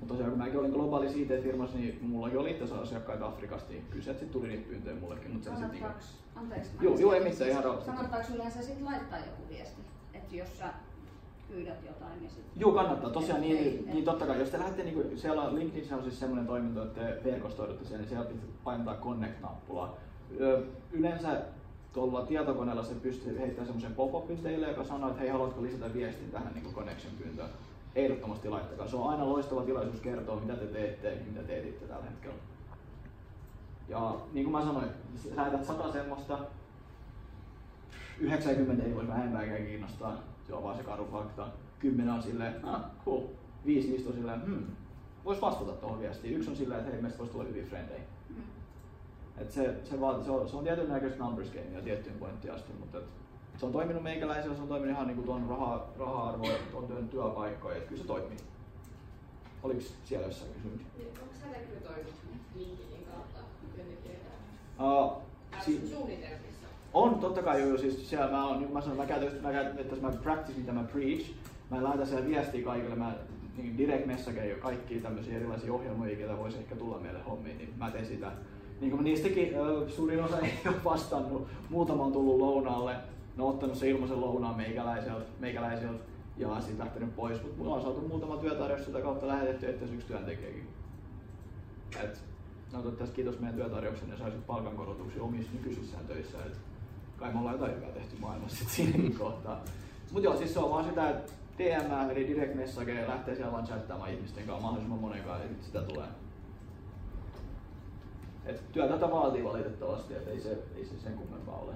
Mutta 0.00 0.14
tosiaan 0.14 0.30
kun 0.30 0.38
mäkin 0.38 0.58
olin 0.60 0.70
globaali 0.70 1.22
IT-firmassa, 1.22 1.78
niin 1.78 1.98
mullakin 2.02 2.38
oli 2.38 2.50
itse 2.50 2.74
asiakkaita 2.74 3.26
Afrikasta, 3.26 3.72
niin 3.72 3.84
kyllä 3.90 4.04
sieltä 4.04 4.24
tuli 4.24 4.48
niitä 4.48 4.68
pyyntöjä 4.68 4.96
mullekin. 4.96 5.30
Mutta 5.30 5.50
sitten 5.50 5.70
niinku, 5.70 5.86
Kannattaako, 5.88 6.16
anteeksi. 6.36 6.70
mä 6.76 6.82
Joo, 6.82 6.98
joo, 6.98 7.12
ei 7.12 7.24
mitään, 7.24 7.50
ihan 7.50 7.64
rauhassa. 7.64 7.92
Kannattaako 7.92 8.34
yleensä 8.34 8.62
sit 8.62 8.82
laittaa 8.82 9.18
joku 9.18 9.42
viesti? 9.48 9.82
Että 10.14 10.36
jos 10.36 10.58
sä 10.58 10.72
pyydät 11.48 11.84
jotain, 11.86 12.20
niin 12.20 12.30
sitten... 12.30 12.60
Joo, 12.60 12.72
kannattaa. 12.72 13.10
Tosiaan 13.10 13.40
niin, 13.40 13.56
ei. 13.56 13.84
niin 13.86 14.04
totta 14.04 14.26
kai, 14.26 14.38
jos 14.38 14.50
te 14.50 14.58
lähdette, 14.58 14.82
niin 14.82 14.94
kuin, 14.94 15.18
siellä 15.18 15.42
on 15.42 15.54
LinkedInissä 15.54 15.96
on 15.96 16.02
siis 16.02 16.20
semmoinen 16.20 16.46
toiminto, 16.46 16.82
että 16.82 17.00
te 17.00 17.20
verkostoidutte 17.24 17.84
siellä, 17.84 18.00
niin 18.00 18.08
siellä 18.08 18.26
pitää 18.26 18.48
painaa 18.64 18.94
Connect-nappulaa. 18.94 19.96
Yleensä 20.92 21.42
tuolla 21.92 22.26
tietokoneella 22.26 22.82
se 22.82 22.94
pystyy 22.94 23.38
heittämään 23.38 23.66
semmoisen 23.66 23.94
pop-upin 23.94 24.38
teille, 24.38 24.68
joka 24.68 24.84
sanoo, 24.84 25.10
että 25.10 25.20
hei, 25.20 25.30
haluatko 25.30 25.62
lisätä 25.62 25.94
viestin 25.94 26.30
tähän 26.30 26.54
niin 26.54 26.74
connection 26.74 27.12
pyyntöön. 27.18 27.48
Ehdottomasti 27.94 28.48
laittakaa. 28.48 28.88
Se 28.88 28.96
on 28.96 29.10
aina 29.10 29.28
loistava 29.28 29.62
tilaisuus 29.62 30.00
kertoa, 30.00 30.40
mitä 30.40 30.56
te 30.56 30.66
teette 30.66 31.14
ja 31.14 31.20
mitä 31.26 31.42
te 31.42 31.58
etitte 31.58 31.86
tällä 31.86 32.04
hetkellä. 32.04 32.36
Ja 33.88 34.16
niin 34.32 34.44
kuin 34.44 34.52
mä 34.52 34.64
sanoin, 34.64 34.88
lähetät 35.36 35.64
sata 35.64 35.92
semmoista, 35.92 36.38
90 38.20 38.84
ei 38.84 38.94
voisi 38.94 39.08
vähempääkään 39.08 39.66
kiinnostaa, 39.66 40.22
se 40.46 40.54
on 40.54 40.62
vaan 40.62 40.76
se 40.76 40.82
karu 40.82 41.08
fakta. 41.12 41.48
10 41.78 42.14
on 42.14 42.22
silleen, 42.22 42.64
ah, 42.64 42.80
cool. 43.04 43.22
5 43.66 43.90
niistä 43.90 44.08
on 44.08 44.14
silleen, 44.14 44.42
hmm, 44.46 44.66
vois 45.24 45.40
vastata 45.40 45.72
tuohon 45.72 46.00
viestiin. 46.00 46.36
Yksi 46.36 46.50
on 46.50 46.56
silleen, 46.56 46.80
että 46.80 46.92
hei, 46.92 47.02
meistä 47.02 47.18
voisi 47.18 47.32
tulla 47.32 47.44
hyviä 47.44 47.64
frendejä. 47.64 48.02
Et 49.40 49.52
se, 49.52 49.74
se, 49.84 50.00
vaatii, 50.00 50.24
se, 50.24 50.30
on, 50.30 50.48
se 50.48 50.56
on 50.56 50.64
tietyn 50.64 50.88
näköistä 50.88 51.24
numbers 51.24 51.50
game 51.50 51.70
ja 51.74 51.82
tiettyyn 51.82 52.18
pointtiin 52.18 52.54
asti, 52.54 52.72
mutta 52.80 52.98
et, 52.98 53.04
se 53.58 53.66
on 53.66 53.72
toiminut 53.72 54.02
meikäläisellä, 54.02 54.56
se 54.56 54.62
on 54.62 54.68
toiminut 54.68 54.94
ihan 54.94 55.06
niinku 55.06 55.22
tuon 55.22 55.46
raha, 55.48 55.88
raha-arvoa, 55.98 56.52
tuon 56.70 56.86
työn 56.86 57.08
työpaikkoja, 57.08 57.76
että 57.76 57.88
kyllä 57.88 58.02
se 58.02 58.06
toimii. 58.08 58.38
Oliko 59.62 59.80
siellä 60.04 60.26
jossain 60.26 60.52
kysymys? 60.52 60.80
Niin, 60.96 61.08
onko 61.08 61.34
sä 61.40 61.46
rekrytoinut 61.58 62.14
LinkedInin 62.54 63.06
kautta 63.12 63.38
työntekijöitä? 63.74 64.28
Uh, 64.80 65.12
Si- 65.64 65.88
suunnitelmissa. 65.88 66.66
On, 66.94 67.14
totta 67.14 67.42
kai 67.42 67.62
joo, 67.62 67.78
siis 67.78 68.10
siellä 68.10 68.30
mä 68.30 68.46
oon, 68.46 68.58
niin 68.58 68.72
mä 68.72 68.80
sanon, 68.80 68.96
mä 68.96 69.06
käytän, 69.06 69.42
mä 69.42 69.52
käytän, 69.52 69.78
että 69.78 69.96
mä 69.96 70.12
practice 70.12 70.58
mitä 70.58 70.72
mä 70.72 70.84
preach, 70.84 71.30
mä 71.70 71.84
laitan 71.84 72.06
siellä 72.06 72.26
viestiä 72.26 72.64
kaikille, 72.64 72.94
mä 72.94 73.14
niin 73.56 73.78
direct 73.78 74.06
message 74.06 74.46
jo 74.46 74.56
kaikki 74.56 75.00
tämmöisiä 75.00 75.36
erilaisia 75.36 75.72
ohjelmoja, 75.72 76.16
ketä 76.16 76.38
voisi 76.38 76.58
ehkä 76.58 76.76
tulla 76.76 76.98
meille 76.98 77.22
hommiin, 77.22 77.58
niin 77.58 77.74
mä 77.78 77.90
teen 77.90 78.06
sitä. 78.06 78.32
Niin 78.80 78.90
kuin 78.90 79.04
niistäkin 79.04 79.48
suurin 79.88 80.24
osa 80.24 80.38
ei 80.38 80.52
ole 80.66 80.84
vastannut, 80.84 81.48
muutama 81.70 82.04
on 82.04 82.12
tullut 82.12 82.38
lounaalle, 82.38 82.96
ne 83.36 83.42
on 83.42 83.50
ottanut 83.50 83.76
se 83.76 83.88
ilmaisen 83.88 84.20
lounaan 84.20 84.56
meikäläiseltä, 84.56 85.26
meikäläiseltä 85.40 86.04
ja 86.36 86.60
sitten 86.60 86.78
lähtenyt 86.78 87.16
pois, 87.16 87.42
mutta 87.42 87.58
mulla 87.58 87.74
on 87.74 87.82
saatu 87.82 88.08
muutama 88.08 88.36
työtarjous 88.36 88.84
sitä 88.84 89.00
kautta 89.00 89.28
lähetetty, 89.28 89.68
että 89.68 89.84
yksi 89.84 90.06
työntekijäkin. 90.06 90.68
Et 92.02 92.22
no 92.72 92.78
toivottavasti 92.78 93.16
kiitos 93.16 93.40
meidän 93.40 93.56
työtarjouksen 93.56 94.08
ja 94.08 94.18
saisit 94.18 94.46
palkankorotuksia 94.46 95.22
omissa 95.22 95.52
nykyisissään 95.52 96.06
töissä. 96.06 96.38
Et 96.46 96.58
kai 97.16 97.32
me 97.32 97.38
ollaan 97.38 97.54
jotain 97.54 97.76
hyvää 97.76 97.90
tehty 97.90 98.16
maailmassa 98.20 98.64
siinäkin 98.68 99.18
kohtaa. 99.18 99.60
Mutta 100.12 100.28
joo, 100.28 100.36
siis 100.36 100.54
se 100.54 100.58
on 100.58 100.70
vaan 100.70 100.84
sitä, 100.84 101.10
että 101.10 101.32
DM 101.58 102.10
eli 102.10 102.28
direct 102.28 102.54
message 102.54 103.06
lähtee 103.08 103.34
siellä 103.34 103.52
vaan 103.52 103.66
chattaamaan 103.66 104.10
ihmisten 104.10 104.46
kanssa 104.46 104.62
mahdollisimman 104.62 105.00
monen 105.00 105.22
kanssa 105.22 105.44
ja 105.44 105.48
sit 105.48 105.62
sitä 105.62 105.82
tulee. 105.82 106.06
Et 108.48 108.72
työ 108.72 108.88
tätä 108.88 109.10
vaatii 109.10 109.44
valitettavasti, 109.44 110.14
että 110.14 110.30
ei 110.30 110.40
se, 110.40 110.58
ei 110.76 110.84
se 110.84 110.98
sen 111.02 111.12
kummempaa 111.12 111.60
ole. 111.60 111.74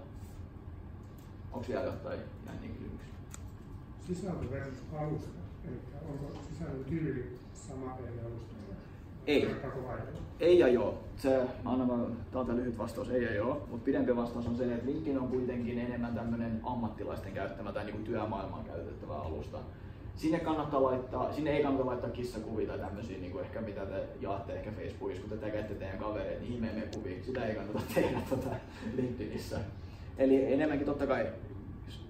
Onko 1.53 1.69
vielä 1.69 1.85
jotain 1.85 2.21
jänniä 2.47 2.71
kysymyksiä? 2.71 3.13
Sisältö 4.07 4.51
versus 4.51 4.83
alusta. 4.99 5.29
Eli 5.69 5.81
onko 6.09 6.39
sisältötyyli 6.51 7.39
sama 7.55 7.97
eri 7.99 8.21
alustalla? 8.21 8.75
Ei. 9.27 9.57
Ei 10.41 10.59
ja 10.59 10.69
joo. 10.69 10.99
Se, 11.17 11.47
mä 11.65 11.71
annan 11.71 11.89
vaan 11.89 12.17
täältä 12.33 12.57
lyhyt 12.57 12.79
vastaus, 12.79 13.11
ei 13.11 13.25
ja 13.25 13.35
joo. 13.35 13.67
Mutta 13.71 13.85
pidempi 13.85 14.17
vastaus 14.17 14.47
on 14.47 14.57
se, 14.57 14.75
että 14.75 14.87
LinkedIn 14.87 15.19
on 15.19 15.29
kuitenkin 15.29 15.79
enemmän 15.79 16.15
tämmöinen 16.15 16.61
ammattilaisten 16.65 17.33
käyttämä 17.33 17.73
tai 17.73 17.85
niinku 17.85 18.03
työmaailmaan 18.03 18.65
käytettävä 18.65 19.15
alusta. 19.15 19.59
Sinne, 20.17 20.41
kannattaa 20.41 20.83
laittaa, 20.83 21.33
sinne 21.33 21.51
ei 21.51 21.63
kannata 21.63 21.87
laittaa 21.87 22.11
kissakuvia 22.11 22.69
tai 22.69 22.79
tämmöisiä, 22.79 23.19
niin 23.19 23.33
kuin 23.33 23.45
ehkä 23.45 23.61
mitä 23.61 23.87
te 23.87 24.07
jaatte 24.21 24.53
ehkä 24.53 24.71
Facebookissa, 24.71 25.23
kun 25.23 25.39
te 25.39 25.47
tekette 25.47 25.75
teidän 25.75 25.99
kavereet, 25.99 26.41
niin 26.41 26.53
ihmeemme 26.53 26.83
kuvia. 26.95 27.25
Sitä 27.25 27.47
ei 27.47 27.55
kannata 27.55 27.81
tehdä 27.95 28.21
tota 28.31 28.51
LinkedInissä. 28.97 29.59
Eli 30.19 30.53
enemmänkin 30.53 30.87
totta 30.87 31.07
kai 31.07 31.27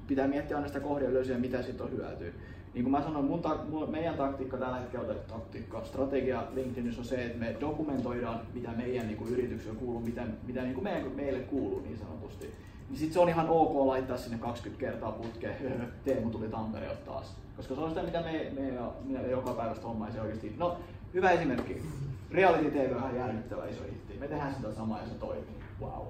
pitää 0.07 0.29
miettiä 0.29 0.57
aina 0.57 0.69
sitä 0.69 0.81
kohderyleisöä, 0.81 1.38
mitä 1.38 1.62
siitä 1.62 1.85
on 1.85 1.91
hyötyä. 1.91 2.33
Niin 2.75 2.85
kuin 2.85 2.93
mä 2.93 3.03
sanoin, 3.03 3.25
mun 3.25 3.43
ta- 3.43 3.65
mun, 3.69 3.91
meidän 3.91 4.15
taktiikka 4.15 4.57
tällä 4.57 4.81
hetkellä, 4.81 5.07
tai 5.07 5.17
taktiikka, 5.29 5.85
strategia 5.85 6.45
LinkedInissä 6.55 7.01
on 7.01 7.05
se, 7.05 7.25
että 7.25 7.38
me 7.38 7.57
dokumentoidaan, 7.61 8.41
mitä 8.55 8.71
meidän 8.77 9.07
niin 9.07 9.17
kuin, 9.17 9.31
yrityksellä 9.31 9.79
kuuluu, 9.79 10.01
mitä, 10.01 10.23
mitä 10.47 10.62
niin 10.62 10.75
kuin 10.75 10.85
meidän, 10.85 11.12
meille 11.17 11.38
kuuluu 11.38 11.81
niin 11.81 11.99
sanotusti. 11.99 12.55
Niin 12.93 13.01
sit 13.01 13.13
se 13.13 13.21
on 13.21 13.29
ihan 13.29 13.49
ok 13.49 13.87
laittaa 13.87 14.17
sinne 14.17 14.39
20 14.39 14.81
kertaa 14.81 15.13
putkeen, 15.13 15.91
Teemu 16.05 16.31
tuli 16.31 16.49
Tampereelta 16.49 17.05
taas. 17.05 17.37
Koska 17.57 17.75
se 17.75 17.81
on 17.81 17.89
sitä, 17.89 18.03
mitä 18.03 18.23
me, 18.23 18.53
me, 18.55 19.19
me 19.19 19.31
joka 19.31 19.53
päivästä 19.53 19.87
hommaa 19.87 20.09
oikeasti. 20.21 20.55
No, 20.59 20.77
hyvä 21.15 21.31
esimerkki. 21.31 21.83
Reality 22.31 22.71
TV 22.71 22.93
on 22.93 22.99
ihan 22.99 23.17
järkyttävä 23.17 23.67
iso 23.67 23.83
hitti. 23.85 24.17
Me 24.19 24.29
tehdään 24.29 24.55
sitä 24.55 24.73
samaa 24.73 25.01
ja 25.01 25.07
se 25.07 25.15
toimii. 25.15 25.63
Wow. 25.81 26.07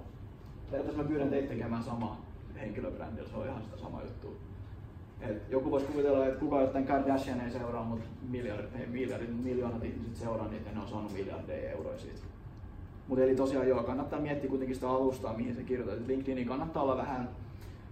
Periaatteessa 0.71 1.03
mä 1.03 1.09
pyydän 1.09 1.31
teitä 1.31 1.49
tekemään 1.49 1.83
samaa 1.83 2.21
henkilöbrändillä, 2.61 3.29
se 3.29 3.37
on 3.37 3.47
ihan 3.47 3.63
sitä 3.63 3.77
sama 3.77 4.03
juttu. 4.03 4.37
Et 5.21 5.51
joku 5.51 5.71
voisi 5.71 5.87
kuvitella, 5.87 6.27
että 6.27 6.41
kuka 6.41 6.61
jotain 6.61 6.87
Kardashian 6.87 7.41
ei 7.41 7.51
seuraa, 7.51 7.85
mutta 7.85 8.09
miljardit, 8.29 8.91
miljardit, 8.91 9.45
miljoonat 9.45 9.85
ihmiset 9.85 10.17
seuraa 10.17 10.49
niitä 10.49 10.69
ja 10.71 10.75
ne 10.75 10.81
on 10.81 10.89
saanut 10.89 11.13
miljardeja 11.13 11.71
euroja 11.71 11.99
siitä. 11.99 12.32
Mutta 13.09 13.25
eli 13.25 13.35
tosiaan 13.37 13.69
joo, 13.69 13.83
kannattaa 13.83 14.21
miettiä 14.21 14.51
kuitenkin 14.51 14.75
sitä 14.77 14.91
alustaa, 14.91 15.37
mihin 15.37 15.55
se 15.55 15.63
kirjoitat. 15.63 16.07
LinkedInin 16.07 16.47
kannattaa 16.49 16.83
olla 16.83 16.97
vähän, 16.97 17.29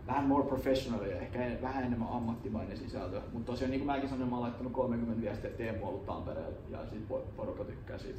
vähän 0.07 0.25
more 0.25 0.45
professional 0.45 1.05
ja 1.07 1.17
ehkä 1.21 1.45
en- 1.45 1.63
vähän 1.63 1.85
enemmän 1.85 2.09
ammattimainen 2.09 2.77
sisältö. 2.77 3.21
Mutta 3.33 3.53
tosiaan 3.53 3.71
niin 3.71 3.81
kuin 3.81 3.87
mäkin 3.87 4.09
sanoin, 4.09 4.31
mä 4.31 4.37
oon 4.37 4.43
laittanut 4.43 4.73
30 4.73 5.23
viestiä, 5.23 5.51
Teemu 5.51 5.89
ollut 5.89 6.07
Tampereella 6.07 6.57
ja 6.71 6.79
sit 6.91 7.05
po- 7.11 7.37
porukka 7.37 7.65
tykkää 7.65 7.99
siitä. 7.99 8.19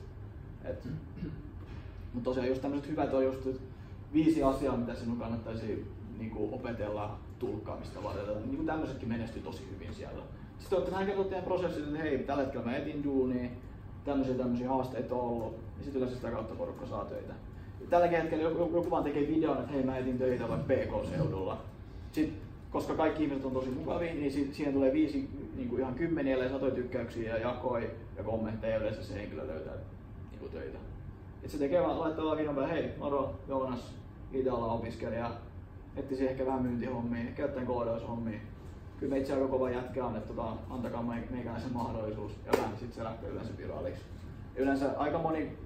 Et, 0.66 0.88
mutta 2.14 2.30
tosiaan 2.30 2.50
just 2.50 2.62
tämmöiset 2.62 2.90
hyvät 2.90 3.14
on 3.14 3.24
just 3.24 3.48
viisi 4.14 4.44
asiaa, 4.44 4.78
mitä 4.78 4.96
sinun 4.96 5.18
kannattaisi 5.18 5.86
niin 6.18 6.32
kuin 6.32 6.54
opetella 6.54 7.20
tulkkaamista 7.40 8.04
varten. 8.04 8.26
Niin 8.46 8.56
kuin 8.56 8.66
tämmöisetkin 8.66 9.10
menestyy 9.10 9.42
tosi 9.42 9.68
hyvin 9.76 9.94
siellä. 9.94 10.22
Sitten 10.60 10.78
olette 10.78 10.92
vähän 10.92 11.06
kertonut 11.06 11.30
teidän 11.30 11.46
prosessit, 11.46 11.84
että 11.84 11.98
hei, 11.98 12.18
tällä 12.20 12.44
hetkellä 12.44 12.66
mä 12.66 12.76
etin 12.78 13.04
duunia, 13.04 13.50
tämmöisiä 14.06 14.36
tämmöisiä 14.36 14.70
haasteita 14.70 15.16
on 15.16 15.22
ollut, 15.22 15.56
ja 15.82 15.86
sitten 15.86 16.00
yleensä 16.02 16.16
sitä 16.16 16.32
kautta 16.32 16.56
porukka 16.56 16.86
saa 16.86 17.06
töitä. 17.06 17.34
Ja 17.82 17.88
tälläkin 17.90 18.18
hetkellä 18.22 18.44
joku, 18.44 18.76
joku 18.76 18.92
vaan 18.92 19.04
tekee 19.04 19.28
videon, 19.28 19.58
että 19.58 19.72
hei 19.72 19.84
mä 19.84 19.98
etin 19.98 20.18
töitä 20.18 20.50
vaikka 20.50 20.74
PK-seudulla. 20.74 21.62
Sitten, 22.12 22.38
koska 22.72 22.94
kaikki 22.94 23.24
ihmiset 23.24 23.46
on 23.46 23.52
tosi 23.52 23.70
mukavia, 23.70 24.14
niin 24.14 24.32
si- 24.32 24.54
siihen 24.54 24.74
tulee 24.74 24.94
viisi, 24.94 25.30
niin 25.56 25.70
kuin 25.70 25.82
ihan 25.82 25.96
kymmeniä, 25.96 26.34
ellei 26.34 26.50
satoja 26.50 26.76
tykkäyksiä 26.76 27.30
ja 27.30 27.38
jakoi 27.38 27.90
ja 28.18 28.24
kommentteja, 28.24 28.74
ja 28.74 28.80
yleensä 28.80 29.04
se 29.04 29.14
henkilö 29.14 29.48
löytää 29.48 29.74
niin 30.32 30.40
kuin 30.40 30.52
töitä. 30.52 30.78
Et 31.44 31.50
se 31.50 31.58
tekee 31.58 31.82
vaan, 31.82 32.00
laittaa 32.00 32.38
videon 32.38 32.56
päälle, 32.56 32.74
hei, 32.74 32.90
moro, 33.00 33.34
Joonas, 33.48 33.94
ollaan 34.52 34.76
opiskelija, 34.76 35.32
etsisi 35.96 36.28
ehkä 36.28 36.46
vähän 36.46 36.62
myyntihommia, 36.62 37.24
jotain 37.38 37.68
koodaushommia. 37.68 38.40
Kyllä 39.00 39.14
me 39.14 39.20
itse 39.20 39.34
aika 39.34 39.48
kova 39.48 39.70
jätkä 39.70 40.06
on, 40.06 40.16
että 40.16 40.34
tota, 40.34 40.54
antakaa 40.70 41.04
me- 41.04 41.28
meikäläisen 41.30 41.74
mahdollisuus 41.74 42.32
ja 42.46 42.52
sitten 42.52 42.92
se 42.92 43.04
lähtee 43.04 43.30
yleensä 43.30 43.58
viraaliksi. 43.58 44.02
Ja 44.56 44.62
yleensä 44.64 44.94
aika 44.98 45.18
moni, 45.18 45.58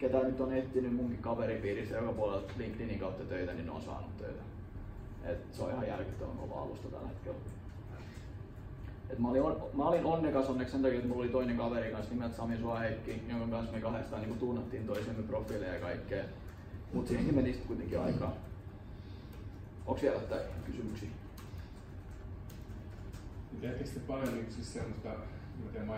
ketä 0.00 0.18
nyt 0.18 0.40
on 0.40 0.52
etsinyt 0.52 0.94
munkin 0.96 1.18
kaveripiirissä 1.22 1.96
joka 1.96 2.12
puolella 2.12 2.42
LinkedInin 2.58 2.98
kautta 2.98 3.24
töitä, 3.24 3.52
niin 3.52 3.66
ne 3.66 3.72
on 3.72 3.82
saanut 3.82 4.16
töitä. 4.16 4.42
Et 5.24 5.54
se 5.54 5.62
on 5.62 5.70
ihan 5.70 5.88
järkyttävän 5.88 6.36
kova 6.36 6.62
alusta 6.62 6.88
tällä 6.88 7.08
hetkellä. 7.08 7.38
Et 9.10 9.18
mä, 9.18 9.28
olin, 9.28 9.42
on- 9.42 9.62
mä 9.74 9.88
olin 9.88 10.04
onnekas 10.04 10.48
onneksi 10.48 10.72
sen 10.72 10.82
takia, 10.82 10.96
että 10.96 11.08
mulla 11.08 11.22
oli 11.22 11.32
toinen 11.32 11.56
kaveri 11.56 11.92
kanssa 11.92 12.14
nimeltä 12.14 12.36
Sami 12.36 12.56
Suoheikki, 12.58 13.22
jonka 13.28 13.46
kanssa 13.56 13.72
me 13.72 13.80
kahdestaan 13.80 14.22
niin 14.22 14.38
tunnattiin 14.38 14.86
toisemme 14.86 15.22
profiileja 15.22 15.74
ja 15.74 15.80
kaikkea. 15.80 16.24
Mutta 16.92 17.08
siihenkin 17.08 17.34
meni 17.34 17.48
sitten 17.52 17.68
kuitenkin 17.68 18.00
aikaa. 18.00 18.36
Onko 19.86 20.02
vielä 20.02 20.14
jotain 20.16 20.42
kysymyksiä? 20.66 21.08
Teettekö 23.60 23.90
te 23.90 24.00
paljon 24.00 24.34
niin 24.34 24.52
siis 24.52 24.72
semmoista, 24.72 25.08
mä 25.08 25.70
tiedän 25.72 25.88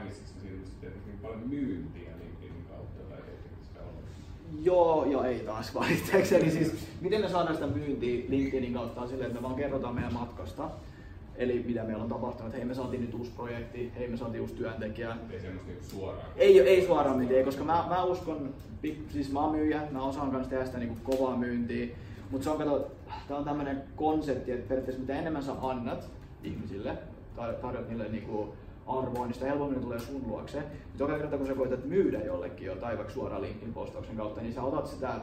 teettekö 0.80 1.06
niin 1.06 1.18
paljon 1.22 1.48
myyntiä 1.48 2.10
LinkedInin 2.18 2.64
kautta 2.70 3.02
tai 3.02 3.22
teettekö 3.22 3.56
sitä 3.62 3.80
ollenkaan? 3.80 4.12
Joo 4.60 5.04
ja 5.04 5.26
ei 5.26 5.40
taas 5.40 5.74
valiteeksi. 5.74 6.50
siis, 6.50 6.88
miten 7.00 7.20
me 7.20 7.28
saadaan 7.28 7.54
sitä 7.54 7.66
myyntiä 7.66 8.24
LinkedInin 8.28 8.74
kautta 8.74 9.00
on 9.00 9.08
silleen, 9.08 9.26
että 9.30 9.40
me 9.40 9.48
vaan 9.48 9.56
kerrotaan 9.56 9.94
meidän 9.94 10.12
matkasta. 10.12 10.70
Eli 11.36 11.62
mitä 11.66 11.84
meillä 11.84 12.02
on 12.02 12.08
tapahtunut, 12.08 12.46
että 12.46 12.56
hei 12.56 12.64
me 12.64 12.74
saatiin 12.74 13.02
nyt 13.02 13.14
uusi 13.14 13.30
projekti, 13.36 13.92
hei 13.98 14.08
me 14.08 14.16
saatiin 14.16 14.40
uusi 14.40 14.54
työntekijä. 14.54 15.16
Ei 15.30 15.40
semmoista 15.40 15.70
niin 15.70 15.84
suoraan. 15.84 16.26
Ei, 16.36 16.60
ei 16.60 16.86
suoraan 16.86 17.16
myyntiä, 17.16 17.44
koska 17.44 17.64
mä, 17.64 17.84
mä 17.88 18.04
uskon, 18.04 18.54
siis 19.08 19.32
mä 19.32 19.40
oon 19.40 19.56
myyjä, 19.56 19.82
mä 19.90 20.02
osaan 20.02 20.30
kanssa 20.30 20.50
tehdä 20.50 20.64
sitä 20.64 20.78
niinku 20.78 20.96
kovaa 21.02 21.36
myyntiä. 21.36 21.86
Mutta 22.30 22.44
se 22.44 22.50
on, 22.50 22.58
kato, 22.58 22.90
tää 23.28 23.36
on 23.36 23.44
tämmönen 23.44 23.82
konsepti, 23.96 24.52
että 24.52 24.68
periaatteessa 24.68 25.00
mitä 25.00 25.18
enemmän 25.18 25.42
sä 25.42 25.52
annat 25.62 26.08
ihmisille, 26.44 26.98
tai 27.36 27.54
tarjot 27.62 27.88
niille 27.88 28.08
niinku 28.08 28.54
arvoa, 28.86 29.26
niin 29.26 29.34
sitä 29.34 29.46
helpommin 29.46 29.80
tulee 29.80 29.98
sun 29.98 30.22
luokse. 30.26 30.62
Joka 30.98 31.18
kerta 31.18 31.38
kun 31.38 31.46
sä 31.46 31.54
koetat 31.54 31.84
myydä 31.84 32.18
jollekin 32.18 32.66
jotain, 32.66 32.98
vaikka 32.98 33.14
suoraan 33.14 33.42
LinkedIn 33.42 33.74
postauksen 33.74 34.16
kautta, 34.16 34.40
niin 34.40 34.52
sä 34.52 34.62
otat 34.62 34.86
sitä 34.86 35.20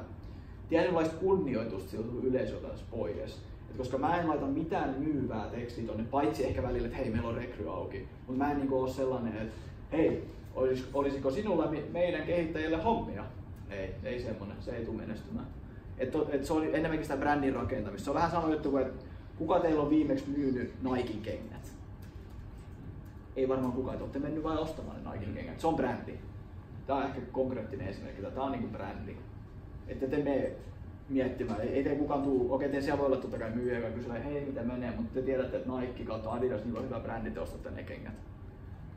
tietynlaista 0.69 1.15
kunnioitusta 1.15 1.89
siltä 1.89 2.09
yleisöltä 2.23 2.67
pois. 2.91 3.41
Et 3.69 3.77
koska 3.77 3.97
mä 3.97 4.19
en 4.19 4.27
laita 4.27 4.45
mitään 4.45 4.95
myyvää 4.99 5.47
tekstiä 5.47 5.87
tonne, 5.87 6.03
paitsi 6.03 6.45
ehkä 6.45 6.63
välillä, 6.63 6.87
että 6.87 6.97
hei, 6.97 7.09
meillä 7.09 7.29
on 7.29 7.35
rekry 7.35 7.69
auki. 7.69 8.07
Mutta 8.27 8.43
mä 8.43 8.51
en 8.51 8.57
niinku 8.57 8.81
ole 8.81 8.89
sellainen, 8.89 9.37
että 9.37 9.53
hei, 9.91 10.23
olis, 10.55 10.89
olisiko 10.93 11.31
sinulla 11.31 11.71
meidän 11.91 12.23
kehittäjille 12.23 12.77
hommia? 12.77 13.23
Ei, 13.69 13.95
ei 14.03 14.19
semmonen, 14.19 14.57
se 14.59 14.75
ei 14.75 14.85
tule 14.85 14.97
menestymään. 14.97 15.47
Et, 15.97 16.13
et 16.29 16.45
se 16.45 16.53
on 16.53 16.63
enemmänkin 16.65 17.03
sitä 17.03 17.17
brändin 17.17 17.55
rakentamista. 17.55 18.05
Se 18.05 18.09
on 18.09 18.15
vähän 18.15 18.31
sama 18.31 18.49
juttu 18.49 18.71
kuin, 18.71 18.87
että 18.87 19.03
kuka 19.37 19.59
teillä 19.59 19.81
on 19.81 19.89
viimeksi 19.89 20.29
myynyt 20.37 20.73
Nikein 20.83 21.21
kengät? 21.21 21.78
Ei 23.35 23.49
varmaan 23.49 23.73
kukaan, 23.73 23.93
että 23.93 24.03
olette 24.03 24.19
mennyt 24.19 24.43
vain 24.43 24.59
ostamaan 24.59 25.03
ne 25.03 25.11
Nikein 25.11 25.33
kengät. 25.33 25.59
Se 25.59 25.67
on 25.67 25.75
brändi. 25.75 26.13
Tämä 26.87 26.99
on 26.99 27.05
ehkä 27.05 27.21
konkreettinen 27.31 27.87
esimerkki. 27.87 28.21
Tämä 28.21 28.43
on 28.43 28.51
niinku 28.51 28.67
brändi. 28.67 29.17
Että 29.87 30.07
te 30.07 30.17
mene 30.17 30.51
miettimään, 31.09 31.61
ei, 31.61 31.83
te 31.83 31.95
kukaan 31.95 32.21
tuu, 32.21 32.53
okei 32.53 32.69
te 32.69 32.81
siellä 32.81 32.99
voi 32.99 33.05
olla 33.05 33.17
totta 33.17 33.37
kai 33.37 33.49
myyjä, 33.49 33.79
joka 33.79 33.91
kysyy, 33.91 34.11
hei 34.23 34.45
miten 34.45 34.67
menee, 34.67 34.91
mutta 34.97 35.13
te 35.13 35.21
tiedätte, 35.21 35.57
että 35.57 35.71
Nike 35.71 36.03
kautta 36.03 36.31
Adidas, 36.31 36.63
niillä 36.63 36.79
on 36.79 36.85
hyvä 36.85 36.99
brändi, 36.99 37.31
te 37.31 37.39
ostatte 37.39 37.71
ne 37.71 37.83
kengät. 37.83 38.13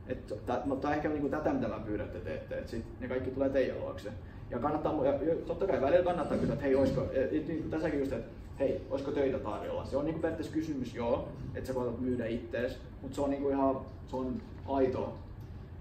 Et, 0.07 0.27
tä, 0.47 0.63
mutta 0.65 0.83
tämä 0.83 0.93
on 0.93 0.97
ehkä 0.97 1.09
niinku 1.09 1.29
tätä, 1.29 1.53
mitä 1.53 1.69
mä 1.69 1.79
pyydän, 1.79 2.07
että 2.07 2.19
teette, 2.19 2.59
että 2.59 2.71
sit 2.71 3.01
ne 3.01 3.09
kaikki 3.09 3.31
tulee 3.31 3.49
teidän 3.49 3.81
luokse. 3.81 4.13
Ja 4.51 4.59
kannattaa, 4.59 5.07
ja 5.07 5.13
totta 5.47 5.67
kai 5.67 5.81
välillä 5.81 6.05
kannattaa 6.05 6.39
kysyä, 6.39 6.53
että 6.53 6.65
hei, 6.65 6.75
olisiko, 6.75 7.03
et, 7.13 7.33
et, 7.33 7.49
niin 7.49 7.71
tässäkin 7.71 8.01
just, 8.01 8.13
että 8.13 8.31
hei, 8.63 8.87
olisiko 8.91 9.11
töitä 9.11 9.39
tarjolla. 9.39 9.85
Se 9.85 9.97
on 9.97 10.05
niinku 10.05 10.21
periaatteessa 10.21 10.53
kysymys, 10.53 10.95
joo, 10.95 11.29
että 11.55 11.67
sä 11.67 11.75
koetat 11.75 12.01
myydä 12.01 12.27
ittees, 12.27 12.79
mutta 13.03 13.15
se 13.15 13.21
on 13.21 13.31
niinku 13.31 13.49
ihan, 13.49 13.81
se 14.07 14.17
on 14.17 14.43
aitoa, 14.67 15.13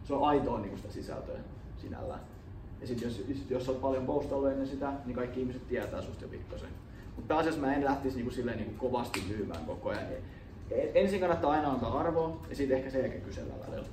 se 0.04 0.14
on 0.14 0.28
aitoa 0.28 0.60
niinku 0.60 0.78
sitä 0.78 0.92
sisältöä 0.92 1.40
sinällään. 1.78 2.20
Ja 2.82 2.88
sit 2.88 3.02
jos, 3.02 3.18
sit 3.18 3.50
jos 3.50 3.70
oot 3.70 3.82
paljon 3.82 4.06
postailu 4.06 4.46
ennen 4.46 4.68
sitä, 4.68 4.94
niin 5.06 5.16
kaikki 5.16 5.40
ihmiset 5.40 5.68
tietää 5.68 6.02
susta 6.02 6.24
jo 6.24 6.30
pikkasen. 6.30 6.70
Mutta 7.16 7.28
pääasiassa 7.28 7.62
mä 7.62 7.76
en 7.76 7.86
lähtisi 7.86 8.16
niinku 8.16 8.32
silleen 8.32 8.58
niinku 8.58 8.90
kovasti 8.90 9.24
myymään 9.28 9.66
koko 9.66 9.90
ajan. 9.90 10.04
E- 10.72 10.92
Ensin 10.96 11.20
kannattaa 11.20 11.52
aina 11.52 11.72
antaa 11.72 12.00
arvoa 12.00 12.38
ja 12.50 12.56
sitten 12.56 12.78
ehkä 12.78 12.90
sen 12.90 13.02
jälkeen 13.02 13.22
kysellä 13.22 13.54
välillä. 13.68 13.88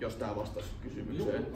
Jos 0.00 0.16
tää 0.16 0.36
vastasi 0.36 0.68
kysymykseen. 0.82 1.46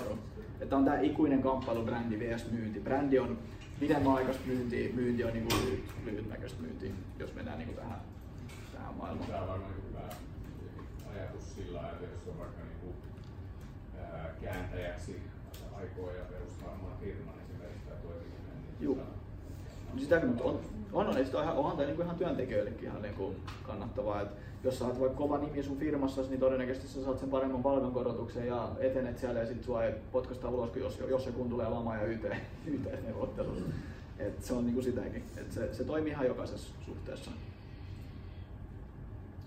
Että 0.61 0.77
on 0.77 0.85
tää 0.85 1.01
ikuinen 1.01 1.43
kamppailu 1.43 1.85
brändi 1.85 2.19
vs 2.19 2.51
myynti. 2.51 2.81
Brändi 2.81 3.19
on 3.19 3.39
pidemmän 3.81 4.15
aikaista 4.15 4.43
myyntiä, 4.47 4.93
myynti 4.93 5.25
on 5.25 5.33
niinku 5.33 5.55
lyhyt, 5.65 5.85
lyhytnäköistä 6.05 6.63
myyntiä, 6.63 6.91
jos 7.19 7.35
mennään 7.35 7.59
niinku 7.59 7.75
tähän, 7.75 8.01
tähän 8.73 8.95
maailmaan. 8.95 9.29
Tämä 9.31 9.43
on 9.43 9.49
varmaan 9.49 9.73
niin 9.73 9.85
hyvä 9.89 10.01
ajatus 11.15 11.55
sillä 11.55 11.79
lailla, 11.79 11.93
että 11.93 12.05
jos 12.15 12.29
on 12.29 12.39
vaikka 12.39 12.63
niin 12.63 12.79
kuin, 12.81 12.95
ää, 14.03 14.31
kääntäjäksi 14.43 15.21
aikoo 15.75 16.11
ja 16.11 16.25
perustaa 16.25 16.73
oman 16.73 16.99
firman 17.01 17.35
esimerkiksi 17.45 17.89
tai 17.89 17.97
toiminnan, 18.03 18.63
niin 18.63 18.75
Juu. 18.81 18.95
tota, 18.95 20.01
Sitäkin, 20.01 20.29
mutta 20.29 20.45
on, 20.45 20.61
on, 20.97 21.07
on, 21.07 21.17
on 21.17 21.43
ihan, 21.43 21.57
onhan 21.57 21.77
tämä 21.77 21.87
niinku 21.87 22.03
ihan 22.03 22.17
työntekijöillekin 22.17 22.89
ihan 22.89 23.03
niinku 23.03 23.35
kannattavaa. 23.63 24.21
Et 24.21 24.29
jos 24.65 24.79
sä 24.79 24.85
oot 24.85 25.01
vaikka 25.01 25.19
kova 25.19 25.39
nimi 25.39 25.63
sun 25.63 25.79
firmassa, 25.79 26.23
niin 26.23 26.41
todennäköisesti 26.41 26.89
sä 26.89 27.05
saat 27.05 27.19
sen 27.19 27.31
paremman 27.31 27.63
palkankorotuksen 27.63 28.47
ja 28.47 28.69
etenet 28.79 29.19
siellä 29.19 29.41
ja 29.41 29.47
sit 29.47 29.65
sua 29.65 29.85
ei 29.85 29.95
potkasta 30.13 30.49
ulos, 30.49 30.77
jos, 30.77 30.99
jos 31.09 31.27
ja 31.27 31.33
kun 31.33 31.49
tulee 31.49 31.69
lama 31.69 31.97
ja 31.97 32.07
YT, 32.07 32.25
YT-neuvottelut. 32.67 33.63
Et 34.19 34.45
se 34.45 34.55
on 34.55 34.67
niinku 34.67 34.83
sitäkin. 34.83 35.25
Et 35.37 35.53
se, 35.53 35.75
se 35.75 35.85
toimii 35.85 36.13
ihan 36.13 36.27
jokaisessa 36.27 36.75
suhteessa. 36.87 37.31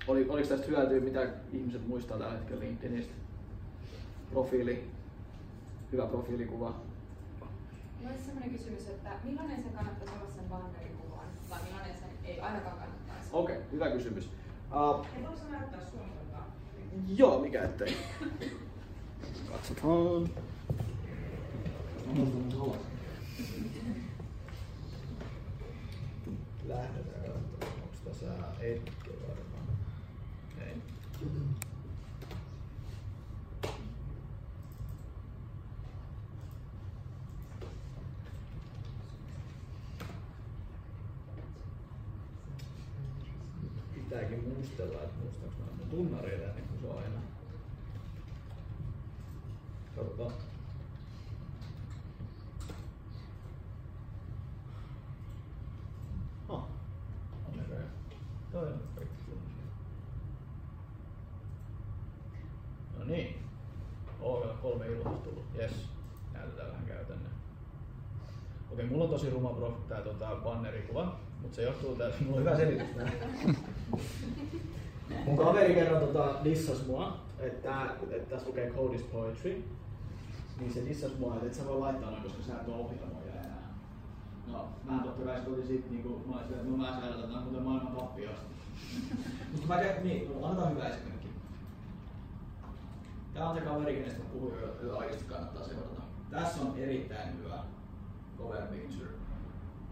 Oli, 0.08 0.30
oliko 0.30 0.48
tästä 0.48 0.68
hyötyä, 0.68 1.00
mitä 1.00 1.30
ihmiset 1.54 1.88
muistaa 1.88 2.18
tällä 2.18 2.34
hetkellä 2.34 2.60
LinkedInistä? 2.60 3.14
Profiili, 4.32 4.84
hyvä 5.92 6.06
profiilikuva. 6.06 6.76
Olisi 8.08 8.26
sellainen 8.26 8.52
kysymys, 8.52 8.88
että 8.88 9.10
millainen 9.24 9.64
sen 9.64 9.74
kannattaisi 9.74 10.14
olla 10.14 10.32
sen 10.36 10.46
bannerikuvan, 10.50 10.99
millainen 11.58 11.96
ei 12.24 12.40
ainakaan 12.40 12.78
kannattaisi? 12.78 13.30
Okei, 13.34 13.58
okay, 13.58 13.72
hyvä 13.72 13.90
kysymys. 13.92 14.26
Uh, 14.26 15.06
Ei 15.18 15.24
voiko 15.24 15.38
sä 15.38 15.50
näyttää 15.50 15.86
suunnitelmaa? 15.86 16.48
Joo, 17.08 17.40
mikä 17.40 17.64
ettei. 17.64 17.98
Katsotaan. 19.52 20.30
Lähdetään 26.68 27.24
katsomaan, 27.26 27.82
onko 27.84 27.96
tässä 28.06 28.26
etke 28.60 29.12
varmaan. 29.28 29.78
Ei. 30.62 30.82
Pitääkin 43.94 44.44
muistella, 44.48 45.02
että 45.02 45.24
muistaaks 45.24 45.58
mä 45.58 45.66
mun 45.78 45.90
tunnareita 45.90 46.46
ennen 46.46 46.68
kuin 46.68 46.80
se 46.82 46.88
on 46.88 46.98
aina. 46.98 47.20
Katsotaan. 49.96 50.32
Ah, 56.50 56.64
on 57.48 57.58
näköjään. 57.58 57.90
Toi 58.52 58.68
on 58.68 58.80
kaikki 58.96 59.24
kunnossa. 59.26 59.62
No 62.98 63.06
niin. 63.06 63.44
Oo, 64.22 64.56
kolme 64.62 64.88
ilmoitusta 64.88 65.30
tullut. 65.30 65.46
Yes. 65.58 65.90
Näytetään 66.34 66.72
vähän 66.72 66.86
käytännön. 66.86 67.32
Okei, 68.72 68.86
mulla 68.86 69.04
on 69.04 69.10
tosi 69.10 69.30
ruma 69.30 69.50
prof, 69.54 69.88
tää 69.88 70.02
tota, 70.02 70.36
bannerikuva, 70.44 71.20
mutta 71.50 71.56
se 71.56 71.68
johtuu 71.68 71.96
tästä, 71.96 72.24
mulla 72.24 72.38
on 72.38 72.44
hyvä 72.44 72.58
selitys 72.58 72.88
tää. 72.96 73.12
Mun 75.26 75.38
kaveri 75.38 75.74
kerran 75.74 76.02
tota, 76.02 76.36
dissas 76.44 76.88
mua, 76.88 77.18
että, 77.40 77.86
että 78.12 78.30
tässä 78.30 78.48
lukee 78.48 78.72
Code 78.72 78.96
is 78.96 79.02
Poetry. 79.02 79.64
Niin 80.60 80.74
se 80.74 80.86
dissas 80.86 81.12
mua, 81.20 81.36
että 81.36 81.48
et 81.48 81.54
sä 81.54 81.66
voi 81.66 81.80
laittaa 81.80 82.12
noin, 82.12 82.24
koska 82.24 82.44
sä 82.44 82.54
et 82.62 82.68
ole 82.68 82.76
ohjelmoija 82.76 83.34
enää. 83.34 83.74
No, 84.48 84.70
mä 84.84 85.04
totta 85.04 85.26
kai 85.26 85.42
kotin 85.42 85.68
sit 85.68 85.92
niinku, 85.92 86.22
mä 86.26 86.36
olisin, 86.36 86.54
että 86.54 86.70
no 86.70 86.78
mä 86.78 87.00
säädän 87.00 87.22
tätä 87.22 87.40
muuten 87.40 87.64
maailman 87.64 87.96
pappi 87.96 88.28
asti. 88.28 88.46
Mutta 89.52 89.68
mä 89.68 89.80
käyn, 89.80 90.04
niin, 90.04 90.32
no, 90.42 90.46
annetaan 90.46 90.72
hyvä 90.72 90.88
esimerkki. 90.88 91.28
Tää 93.34 93.50
on 93.50 93.56
se 93.56 93.62
kaveri, 93.62 93.96
kenestä 93.96 94.20
mä 94.20 94.30
puhuin, 94.34 94.54
jota 94.84 94.98
oikeasti 94.98 95.26
kannattaa 95.26 95.64
seurata. 95.64 96.02
Tässä 96.32 96.62
on 96.62 96.78
erittäin 96.78 97.38
hyvä 97.38 97.64
cover 98.38 98.62
picture, 98.62 99.12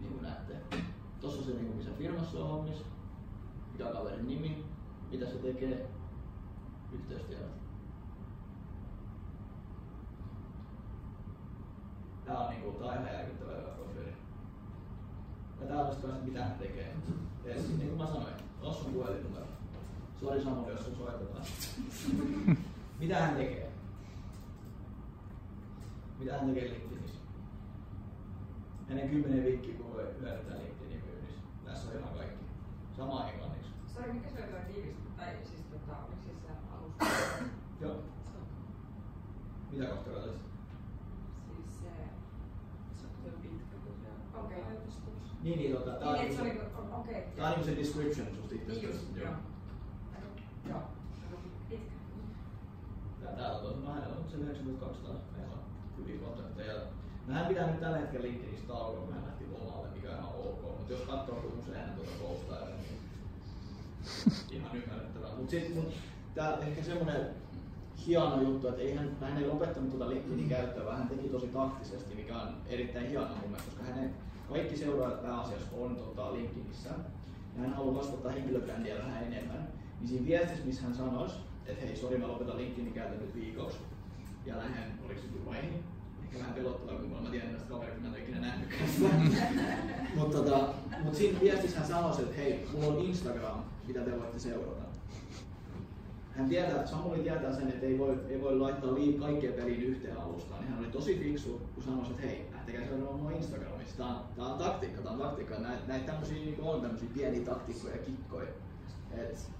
niin 0.00 0.12
kuin 0.12 0.22
näette. 0.22 0.54
Tossa 1.20 1.38
on 1.38 1.44
se, 1.44 1.50
niin 1.50 1.76
missä 1.76 1.90
firmassa 1.98 2.38
on 2.38 2.48
hommissa, 2.48 2.84
mikä 3.72 3.86
on 3.86 3.92
kaverin 3.92 4.28
nimi, 4.28 4.64
mitä 5.10 5.26
se 5.26 5.34
tekee, 5.34 5.90
yhteystiedot. 6.92 7.58
Tää 12.24 12.38
on 12.38 12.50
niinku, 12.50 12.70
tää 12.70 12.88
on 12.88 12.94
ihan 12.94 13.12
järkyttävä 13.14 13.50
hyvä 13.50 13.68
profiili. 13.68 14.12
Ja 15.60 15.66
tää 15.66 15.80
on 15.80 15.92
sitten 15.92 16.24
mitä 16.24 16.44
hän 16.44 16.58
tekee. 16.58 16.96
Ja 17.44 17.54
siis, 17.54 17.68
niin 17.78 17.88
kuin 17.88 17.98
mä 17.98 18.06
sanoin, 18.06 18.34
tossa 18.60 18.86
on 18.86 18.92
puhelinnumero. 18.92 19.46
Sori 20.20 20.42
Samuli, 20.42 20.72
jos 20.72 20.84
sun 20.84 20.96
soitetaan. 20.96 21.44
mitä 23.00 23.20
hän 23.20 23.36
tekee? 23.36 23.72
Mitä 26.18 26.38
hän 26.38 26.54
tekee 26.54 26.70
LinkedInissä? 26.70 27.20
Hänen 28.88 29.08
kymmenen 29.08 29.44
vinkkiä, 29.44 29.74
kun 29.74 29.92
voi 29.92 30.02
hyödyntää 30.20 30.56
LinkedInin 30.56 30.77
myynnissä. 30.77 30.77
Tässä 31.68 31.90
on 31.90 31.98
ihan 31.98 32.14
kaikki. 32.14 32.44
Sama 32.96 33.28
englanniksi. 33.30 33.70
Sori, 33.94 34.12
mikä 34.12 34.28
se 34.30 34.38
oli 34.42 34.50
tuo 34.50 34.60
tiivistys? 34.66 35.12
Tai 35.16 35.26
siis 35.44 35.62
tota, 35.72 35.92
oliko 36.06 36.22
siis 36.22 36.36
se 36.42 36.48
alusta? 36.74 37.04
Joo. 37.82 37.96
Mitä 39.72 39.86
kohta 39.86 40.10
katsoit? 40.10 40.36
Siis 41.46 41.80
se, 41.80 41.90
se 43.00 43.06
on 43.26 43.40
pitkä, 43.42 43.76
kun 43.84 43.94
se 44.02 44.08
on. 44.38 44.44
Okei. 44.44 44.58
Okay. 44.62 44.76
Niin, 45.42 45.58
niin, 45.58 45.72
tota, 45.76 45.90
tää 45.90 46.08
on, 46.08 46.14
Niin, 46.14 46.24
että 46.26 46.36
se 46.36 46.42
niinku 46.42 46.64
okei. 47.00 47.22
tää 47.36 47.46
on 47.46 47.50
niinku 47.50 47.70
se 47.70 47.76
description 47.76 48.26
susta 48.36 48.54
Niin 48.54 48.62
itsestäsi. 48.62 48.86
just, 48.86 49.16
joo. 49.16 49.32
Joo. 50.68 50.82
Pitkä. 51.68 51.94
Ja 53.22 53.28
täällä 53.36 53.58
on 53.68 53.86
hänellä 53.86 54.16
on 54.16 54.30
se 54.30 54.36
9200, 54.36 55.14
meillä 55.36 55.54
on 55.54 55.62
hyviä 55.98 56.18
kontakteja. 56.18 56.74
No 57.26 57.34
hän 57.34 57.46
pitää 57.46 57.66
nyt 57.70 57.80
tällä 57.80 57.98
hetkellä 57.98 58.26
LinkedInistä 58.26 58.68
taukoa, 58.68 59.00
kun 59.00 59.14
lomalle, 59.64 59.88
mikä 59.94 60.08
on 60.08 60.14
ihan 60.14 60.34
ok. 60.34 60.62
Mutta 60.62 60.92
jos 60.92 61.02
katsoo, 61.02 61.34
kun 61.34 61.58
usein 61.58 61.76
hän 61.76 61.94
tuota 61.96 62.10
postaa, 62.22 62.68
niin 62.68 62.98
ihan 64.60 64.76
ymmärrettävää. 64.76 65.36
Mut 65.36 65.50
sit, 65.50 65.74
mut 65.74 65.94
tää 66.34 66.58
ehkä 66.58 66.82
semmonen 66.82 67.26
hieno 68.06 68.42
juttu, 68.42 68.68
että 68.68 68.82
ei 68.82 68.94
hän, 68.94 69.38
ei 69.38 69.46
lopettanut 69.46 69.90
tuota 69.90 70.08
LinkedInin 70.08 70.48
käyttöä, 70.48 70.84
vaan 70.84 70.98
hän 70.98 71.08
teki 71.08 71.28
tosi 71.28 71.46
taktisesti, 71.46 72.14
mikä 72.14 72.36
on 72.36 72.56
erittäin 72.66 73.08
hieno 73.08 73.28
mun 73.28 73.50
mielestä, 73.50 73.70
koska 73.70 73.92
hänen 73.92 74.14
kaikki 74.48 74.76
seuraajat 74.76 75.22
pääasiassa 75.22 75.76
on 75.76 75.96
tota 75.96 76.32
LinkedInissä. 76.32 76.88
Ja 77.54 77.60
hän 77.60 77.74
haluaa 77.74 78.02
kasvattaa 78.02 78.32
henkilöbrändiä 78.32 78.98
vähän 78.98 79.24
enemmän. 79.24 79.68
Niin 80.00 80.08
siinä 80.08 80.26
viestissä, 80.26 80.64
missä 80.64 80.82
hän 80.82 80.94
sanoisi, 80.94 81.34
että 81.66 81.86
hei, 81.86 81.96
sori, 81.96 82.18
mä 82.18 82.28
lopetan 82.28 82.56
LinkedInin 82.56 82.92
käytön 82.92 83.18
nyt 83.18 83.34
viikoksi. 83.34 83.78
Ja 84.46 84.58
lähden, 84.58 84.98
oliko 85.06 85.20
se 85.20 85.26
Dubaihin? 85.38 85.84
Ehkä 86.28 86.38
vähän 86.38 86.54
pelottavaa, 86.54 87.00
kun 87.00 87.22
mä 87.22 87.30
tiedän 87.30 87.50
tästä 87.50 87.68
kaverista, 87.68 88.00
mä 88.00 88.06
en 88.06 88.12
ole 88.12 88.22
ikinä 88.22 88.40
nähnytkään 88.40 88.90
sitä. 88.92 89.10
Mutta 90.14 90.38
tota, 90.38 90.68
mut 91.04 91.14
siinä 91.14 91.40
viestissä 91.40 91.78
hän 91.78 91.88
sanoi, 91.88 92.22
että 92.22 92.36
hei, 92.36 92.68
mulla 92.72 92.86
on 92.86 92.98
Instagram, 92.98 93.62
mitä 93.86 94.00
te 94.00 94.18
voitte 94.18 94.38
seurata. 94.38 94.88
Hän 96.36 96.48
tietää, 96.48 96.86
Samuli 96.86 97.18
tietää 97.18 97.54
sen, 97.54 97.68
että 97.68 97.86
ei 97.86 97.98
voi, 97.98 98.18
ei 98.28 98.42
voi 98.42 98.58
laittaa 98.58 98.94
liikaa 98.94 99.28
kaikkea 99.28 99.52
peliin 99.52 99.82
yhteen 99.82 100.16
alustaan. 100.16 100.60
Niin 100.60 100.70
hän 100.70 100.78
oli 100.78 100.88
tosi 100.88 101.18
fiksu, 101.18 101.60
kun 101.74 101.84
sanoi, 101.84 102.06
että 102.10 102.22
hei, 102.22 102.46
lähtekää 102.52 102.86
seuraamaan 102.86 103.20
mua 103.20 103.30
Instagramissa. 103.30 103.96
Tää 103.96 104.06
on, 104.06 104.20
tää 104.36 104.46
on 104.46 104.58
taktiikka, 104.58 105.02
tää 105.02 105.12
on 105.12 105.18
taktiikka. 105.18 105.58
Näitä 105.58 105.82
näit 105.86 106.06
tämmösiä 106.06 106.36
niin 106.36 106.60
on 106.60 106.80
tämmösiä 106.80 107.08
pieniä 107.14 107.44
taktiikkoja 107.44 107.96
ja 107.96 108.02
kikkoja. 108.02 108.48
Et, 109.16 109.50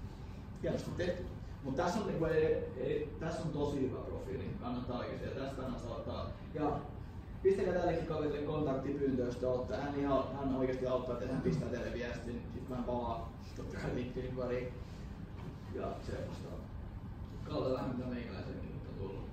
hienosti 0.63 0.91
tehty. 0.97 1.23
Mutta 1.63 1.83
tässä 1.83 1.99
on, 1.99 2.07
niinku, 2.07 2.25
ei, 2.25 2.45
ei, 2.77 3.15
tässä 3.19 3.41
on 3.41 3.49
tosi 3.49 3.81
hyvä 3.81 3.99
profiili, 3.99 4.55
kannattaa 4.61 4.99
oikeasti 4.99 5.25
ja 5.25 5.31
tästä 5.31 5.61
kannattaa 5.61 5.95
ottaa. 5.95 6.29
Ja 6.53 6.79
pistäkää 7.43 7.73
tällekin 7.73 8.07
kaverille 8.07 8.41
kontaktipyyntö, 8.41 9.23
jos 9.23 9.35
te 9.35 9.47
ottaa. 9.47 9.77
Hän, 9.77 9.99
ihan, 9.99 10.23
hän 10.39 10.55
oikeasti 10.55 10.87
auttaa, 10.87 11.17
että 11.17 11.33
hän 11.33 11.41
pistää 11.41 11.69
teille 11.69 11.93
viestin, 11.93 12.41
sitten 12.53 12.77
mä 12.77 12.83
palaan 12.83 13.21
totta 13.55 13.77
kai 13.77 13.95
LinkedInin 13.95 14.35
pariin. 14.35 14.73
Ja 15.75 15.87
se 16.05 16.11
vastaa. 16.11 16.59
Kautta 17.43 17.73
vähän 17.73 17.95
mitä 17.95 18.09
meikäläisenkin 18.09 18.81
on 18.89 18.97
tullut. 18.97 19.29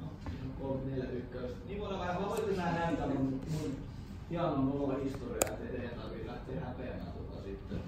No, 0.00 0.06
siinä 0.24 0.44
on 0.44 0.68
34 0.68 1.10
tykkäystä. 1.10 1.58
Niin 1.66 1.80
voidaan 1.80 2.00
vähän, 2.00 2.22
mä 2.22 2.28
voitte 2.28 2.56
vähän 2.56 2.74
näyttää 2.74 3.06
mun, 3.06 3.40
mun 3.50 3.76
hienon 4.30 4.58
mulla 4.58 4.94
historiaa, 4.94 5.50
ettei 5.50 5.68
teidän 5.68 6.00
tarvii 6.00 6.26
lähteä 6.26 6.60
häpeämään 6.60 7.12
tota 7.12 7.42
sitten. 7.42 7.78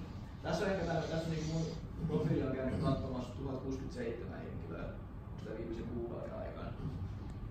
Tässä 0.43 0.65
on 0.65 0.71
ehkä 0.71 0.85
tää, 0.85 1.03
tässä 1.03 1.27
on 1.27 1.31
niinku 1.31 1.53
mun 1.53 1.67
profiili 2.07 2.43
on 2.43 2.57
käynyt 2.57 2.81
katsomassa 2.81 3.31
1067 3.37 4.41
henkilöä 4.41 4.85
sitä 5.39 5.57
viimeisen 5.57 5.85
kuukauden 5.85 6.35
aikana. 6.35 6.71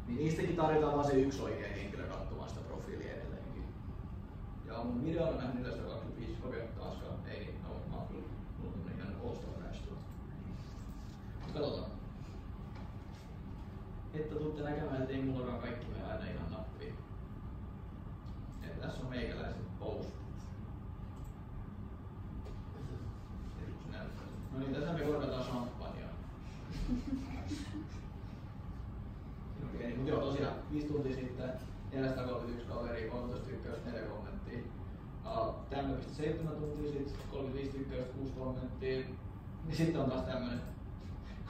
Niin 0.08 0.18
niistäkin 0.18 0.56
tarjotaan 0.56 0.94
vaan 0.94 1.08
se 1.08 1.22
yksi 1.22 1.42
oikea 1.42 1.76
henkilö 1.76 2.08
katsomaan 2.08 2.50
sitä 2.50 2.62
profiilia 2.62 3.14
edelleenkin. 3.14 3.64
Ja 4.68 4.84
mun 4.84 5.06
video 5.06 5.28
on 5.28 5.38
nähnyt 5.38 5.64
425, 5.64 6.38
okei, 6.48 6.68
taaskaan, 6.68 7.16
ei 7.28 7.40
niin, 7.40 7.56
no, 7.64 7.70
mä 7.90 7.98
oon 7.98 8.08
kyllä, 8.08 8.28
mulla 8.60 8.74
on 8.86 8.92
ihan 8.98 9.16
all-star 9.26 9.60
katsotaan. 11.54 11.92
Että 14.14 14.36
tuutte 14.36 14.64
näkemään, 14.64 15.02
että 15.02 15.14
ei 15.14 15.22
mullakaan 15.22 15.60
kaikki 15.60 15.86
mene 15.86 16.04
aina 16.04 16.26
ihan 16.26 16.52
nappiin. 16.52 16.94
Et 18.64 18.82
tässä 18.82 19.02
on 19.02 19.10
meikäläisen 19.10 19.66
post. 19.80 20.10
Joskus 23.62 23.88
näyttää. 23.92 24.24
No 24.60 24.66
niin, 24.66 24.76
tässä 24.76 24.94
me 24.94 25.00
korvataan 25.00 25.44
champagnea. 25.44 26.08
Okei, 29.76 29.88
mutta 29.88 29.96
Mutta 29.96 30.10
joo, 30.10 30.22
tosiaan 30.22 30.56
5 30.72 30.88
tuntia 30.88 31.16
sitten 31.16 31.52
431 31.94 32.68
kaveria, 32.68 33.12
13 33.12 33.48
tykkäystä, 33.50 33.90
4 33.90 34.08
kommenttia. 34.10 34.60
Uh, 35.26 35.56
tämmöinen 35.70 35.98
pisti 35.98 36.16
7 36.16 36.56
tuntia 36.56 36.92
sitten, 36.92 37.14
35 37.32 37.78
tykkäystä, 37.78 38.14
6 38.18 38.34
kommenttia. 38.34 39.00
Niin 39.66 39.78
sitten 39.78 40.02
on 40.02 40.10
taas 40.10 40.26
tämmöinen 40.26 40.62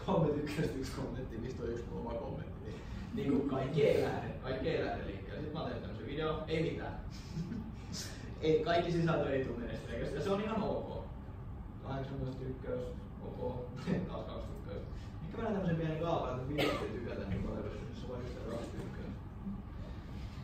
kolme 0.05 0.34
tykkäystä, 0.34 0.78
yksi 0.78 0.91
kommentti, 0.91 1.38
mistä 1.38 1.64
on 1.64 1.70
yksi 1.70 1.86
mun 1.91 1.99
oma 1.99 2.14
kommentti. 2.14 2.60
Niin, 2.66 2.76
niin 3.14 3.32
kuin 3.32 3.49
kaikki 3.49 3.88
ei 3.88 4.03
lähde, 4.03 4.30
kaikki 4.43 4.70
ei 4.70 4.86
lähde 4.86 5.05
liikkeelle. 5.05 5.41
Sitten 5.41 5.62
mä 5.62 5.68
teen 5.68 5.82
tämmöisen 5.82 6.07
video, 6.07 6.43
ei 6.47 6.72
mitään. 6.72 6.99
ei, 8.41 8.64
kaikki 8.64 8.91
sisältö 8.91 9.34
ei 9.34 9.45
tule 9.45 9.57
menestymään, 9.57 10.16
ja 10.16 10.22
se 10.22 10.30
on 10.30 10.41
ihan 10.41 10.64
ok. 10.64 11.09
18 11.89 12.39
tykkäys, 12.39 12.83
ok, 13.21 13.55
taas 14.07 14.25
2 14.25 14.47
tykkäys. 14.47 14.83
Ehkä 15.25 15.37
mä 15.37 15.43
näen 15.43 15.53
tämmöisen 15.53 15.77
pienen 15.77 15.99
kaavan, 15.99 16.39
että 16.39 16.63
ei 16.63 16.89
tykätä 16.89 17.29
niin 17.29 17.43
paljon, 17.43 17.65
jos 17.89 18.01
se 18.01 18.07
voi 18.07 18.17
just 18.17 18.49
2 18.49 18.67
tykkäys. 18.71 19.13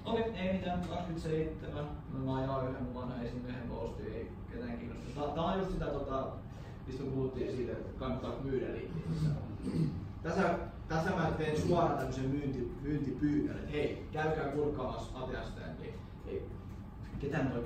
Okei, 0.05 0.23
ei 0.23 0.53
mitään, 0.53 0.81
27. 0.87 1.85
No, 2.13 2.19
mä 2.25 2.35
ajaa 2.35 2.69
yhden 2.69 2.83
mun 2.83 2.95
vanhan 2.95 3.25
esimiehen 3.25 3.69
postiin, 3.69 4.13
ei 4.13 4.31
ketään 4.51 4.77
kiinnosta. 4.77 5.21
Tää, 5.21 5.43
on 5.43 5.59
just 5.59 5.71
sitä, 5.71 5.85
tota, 5.85 6.27
mistä 6.87 7.03
puhuttiin 7.03 7.55
siitä, 7.55 7.71
että 7.71 7.99
kannattaa 7.99 8.39
myydä 8.43 8.73
liikkeessä. 8.73 9.29
Tässä, 10.23 10.59
tässä 10.87 11.09
mä 11.09 11.31
teen 11.37 11.61
suoraan 11.61 11.97
tämmöisen 11.97 12.29
myynti, 12.29 12.71
myyntipyynnön, 12.81 13.57
että 13.57 13.71
hei, 13.71 14.07
käykää 14.11 14.47
kurkkaamassa 14.47 15.19
Ateasta, 15.19 15.61
niin 15.79 15.93
ei, 16.27 16.49
ketään 17.19 17.51
toi, 17.51 17.63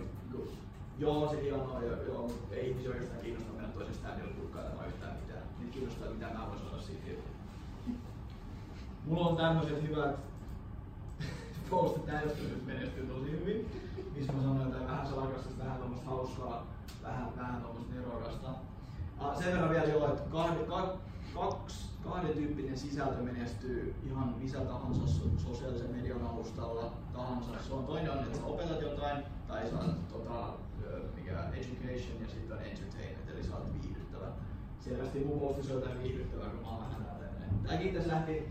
joo 1.00 1.30
se 1.30 1.42
hienoa, 1.42 1.84
joo, 1.84 2.04
joo 2.04 2.22
mutta 2.22 2.56
ei 2.56 2.70
ihmisiä 2.70 2.90
oikeastaan 2.90 3.22
kiinnostaa 3.22 3.54
mennä 3.56 3.70
toisen 3.70 3.96
standilla 3.96 4.34
kurkkailemaan 4.34 4.88
yhtään 4.88 5.18
mitään. 5.22 5.44
Nyt 5.60 5.72
kiinnostaa 5.72 6.10
mitä 6.10 6.26
mä 6.26 6.48
voin 6.48 6.60
saada 6.60 6.82
siitä 6.82 7.08
irti. 7.08 7.30
Mulla 9.06 9.28
on 9.28 9.38
tämmöiset 9.38 9.82
hyvät 9.82 10.16
postit 11.70 12.06
täysin 12.06 12.50
nyt 12.50 12.66
menestyy 12.66 13.08
tosi 13.08 13.32
hyvin, 13.32 13.72
missä 14.16 14.34
mä 14.34 14.42
sanoin, 14.42 14.68
että 14.68 14.88
vähän 14.88 15.08
salakasta, 15.08 15.50
vähän 15.60 15.78
tuommoista 15.78 16.10
hauskaa, 16.10 16.68
vähän, 17.04 17.28
vähän 17.38 17.62
tuommoista 17.62 17.94
nerokasta. 17.94 18.50
Sen 19.40 19.54
verran 19.54 19.70
vielä 19.70 19.86
joo, 19.86 20.08
että 20.08 20.22
kahden, 20.32 20.66
ka, 20.66 20.98
kaksi, 21.34 21.90
kahden 22.04 22.34
tyyppinen 22.34 22.78
sisältö 22.78 23.22
menestyy 23.22 23.96
ihan 24.06 24.36
missä 24.40 24.60
tahansa 24.60 25.08
so- 25.08 25.48
sosiaalisen 25.50 25.92
median 25.92 26.28
alustalla 26.28 26.92
tahansa. 27.14 27.52
Se 27.68 27.74
on 27.74 27.86
toinen 27.86 28.12
on, 28.12 28.20
että 28.20 28.38
sä 28.38 28.46
opetat 28.46 28.82
jotain, 28.82 29.24
tai 29.48 29.70
sä 29.70 29.78
tota, 30.12 30.54
education 31.38 32.22
ja 32.22 32.28
sitten 32.28 32.58
on 32.58 32.64
entertainment, 32.64 33.30
eli 33.30 33.44
sä 33.44 33.56
oot 33.56 33.74
viihdyttävä. 33.74 34.26
Selvästi 34.80 35.20
mun 35.20 35.40
postissa 35.40 35.74
on 35.74 35.82
jotain 35.82 36.04
viihdyttävää, 36.04 36.50
kun 36.50 36.62
mä 36.62 36.70
oon 36.70 36.80
vähän 36.80 37.06
tällainen. 37.06 37.50
Tääkin 37.68 37.94
tässä 37.94 38.12
lähti, 38.12 38.44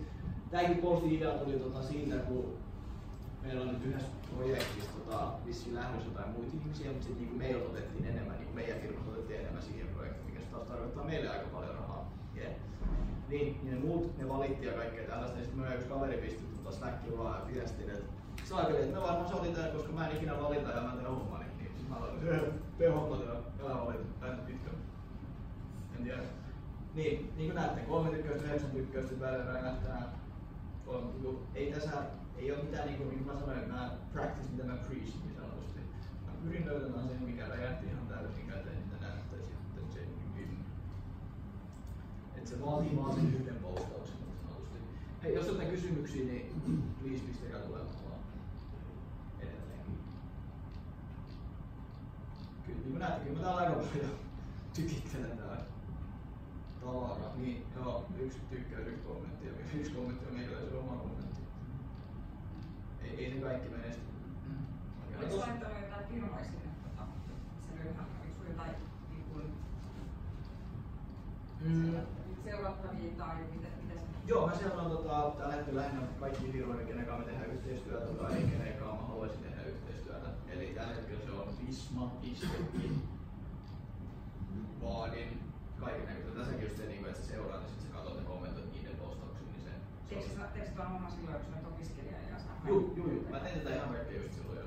tääkin 0.51 0.77
posti 0.77 1.15
idea 1.15 1.31
tuli 1.31 1.59
tota 1.59 1.83
siitä, 1.83 2.17
kun 2.17 2.59
meillä 3.43 3.63
on 3.63 3.69
nyt 3.69 3.85
yhdessä 3.87 4.09
projektissa 4.37 4.91
tota, 4.99 5.33
vissiin 5.47 5.75
lähdössä 5.75 6.09
jotain 6.09 6.31
muita 6.31 6.57
ihmisiä, 6.57 6.91
mutta 6.91 7.07
sitten 7.07 7.27
niin 7.27 7.39
meiltä 7.39 7.69
otettiin 7.69 8.07
enemmän, 8.07 8.37
niin 8.39 8.55
meidän 8.55 8.81
firmasta 8.81 9.11
otettiin 9.11 9.41
enemmän 9.41 9.63
siihen 9.63 9.89
projektiin, 9.89 10.27
mikä 10.27 10.41
se 10.41 10.47
taas 10.47 10.69
tarkoittaa 10.69 11.05
meille 11.05 11.29
aika 11.29 11.49
paljon 11.53 11.75
rahaa. 11.75 12.13
Yeah. 12.37 12.53
Niin, 13.29 13.61
niin 13.63 13.75
ne 13.75 13.87
muut, 13.87 14.19
ne 14.19 14.29
valitti 14.29 14.67
ja 14.67 14.73
kaikkea 14.73 15.09
tällaista, 15.09 15.39
ja 15.39 15.45
sitten 15.45 15.63
me 15.63 15.75
yksi 15.75 15.89
kaveri 15.89 16.19
pisti 16.19 16.43
tota 16.57 16.77
Slackin 16.77 17.19
vaan 17.19 17.41
ja 17.41 17.55
viestin, 17.55 17.91
että 17.91 18.05
saakeli, 18.45 18.83
että 18.83 18.97
me 18.97 19.03
varmaan 19.03 19.29
sovitaan, 19.29 19.71
koska 19.71 19.93
mä 19.93 20.09
en 20.09 20.17
ikinä 20.17 20.43
valita 20.43 20.71
ja 20.71 20.83
mä 20.83 20.97
teen 20.97 21.07
hommani. 21.07 21.45
Niin 21.45 21.48
ja 22.79 23.67
älä 23.67 23.87
valita, 23.87 24.05
päätä 24.21 24.43
pitkä. 24.43 24.71
En 25.97 26.05
tiedä. 26.05 26.23
Niin, 26.95 27.33
niin 27.37 27.51
kuin 27.51 27.55
näette, 27.55 27.81
kolme 27.81 28.11
tykkäystä, 28.11 28.45
yhdeksän 28.45 28.71
tykkäystä, 28.71 29.21
välillä 29.21 29.53
räjähtää. 29.53 30.13
On, 30.87 31.11
niinku, 31.13 31.43
ei 31.55 31.73
tässä 31.73 31.93
ei 32.39 32.53
ole 32.53 32.63
mitään, 32.63 32.87
niin 32.87 32.99
kuin, 32.99 33.09
niin 33.09 33.25
kuin 33.25 33.35
mä 33.35 33.41
sanoin, 33.41 33.69
mä 33.69 33.91
practice 34.13 34.49
mitä 34.53 34.65
mä 34.65 34.77
preach 34.77 35.15
niin 35.25 35.35
sanotusti. 35.37 35.81
Mä 36.27 36.33
pyrin 36.45 36.67
löytämään 36.67 37.09
sen, 37.09 37.23
mikä 37.23 37.49
räjähti 37.49 37.87
ihan 37.87 38.07
täysin 38.07 38.47
käteen, 38.47 38.79
mitä 38.85 39.07
näyttäisi 39.07 39.47
sitten 39.47 39.93
se 39.93 40.01
hyvin. 40.37 40.59
Et 42.37 42.47
se 42.47 42.61
vaatii 42.61 42.97
vaan 42.97 43.15
sen 43.15 43.35
yhden 43.35 43.57
postauksen 43.57 44.17
niin 44.17 44.39
sanotusti. 44.49 44.79
Hei, 45.23 45.35
jos 45.35 45.49
on 45.49 45.67
kysymyksiä, 45.67 46.25
niin 46.25 46.53
please 47.01 47.25
pistäkää 47.25 47.61
tulemaan 47.61 47.95
vaan 48.05 48.21
edelleenkin. 49.41 49.99
Kyllä, 52.67 52.78
niin 52.89 53.21
kyllä 53.25 53.37
mä 53.37 53.43
täällä 53.43 53.61
aika 53.61 53.73
paljon 53.73 54.11
tykittelen 54.75 55.39
täällä 55.39 55.57
tavaraa. 56.81 57.33
Niin, 57.37 57.67
joo, 57.77 58.05
yksi 58.19 58.39
tykkäys, 58.51 58.87
yksi 58.87 59.03
kommentti 59.03 59.47
ja 59.47 59.53
yksi 59.79 59.91
kommentti 59.93 60.27
on 60.27 60.35
meikäläisen 60.35 60.79
oma 60.79 60.97
kommentti 60.97 61.41
ei, 63.03 63.25
ei 63.25 63.35
ne 63.35 63.41
kaikki 63.41 63.69
menesty. 63.69 64.03
Oletko 65.19 65.37
laittanut 65.39 65.77
jotain 65.83 66.07
firmoja 66.09 66.45
sinne 66.45 66.71
tota, 66.83 67.03
sen 67.67 67.79
ylhäällä? 67.79 68.15
Oliko 68.23 68.43
sinulla 68.43 68.65
jotain 68.67 68.75
niin 69.11 69.25
kuin, 69.33 69.45
Mm. 71.61 71.95
seurattavia 72.45 73.11
tai 73.19 73.37
mitä, 73.55 73.69
mitä 73.83 74.01
se 74.01 74.07
Joo, 74.27 74.47
mä 74.47 74.55
seuraan 74.57 74.91
tota, 74.91 75.33
tällä 75.39 75.55
hetkellä 75.55 75.81
lähinnä 75.81 76.03
kaikki 76.21 76.53
firmoja, 76.53 76.87
kenen 76.87 77.07
kanssa 77.07 77.25
me 77.27 77.33
tehdään 77.33 77.51
yhteistyötä 77.55 78.07
tai 78.07 78.35
kenen 78.35 78.73
kanssa 78.79 78.97
mä 79.03 79.09
haluaisin 79.09 79.41
tehdä. 79.43 79.58
Eli 80.51 80.67
tällä 80.67 80.95
hetkellä 80.95 81.25
se 81.25 81.33
on 81.33 81.55
Visma, 81.67 82.13
Istekin, 82.23 83.03
Vaadin, 84.83 85.41
kaiken 85.81 86.07
näköistä. 86.07 86.39
Tässäkin 86.39 86.65
just 86.65 86.77
se, 86.77 86.87
niin 86.87 86.99
kuin, 86.99 87.11
että 87.11 87.23
sä 87.23 87.29
seuraat 87.29 87.63
ja 87.63 87.69
sitten 87.69 87.87
sä 87.87 87.95
katsot 87.95 88.17
ja 88.17 88.23
kommentoit 88.23 88.73
niiden 88.73 88.97
postauksiin, 88.97 89.53
niin 89.53 89.63
se, 89.63 89.71
se 89.71 90.15
Teekö 90.15 90.25
on 90.25 90.67
sä 90.67 90.79
varmaan 90.79 91.13
silloin, 91.13 91.37
kun 91.37 91.53
sä 91.53 91.57
olet 91.57 91.67
opiskelija 91.73 92.19
ja 92.33 92.39
sä 92.39 92.69
Juu, 92.69 92.93
juu, 92.97 93.11
juu. 93.11 93.25
Mä 93.31 93.41
tein 93.41 93.61
tätä 93.61 93.77
ihan 93.77 93.89
kaikkea 93.89 94.23
just 94.23 94.35
silloin 94.35 94.59
jo. 94.59 94.65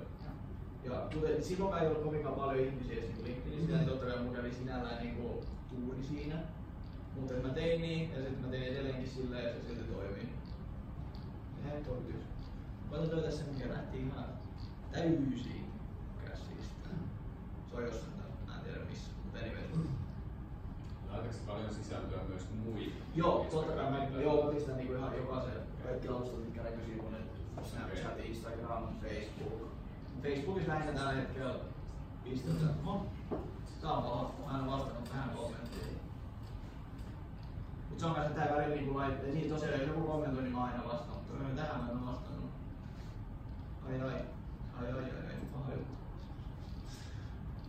Ja 0.83 1.07
kuten 1.13 1.43
silloin 1.43 1.81
ei 1.81 1.87
ollut 1.87 2.03
kovinkaan 2.03 2.35
paljon 2.35 2.65
ihmisiä 2.65 2.93
edes 2.93 3.09
niin 3.09 3.23
LinkedInissä, 3.23 3.77
mm. 3.77 3.85
totta 3.85 4.05
kai 4.05 4.23
mun 4.23 4.35
kävi 4.35 4.53
sinällään 4.53 5.03
niin 5.03 5.15
kuin, 5.15 5.45
tuuri 5.69 6.03
siinä. 6.03 6.39
Mutta 7.15 7.33
mä 7.33 7.49
tein 7.49 7.81
niin, 7.81 8.11
ja 8.11 8.19
sitten 8.21 8.41
mä 8.41 8.47
tein 8.47 8.63
edelleenkin 8.63 9.09
silleen, 9.09 9.43
ja 9.43 9.53
se 9.53 9.61
silti 9.67 9.83
toimii. 9.83 10.29
Ja 11.63 11.71
hei, 11.71 11.83
toimii. 11.83 12.15
Katsotaan 12.91 13.23
tässä, 13.23 13.43
mikä 13.53 13.69
lähti 13.69 13.97
ihan 13.97 14.25
täysin. 14.91 15.70
Se 17.71 17.77
on 17.77 17.83
jossain 17.83 18.11
mä 18.47 18.55
en 18.55 18.61
tiedä 18.63 18.79
missä, 18.89 19.11
mutta 19.23 19.39
anyway. 19.39 19.61
Paljon 21.47 21.73
sisältöä 21.73 22.23
myös 22.29 22.47
muihin? 22.65 22.93
Joo, 23.15 23.47
totta 23.51 23.73
kai 23.73 23.91
mä 23.91 24.21
joo, 24.21 24.53
sitä 24.59 24.71
niinku 24.71 24.93
ihan 24.93 25.17
jokaisen, 25.17 25.53
kaikki 25.83 26.07
alustat, 26.07 26.39
mitkä 26.39 26.61
näkyy 26.61 26.85
sivuille. 26.85 27.17
Snapchat, 27.63 28.19
Instagram, 28.19 28.83
Facebook. 29.01 29.71
Facebookissa 30.23 30.71
lähinnä 30.71 30.93
tällä 30.93 31.11
hetkellä 31.11 31.55
pistetään. 32.23 32.75
No, 32.85 33.05
tää 33.81 33.91
on 33.91 34.03
paha, 34.03 34.33
mä 34.51 34.59
en 34.59 34.71
vastannut 34.71 35.09
tähän 35.09 35.29
kommenttiin. 35.29 35.99
Mut 37.89 37.99
se 37.99 38.05
on 38.05 38.15
kanssa 38.15 38.33
tää 38.33 38.55
välillä 38.55 38.75
niinku 38.75 38.99
niin 39.33 39.49
tosiaan 39.49 39.79
jos 39.79 39.87
joku 39.87 40.01
kommentoi, 40.01 40.43
niin 40.43 40.53
mä 40.53 40.63
aina 40.63 40.83
vastaan, 40.83 41.17
mutta 41.17 41.61
tähän 41.61 41.83
mä 41.83 41.89
en 41.91 41.97
oo 41.97 42.05
vastannut. 42.05 42.51
Ai 43.87 44.01
ai, 44.01 44.21
ai 44.79 44.91
ai 44.91 44.93
ai, 44.93 45.25
ai, 45.27 45.35
paha 45.53 45.71
juttu. 45.71 45.93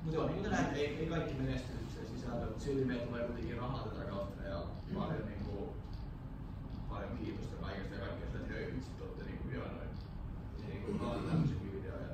Mut 0.03 0.15
joo, 0.15 0.27
niin 0.27 0.35
kuin 0.35 0.51
te 0.51 0.57
näette, 0.57 0.92
ei, 1.03 1.09
kaikki 1.09 1.35
menesty 1.35 1.73
se 1.95 2.07
sisältö, 2.07 2.47
mutta 2.47 2.65
silti 2.65 2.85
meillä 2.85 3.07
tulee 3.07 3.25
kuitenkin 3.25 3.57
rahaa 3.57 3.89
tätä 3.89 4.05
kautta 4.11 4.43
ja 4.43 4.63
paljon, 4.95 5.27
niinku, 5.27 5.75
paljon 6.89 7.11
kiitosta 7.19 7.57
kaikesta 7.67 7.95
ja 7.95 8.01
kaikkea 8.01 8.27
sitä, 8.27 8.39
että 8.39 8.53
hei, 8.55 8.75
vitsi, 8.75 8.91
te 8.99 9.05
olette 9.05 9.25
niinku 9.25 9.49
hienoja. 9.49 9.89
Niinku, 10.69 10.93
mä 10.93 11.11
oon 11.11 11.25
tämmöisiä 11.25 11.57
videoja. 11.73 12.09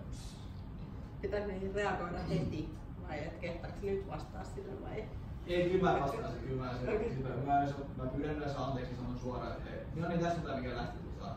Pitääkö 1.22 1.46
niihin 1.46 1.74
reagoida 1.74 2.18
heti 2.18 2.68
vai 3.08 3.18
et 3.18 3.36
kehtaako 3.40 3.76
nyt 3.82 4.08
vastaa 4.08 4.44
sille 4.44 4.82
vai? 4.82 5.04
Ei, 5.46 5.70
kyllä 5.70 5.92
mä 5.92 6.00
vastaan 6.00 6.32
se, 6.32 6.38
kyllä 6.38 6.64
mä 6.64 6.78
se, 6.78 6.94
Okei. 6.94 7.14
sitä, 7.14 7.28
mä, 7.28 7.56
yleensä, 7.56 7.74
mä 7.96 8.06
pyydän 8.06 8.36
yleensä 8.36 8.58
anteeksi 8.58 8.96
sanon 8.96 9.18
suoraan, 9.18 9.52
että 9.52 9.70
hei, 9.70 9.80
no 9.96 10.08
niin 10.08 10.20
tässä 10.20 10.40
on 10.40 10.46
tää 10.46 10.56
mikä 10.60 10.76
lähti 10.76 10.98
tota. 10.98 11.34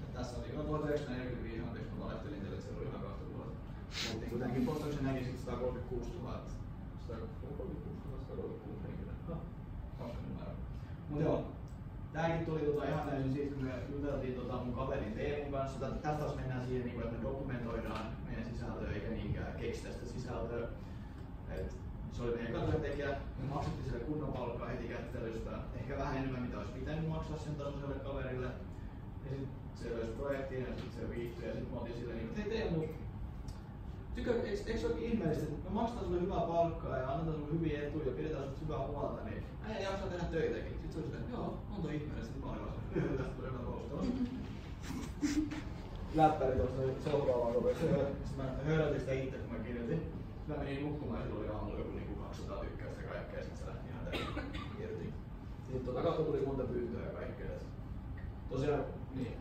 Ja 0.00 0.06
tässä 0.14 0.38
oli, 0.38 0.56
no 0.56 0.62
1945, 0.62 1.60
anteeksi 1.60 1.90
mä 1.92 2.04
valehtelin 2.04 2.40
teille, 2.40 2.56
että 2.56 2.68
se 2.68 2.76
oli 2.76 2.86
ihan. 2.88 3.13
Mutta 4.12 4.26
kun 4.30 4.38
tämänkin 4.38 4.66
postauksen 4.66 5.04
näki 5.04 5.24
sit 5.24 5.38
136 5.38 6.10
000, 6.22 6.40
136 7.08 7.98
000, 8.10 8.20
136 8.28 8.82
henkilöä. 8.86 9.14
Ha, 9.28 9.36
hauska 9.98 10.22
numero. 10.28 10.52
Mut 11.10 11.20
joo, 11.20 11.44
Tääkin 12.14 12.46
tuli 12.46 12.60
tota 12.60 12.88
ihan 12.88 13.08
täysin 13.08 13.32
siitä, 13.32 13.54
kun 13.54 13.64
me 13.64 13.72
juteltiin 13.92 14.34
tota 14.34 14.54
mun 14.54 14.74
kaverin 14.74 15.12
Teemun 15.12 15.52
kanssa. 15.52 15.80
Tästä 15.80 16.12
taas 16.12 16.36
mennään 16.36 16.66
siihen, 16.66 16.86
niin 16.86 17.00
että 17.00 17.16
me 17.16 17.22
dokumentoidaan 17.22 18.06
meidän 18.26 18.44
sisältöä 18.44 18.92
eikä 18.92 19.08
niinkään 19.08 19.58
keksitä 19.60 19.92
sitä 19.92 20.06
sisältöä. 20.06 20.68
Et 21.50 21.76
se 22.12 22.22
oli 22.22 22.34
meidän 22.34 22.52
katujentekijä, 22.52 23.08
me 23.08 23.54
maksettiin 23.54 23.84
sille 23.84 24.04
kunnon 24.04 24.32
palkkaa 24.32 24.68
heti 24.68 24.88
kättelystä, 24.88 25.50
ehkä 25.74 25.98
vähän 25.98 26.16
enemmän 26.16 26.42
mitä 26.42 26.58
olisi 26.58 26.72
pitänyt 26.72 27.08
maksaa 27.08 27.38
sen 27.38 27.54
tasoiselle 27.54 27.94
kaverille. 27.94 28.46
Ja 29.24 29.30
sitten 29.30 29.48
se 29.74 29.90
löysi 29.90 30.12
projektiin 30.12 30.60
ja 30.60 30.66
sitten 30.66 31.00
se 31.00 31.10
viihtyi 31.10 31.48
ja 31.48 31.52
sitten 31.54 31.72
me 31.72 31.78
oltiin 31.80 31.96
silleen, 31.96 32.18
niin, 32.18 32.28
että 32.28 32.40
hei 32.40 32.50
Teemu, 32.50 32.84
Tykö, 34.14 34.42
eikö, 34.42 34.62
eikö 34.66 34.80
se 34.80 34.86
olekin 34.86 35.12
ihmeellistä, 35.12 35.44
että 35.44 35.70
me 35.70 35.74
maksetaan 35.74 36.06
sulle 36.06 36.20
hyvää 36.20 36.40
palkkaa 36.40 36.98
ja 36.98 37.08
annetaan 37.08 37.36
sulle 37.36 37.52
hyviä 37.52 37.82
etuja 37.82 38.06
ja 38.06 38.12
pidetään 38.12 38.44
sulle 38.44 38.60
hyvää 38.60 38.86
huolta, 38.86 39.24
niin 39.24 39.42
äijä 39.68 39.90
jaksaa 39.90 40.08
tehdä 40.08 40.24
töitäkin. 40.24 40.72
Sitten 40.72 40.92
se 40.92 40.98
on 40.98 41.04
sitä, 41.04 41.18
joo, 41.32 41.58
on 41.76 41.82
toi 41.82 41.94
ihmeellistä, 41.94 42.34
että 42.34 42.46
mä 42.46 42.52
olen 42.52 42.60
vaan 42.62 43.16
tästä 43.18 43.34
tulee 43.36 43.50
hyvä. 43.50 43.64
Läppäri 46.20 46.56
tuossa 46.56 47.10
seuraavaan 47.10 47.54
rupesi. 47.54 47.80
Sitten 47.80 48.36
mä 48.36 48.44
höydätin 48.66 49.00
sitä 49.00 49.12
itse, 49.12 49.36
kun 49.36 49.56
mä 49.56 49.64
kirjoitin. 49.64 50.02
Mä 50.48 50.56
menin 50.56 50.82
nukkumaan 50.82 51.20
ja 51.20 51.26
sillä 51.26 51.40
oli 51.40 51.48
aamulla 51.48 51.78
joku 51.78 51.90
niinku 51.90 52.14
200 52.14 52.58
tykkäystä 52.58 53.02
kaikkea. 53.02 53.42
Sitten 53.42 53.58
se 53.58 53.66
lähti 53.66 53.88
ihan 53.90 54.04
täysin 54.04 54.26
irti. 54.82 55.12
Sitten 55.66 55.86
tota 55.86 56.02
kautta 56.02 56.22
tuli 56.22 56.46
monta 56.46 56.62
pyyntöä 56.62 57.06
ja 57.06 57.12
kaikkea. 57.12 57.46
Tosiaan, 58.50 58.84
niin. 59.14 59.36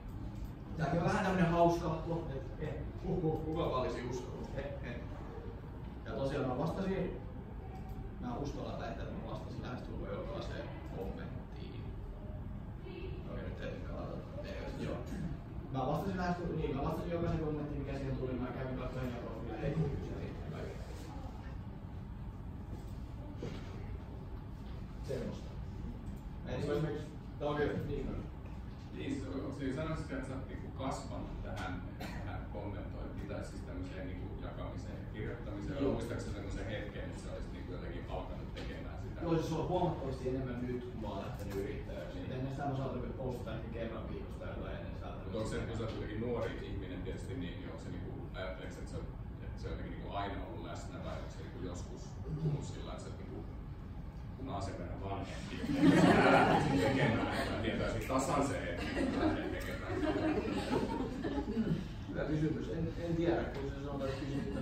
Tääkin 0.78 0.99
on 0.99 1.05
vähän 1.05 1.26
tämmönen 1.26 1.51
hauska, 1.51 1.88
että 1.88 2.03
kuka 2.07 2.34
eh, 2.59 2.69
eh. 2.69 2.74
Ja 6.06 6.12
tosiaan 6.12 6.47
mä 6.47 6.58
vastasin, 6.58 7.22
mä 8.22 8.38
uskallan 8.38 8.80
väittää, 8.80 9.04
että 9.04 9.16
mä 9.16 9.32
vastasin 9.32 9.64
lähestulkoon 9.64 10.12
jokaiseen 10.12 10.70
kommenttiin. 10.97 11.84
Okei, 13.32 13.43
nyt 13.43 13.62
ei. 13.62 13.74
Ei, 14.43 14.86
Joo. 14.86 14.95
Mä 15.74 15.88
vastasin 15.88 16.18
lähestulkoon, 16.18 16.60
niin 16.60 16.76
mä 16.76 16.84
vastasin 16.84 17.12
jokaisen 17.12 17.39
kommenttiin, 17.39 17.82
mikä 17.82 17.97
siihen 17.97 18.18
tuli. 18.18 18.34
Mä 18.34 18.47
kävin 18.47 18.76
kyselin 18.76 20.36
ja 20.45 20.51
kaikkea. 20.51 20.84
Semmosta. 25.08 25.49
Et 26.47 26.60
esimerkiksi, 26.60 27.08
tää 27.39 27.47
on 27.49 27.56
kyllä, 27.56 27.74
niin, 27.88 28.26
Niin, 28.93 29.22
se 29.22 29.28
on, 29.28 29.56
se 29.60 29.76
sanoisitko, 29.76 30.14
että 30.14 30.28
sä 30.28 30.36
oot 30.36 30.47
niinku 30.47 30.68
kasvanut 30.78 31.43
tähän, 31.43 31.82
tähän 31.99 32.45
kommentointiin 32.54 33.28
tai 33.28 33.45
siis 33.45 33.62
tämmöiseen 33.62 34.08
niinku 34.08 34.28
jakamiseen 34.41 34.95
ja 34.95 35.03
kirjoittamiseen? 35.14 35.84
Joo. 35.84 35.93
muistaakseni 35.93 36.34
semmoisen 36.34 36.66
hetken, 36.66 37.03
että 37.03 37.22
sä 37.24 37.34
olisit 37.34 37.53
niinku 37.53 37.72
jotenkin 37.72 38.03
alkanut 38.09 38.53
tekemään 38.53 38.97
sitä? 39.03 39.22
Joo, 39.22 39.36
siis 39.38 39.53
on 39.53 39.68
huomattavasti 39.68 40.30
enemmän 40.30 40.59
nyt, 40.68 40.82
kun 40.89 41.01
mä 41.01 41.07
oon 41.07 41.26
lähtenyt 41.26 41.55
yrittäjäksi. 41.55 42.18
Et 42.20 42.32
Ennen 42.32 42.51
sitä 42.51 42.66
mä 42.66 42.78
saatoin 42.78 43.14
postata 43.14 43.55
ehkä 43.55 43.70
kerran 43.78 44.09
viikossa 44.09 44.39
tai 44.39 44.49
jotain 44.49 44.76
ennen 44.78 44.93
sitä. 44.93 45.07
Mutta 45.24 45.38
onko 45.38 45.49
se, 45.49 45.57
kun 45.57 45.78
sä 45.78 45.84
oot 45.84 45.91
kuitenkin 45.91 46.22
nuori 46.22 46.51
ihminen 46.70 47.01
tietysti, 47.01 47.34
niin 47.34 47.55
onko 47.72 47.84
se 47.84 47.89
niinku, 47.89 48.11
ajatteleeko, 48.34 48.78
että 48.80 48.91
se 48.91 48.97
on, 48.97 49.05
että 49.45 49.61
se 49.61 49.68
on 49.68 49.72
jotenkin 49.74 49.95
niinku 49.97 50.16
aina 50.22 50.38
ollut 50.47 50.66
läsnä 50.70 50.97
vai 51.05 51.18
onko 51.18 51.32
se 51.36 51.39
niinku 51.43 51.59
joskus 51.72 52.01
tullut 52.24 52.66
sillä, 52.72 52.91
että 52.91 53.03
sä 53.03 53.09
oot 53.09 53.18
niinku 53.18 53.39
punaisen 54.38 54.78
verran 54.80 55.01
vanhempi, 55.03 55.55
tekemään, 56.82 57.38
että 57.38 57.61
tietäisit 57.61 58.07
tasan 58.07 58.47
se, 58.47 58.57
että 58.57 59.20
lähden 59.20 59.49
tekemään. 59.49 59.93
Hyvä 62.09 62.24
kysymys. 62.26 62.70
En, 62.70 62.88
en 63.05 63.16
tiedä, 63.16 63.43
kun 63.43 63.70
se 63.70 63.76
sanotaan, 63.86 64.09
että 64.09 64.22
kysymystä 64.26 64.59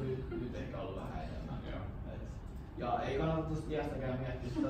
ehkä 0.56 0.78
ollut 0.78 0.96
vähän 0.96 1.24
enemmän. 1.24 1.58
Ja 2.78 3.00
ei 3.08 3.18
kannata 3.18 3.42
tuosta 3.42 3.72
iästäkään 3.72 4.20
miettiä 4.20 4.50
sitä. 4.50 4.68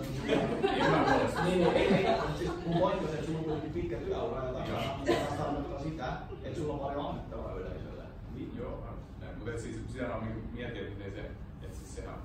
Ihan 0.77 1.05
puolesta. 1.05 1.43
niin, 1.43 1.57
niin, 1.59 1.73
ei, 1.73 1.93
ei, 1.93 2.17
siis 2.37 2.51
mun 2.65 2.79
pointti 2.79 3.05
on 3.05 3.11
se, 3.11 3.15
että 3.15 3.25
sulla 3.25 3.39
on 3.39 3.45
kuitenkin 3.45 3.73
pitkä 3.73 3.97
työura. 3.97 4.41
Se 5.05 5.13
taas 5.13 5.39
tarkoittaa 5.39 5.79
sitä, 5.79 6.07
että 6.43 6.59
sulla 6.59 6.73
on 6.73 6.79
paljon 6.79 7.05
annettavaa 7.05 7.55
yleisölle. 7.55 8.03
Niin, 8.35 8.51
joo, 8.57 8.83
näin. 9.19 9.37
Mutta 9.37 9.61
siis 9.61 9.77
siellä 9.93 10.15
on 10.15 10.23
niinku 10.23 10.41
mietin, 10.53 10.83
että 10.83 10.97
miten 10.97 11.13
se, 11.13 11.21
että 11.65 11.77
siis 11.77 11.95
sehän 11.95 12.19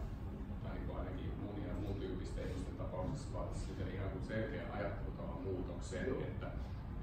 tai 0.62 0.74
niinku 0.74 0.94
ainakin 0.94 1.30
mun 1.42 1.62
ja 1.68 1.74
muun 1.82 2.00
tyyppisten 2.00 2.44
ihmisten 2.50 2.76
tapauksessa 2.76 3.28
vaatisi 3.34 3.66
sitten 3.66 3.94
ihan 3.94 4.10
kuin 4.10 4.24
selkeän 4.28 4.72
ajattelutavan 4.76 5.42
muutoksen, 5.44 6.06
Joo. 6.06 6.20
että 6.20 6.46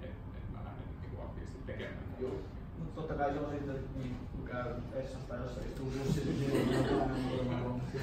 et, 0.01 0.16
et 0.38 0.47
mä 0.54 0.60
lähden 0.68 0.88
niinku 1.01 1.22
aktiivisesti 1.22 1.64
tekemään. 1.66 2.04
Joo. 2.20 2.36
Mutta 2.80 2.95
totta 3.01 3.14
kai 3.14 3.34
se 3.34 3.39
on 3.39 3.51
sitten, 3.51 3.84
niin, 3.97 4.16
käy 4.52 4.66
vessasta, 4.96 5.36
jossa 5.36 5.62
istuu 5.62 5.91
bussi, 5.98 6.22
silloin 6.22 6.91
on 6.94 7.02
aina 7.02 7.18
muutama 7.18 7.60
kommentti. 7.64 7.98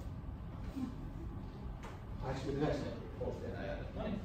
89 2.23 2.87
postia 3.19 3.49
enää 3.49 3.65
jäänyt. 3.65 3.95
No 3.95 4.03
niin. 4.03 4.19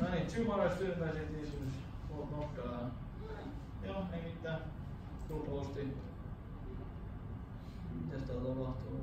No 0.00 0.10
niin, 0.10 0.26
tomorrow 0.26 0.72
student 0.72 0.98
presentation 0.98 1.72
for 2.08 2.26
nokkaa. 2.36 2.90
Joo, 3.84 4.04
ei 4.12 4.22
mitään. 4.22 4.60
Full 5.28 5.40
posti. 5.40 5.96
Mitäs 8.04 8.22
täällä 8.22 8.54
tapahtuu? 8.54 9.00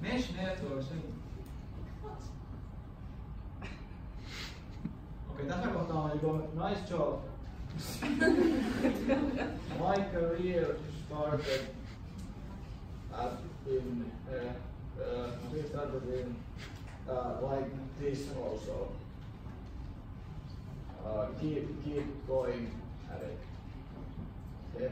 Mesh 0.00 0.36
Networks. 0.36 0.86
Tässä 5.48 5.68
kohtaa 5.68 6.02
on 6.02 6.10
joku 6.10 6.32
nice 6.36 6.80
job. 6.90 7.20
My 9.80 10.04
career 10.12 10.66
started 11.06 11.60
at 13.12 13.32
in 13.66 14.12
uh, 14.28 14.34
uh, 15.00 15.52
we 15.52 15.62
started 15.62 16.02
in 16.20 16.36
uh, 17.08 17.50
like 17.50 17.70
this 18.00 18.30
also. 18.36 18.92
Uh, 21.04 21.26
keep 21.40 21.84
keep 21.84 22.26
going 22.26 22.68
at 23.10 23.22
it. 23.22 23.38
Okay. 24.74 24.90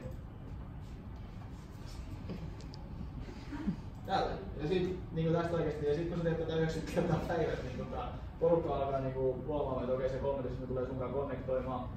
Tällä. 4.06 4.30
Ja 4.62 4.68
sit 4.68 4.98
niinku 5.12 5.32
tästä 5.32 5.56
oikeesti, 5.56 5.86
ja 5.86 5.94
sit 5.94 6.08
kun 6.08 6.18
sä 6.18 6.24
teet 6.24 6.38
tätä 6.38 6.56
90 6.56 6.94
kertaa 6.94 7.18
päivässä, 7.36 7.64
niin 7.64 7.78
tota, 7.78 8.08
porukka 8.40 8.76
alkaa 8.76 9.00
niinku 9.00 9.44
huomaamaan, 9.46 9.84
että 9.84 9.94
okei 9.94 10.08
se 10.10 10.16
kommentissa 10.16 10.66
tulee 10.66 10.86
sunkaan 10.86 11.12
konnektoimaan. 11.12 11.88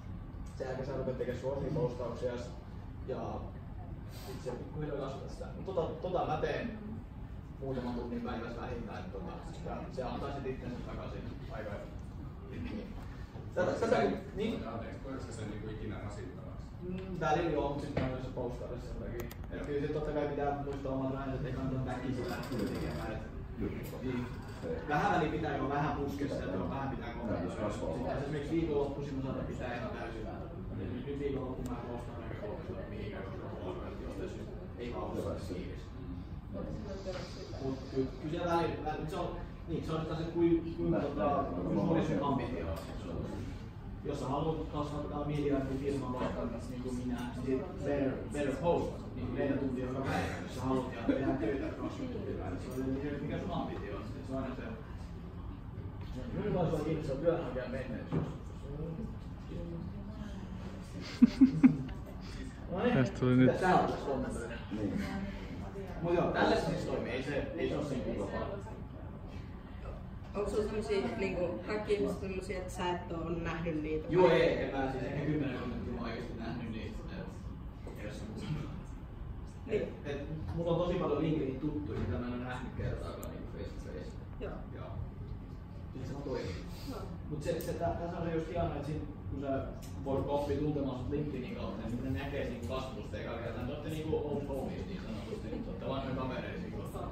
Sen 0.58 0.68
jälkeen 0.68 0.88
sä 0.88 0.98
rupeat 0.98 1.18
tekemään 1.18 1.42
sun 1.42 1.54
omia 1.54 1.72
postauksia 1.74 2.34
ja 3.08 3.40
sit 4.28 4.44
se 4.44 4.52
pikkuhiljaa 4.52 4.98
kasvattaa 4.98 5.30
sitä. 5.30 5.46
Mut 5.56 5.66
tota, 5.66 5.94
tota 6.02 6.26
mä 6.26 6.38
teen 6.38 6.80
muutaman 7.60 7.94
tunnin 7.96 8.22
päivässä 8.22 8.62
vähintään, 8.62 9.00
että 9.00 9.12
tota, 9.12 9.32
ja 9.66 9.78
se 9.92 10.04
antaa 10.04 10.36
sit 10.36 10.46
itsensä 10.46 10.76
takaisin 10.88 11.24
aika. 11.52 11.72
Tätä, 13.56 13.72
tätä, 13.72 14.04
niin, 14.36 14.64
koetko 15.04 15.32
sen 15.32 15.50
niinku 15.50 15.70
ikinä 15.70 15.96
rasittavaksi? 16.04 16.66
Mm, 16.82 17.20
Välillä 17.20 17.52
joo, 17.52 17.70
mutta 17.70 17.86
sitten 17.86 18.04
on 18.04 18.24
se 18.24 18.30
postaudessa 18.36 18.88
sen 18.88 18.98
takia. 19.04 19.30
Et 19.52 19.66
kyllä 19.66 19.88
se 19.88 19.94
totta 19.94 20.12
kai 20.12 20.28
pitää 20.28 20.64
muistaa 20.66 20.92
omat 20.92 21.14
rajat, 21.14 21.36
ettei 21.36 21.54
kannata 21.54 21.86
väkisin 21.86 22.30
lähteä 22.30 22.60
tekemään. 22.60 23.22
Niin. 24.02 24.26
Vähän 24.90 25.12
väliä 25.12 25.32
pitää 25.32 25.58
jo 25.58 25.70
vähän 25.70 25.96
puskessa 25.96 26.36
ja 26.36 26.54
joo, 26.54 26.70
vähän 26.70 26.90
pitää 26.90 27.14
kommentoida. 27.14 27.72
Sitten 27.72 28.18
esimerkiksi 28.24 28.56
viikonloppuisin 28.56 29.16
mä 29.16 29.24
saatan 29.24 29.46
pitää 29.46 29.76
ihan 29.76 29.90
täysin. 29.90 30.28
Nyt 31.08 31.20
viikonloppu 31.20 31.70
mä 31.70 31.76
postaan 31.76 32.24
aika 32.24 32.36
kolme 32.42 32.90
mihinkään, 32.90 33.24
jostain 34.04 34.30
syystä 34.30 34.52
ei 34.78 34.92
kauheasti 34.92 35.54
fiilis. 35.54 35.82
Mut 37.64 37.78
kyllä, 37.96 38.08
kyllä 38.22 38.32
siellä 38.32 38.56
välillä, 38.56 39.10
se 39.10 39.16
on, 39.16 39.36
niin, 39.68 39.86
se 39.86 39.92
on 39.94 40.02
sitä 40.02 40.16
se 40.16 40.24
kuin, 40.24 40.74
kuinka 40.78 41.00
tota, 41.00 41.44
kuinka 41.64 41.86
suuri 41.86 42.06
sun 42.06 42.28
ambitio. 42.28 42.66
Jos 44.06 44.20
sä 44.20 44.26
haluat 44.26 44.70
kasvattaa 44.74 45.26
miljardin 45.26 45.80
firman 45.80 46.14
vaikka 46.14 46.42
niin 46.70 46.82
kuin 46.84 46.96
minä, 46.96 47.18
niin 47.48 47.64
better, 47.84 48.12
better 48.34 48.56
post, 48.56 48.92
niin 49.16 49.28
kuin 49.28 49.40
neljä 49.40 49.58
tuntia 49.58 49.86
joka 49.86 50.00
päivä, 50.02 50.42
jos 50.44 50.56
sä 50.56 50.62
haluat 50.62 50.94
ja 50.94 51.02
tehdä 51.16 51.34
töitä 51.34 51.68
20 51.68 52.18
tuntia 52.18 52.44
päivässä. 52.44 52.76
Se 52.76 52.82
on 52.82 53.22
mikä 53.22 53.40
sun 53.40 53.52
ambitio 53.52 53.91
on 54.38 54.56
se. 54.56 54.62
On. 62.72 62.92
Tästä 62.94 63.20
tuli 63.20 63.36
nyt... 63.36 63.60
Tää 63.60 63.80
on 63.80 63.88
tässä 63.88 64.06
kommentoida. 64.06 64.54
Niin. 64.72 65.04
Mut 66.02 66.14
joo, 66.14 66.32
tällä 66.32 66.56
se 66.56 66.66
siis 66.66 66.86
toimii, 66.86 67.12
ei 67.12 67.24
se, 67.24 67.52
ei 67.58 67.70
se 67.70 67.78
ole 67.78 67.86
sen 67.86 68.02
kuva 68.02 68.32
vaan. 68.32 68.52
Onko 70.36 70.50
sulla 70.50 70.64
sellaisia, 70.64 71.18
niinku, 71.18 71.60
kaikki 71.68 71.94
ihmiset 71.94 72.20
sellaisia, 72.20 72.58
että 72.58 72.74
sä 72.74 72.90
et 72.92 73.12
ole 73.12 73.40
nähnyt 73.40 73.84
niitä? 73.84 74.08
Joo, 74.10 74.30
ei, 74.30 74.64
en 74.64 74.76
mä 74.76 74.92
siis 74.92 75.04
ehkä 75.04 75.26
kymmenen 75.26 75.60
kommenttia 75.60 75.94
mä 75.94 76.02
oikeesti 76.02 76.34
nähnyt 76.40 76.72
niitä. 76.72 76.98
Niin. 79.66 79.82
Et, 79.82 79.90
et, 80.06 80.28
mulla 80.56 80.72
on 80.72 80.78
tosi 80.78 81.00
paljon 81.00 81.22
LinkedIn 81.22 81.60
tuttuja, 81.60 82.00
mitä 82.00 82.18
mä 82.18 82.28
en 82.28 82.34
ole 82.34 82.44
nähnyt 82.44 82.74
kertaakaan 82.78 83.32
niin 83.32 83.44
face 83.58 83.70
to 83.70 83.86
face. 83.86 84.12
Joo. 84.40 84.52
Ja 84.76 84.82
sit 86.02 86.08
se 86.08 86.14
vaan 86.14 86.24
toimii. 86.24 86.56
Joo. 86.90 87.00
Mut 87.30 87.44
se, 87.44 87.62
se, 87.62 87.74
tä- 87.74 87.96
tässä 88.00 88.18
on 88.18 88.28
se 88.28 88.36
just 88.36 88.48
hienoa, 88.48 88.76
että 88.76 88.88
siinä, 88.88 89.02
kun 89.32 89.42
sä 89.42 89.64
voit 90.06 90.26
oppia 90.28 90.58
tuntemaan 90.58 91.00
sut 91.00 91.10
LinkedInin 91.10 91.56
kautta, 91.56 91.82
niin 91.82 91.92
sitten 91.92 92.14
ne 92.14 92.20
näkee 92.20 92.46
siinä 92.48 92.68
kasvusta 92.68 93.18
eikä 93.18 93.32
kertaa. 93.44 93.64
Te 93.66 93.72
ootte 93.74 93.90
niinku 93.90 94.18
old 94.18 94.48
homies 94.48 94.86
niin 94.86 95.02
sanotusti, 95.06 95.48
niin 95.48 95.64
te 95.64 95.70
ootte 95.70 95.88
vanhoja 95.90 96.16
kavereita 96.16 96.62
siinä 96.62 96.78
kohtaa. 96.78 97.12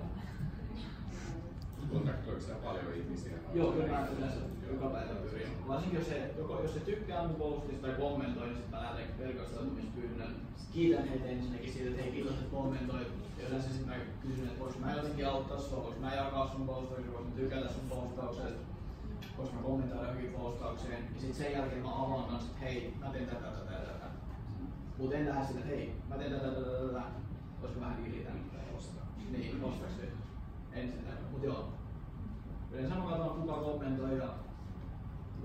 Kontaktoiko 1.93 2.41
sä 2.41 2.53
paljon 2.63 2.93
ihmisiä? 2.95 3.31
Joo, 3.53 3.71
kyllä 3.71 3.87
mä 3.87 4.07
yleensä 4.17 4.39
joka 4.73 4.87
päivä 4.87 5.13
pyrin. 5.13 5.67
Varsinkin 5.67 5.99
jos 5.99 6.07
se, 6.07 6.33
joko, 6.37 6.61
jos 6.61 6.73
se 6.73 6.79
tykkää 6.79 7.27
mun 7.27 7.35
postista 7.35 7.87
tai 7.87 7.95
kommentoi, 7.95 8.47
niin 8.47 8.57
sit 8.57 8.71
mä 8.71 8.81
lähetän 8.81 9.17
verkostoitumispyynnön. 9.19 10.35
Kiitän 10.71 11.07
heitä 11.07 11.25
ensinnäkin 11.25 11.73
siitä, 11.73 11.89
että 11.89 12.01
hei 12.01 12.11
kiitos, 12.11 12.33
että 12.33 12.55
kommentoit. 12.55 13.07
Ja 13.37 13.47
yleensä 13.47 13.69
sit 13.69 13.85
mä 13.85 13.93
kysyn, 14.21 14.47
että 14.47 14.59
voinko 14.59 14.79
mä 14.79 14.95
jotenkin 14.95 15.27
auttaa 15.27 15.59
sua, 15.59 15.83
voinko 15.83 15.99
mä 15.99 16.15
jakaa 16.15 16.47
sun 16.47 16.67
postauksia, 16.67 17.13
voinko 17.13 17.29
mä 17.29 17.35
tykätä 17.35 17.67
sun 17.69 17.89
postauksesta, 17.89 18.59
voinko 19.37 19.55
mä 19.55 19.61
kommentoida 19.61 20.03
johonkin 20.03 20.33
postaukseen. 20.33 21.09
Ja 21.15 21.21
sit 21.21 21.35
sen 21.35 21.51
jälkeen 21.53 21.81
mä 21.81 22.03
avaan 22.03 22.35
että 22.35 22.59
hei, 22.61 22.93
mä 22.99 23.09
teen 23.09 23.25
tätä, 23.25 23.47
tätä 23.47 23.71
tätä. 23.71 24.05
Mut 24.97 25.13
en 25.13 25.29
lähde 25.29 25.45
sille, 25.45 25.59
että 25.59 25.75
hei, 25.75 25.93
mä 26.09 26.15
teen 26.15 26.31
tätä, 26.31 26.47
tätä, 26.47 26.87
tätä. 26.87 27.01
Olisiko 27.61 27.81
vähän 27.81 28.03
diilitä 28.03 28.29
tai 28.29 28.77
ostaa. 28.77 29.13
Niin, 29.31 29.63
ostaks 29.63 29.93
nyt. 30.01 30.09
Ensin 30.73 31.05
näin. 31.05 31.17
Mut 31.31 31.43
joo, 31.43 31.73
Yleensä 32.71 32.95
mä 32.95 33.09
katson 33.09 33.41
kuka 33.41 33.53
kommentoi 33.53 34.17
ja 34.17 34.29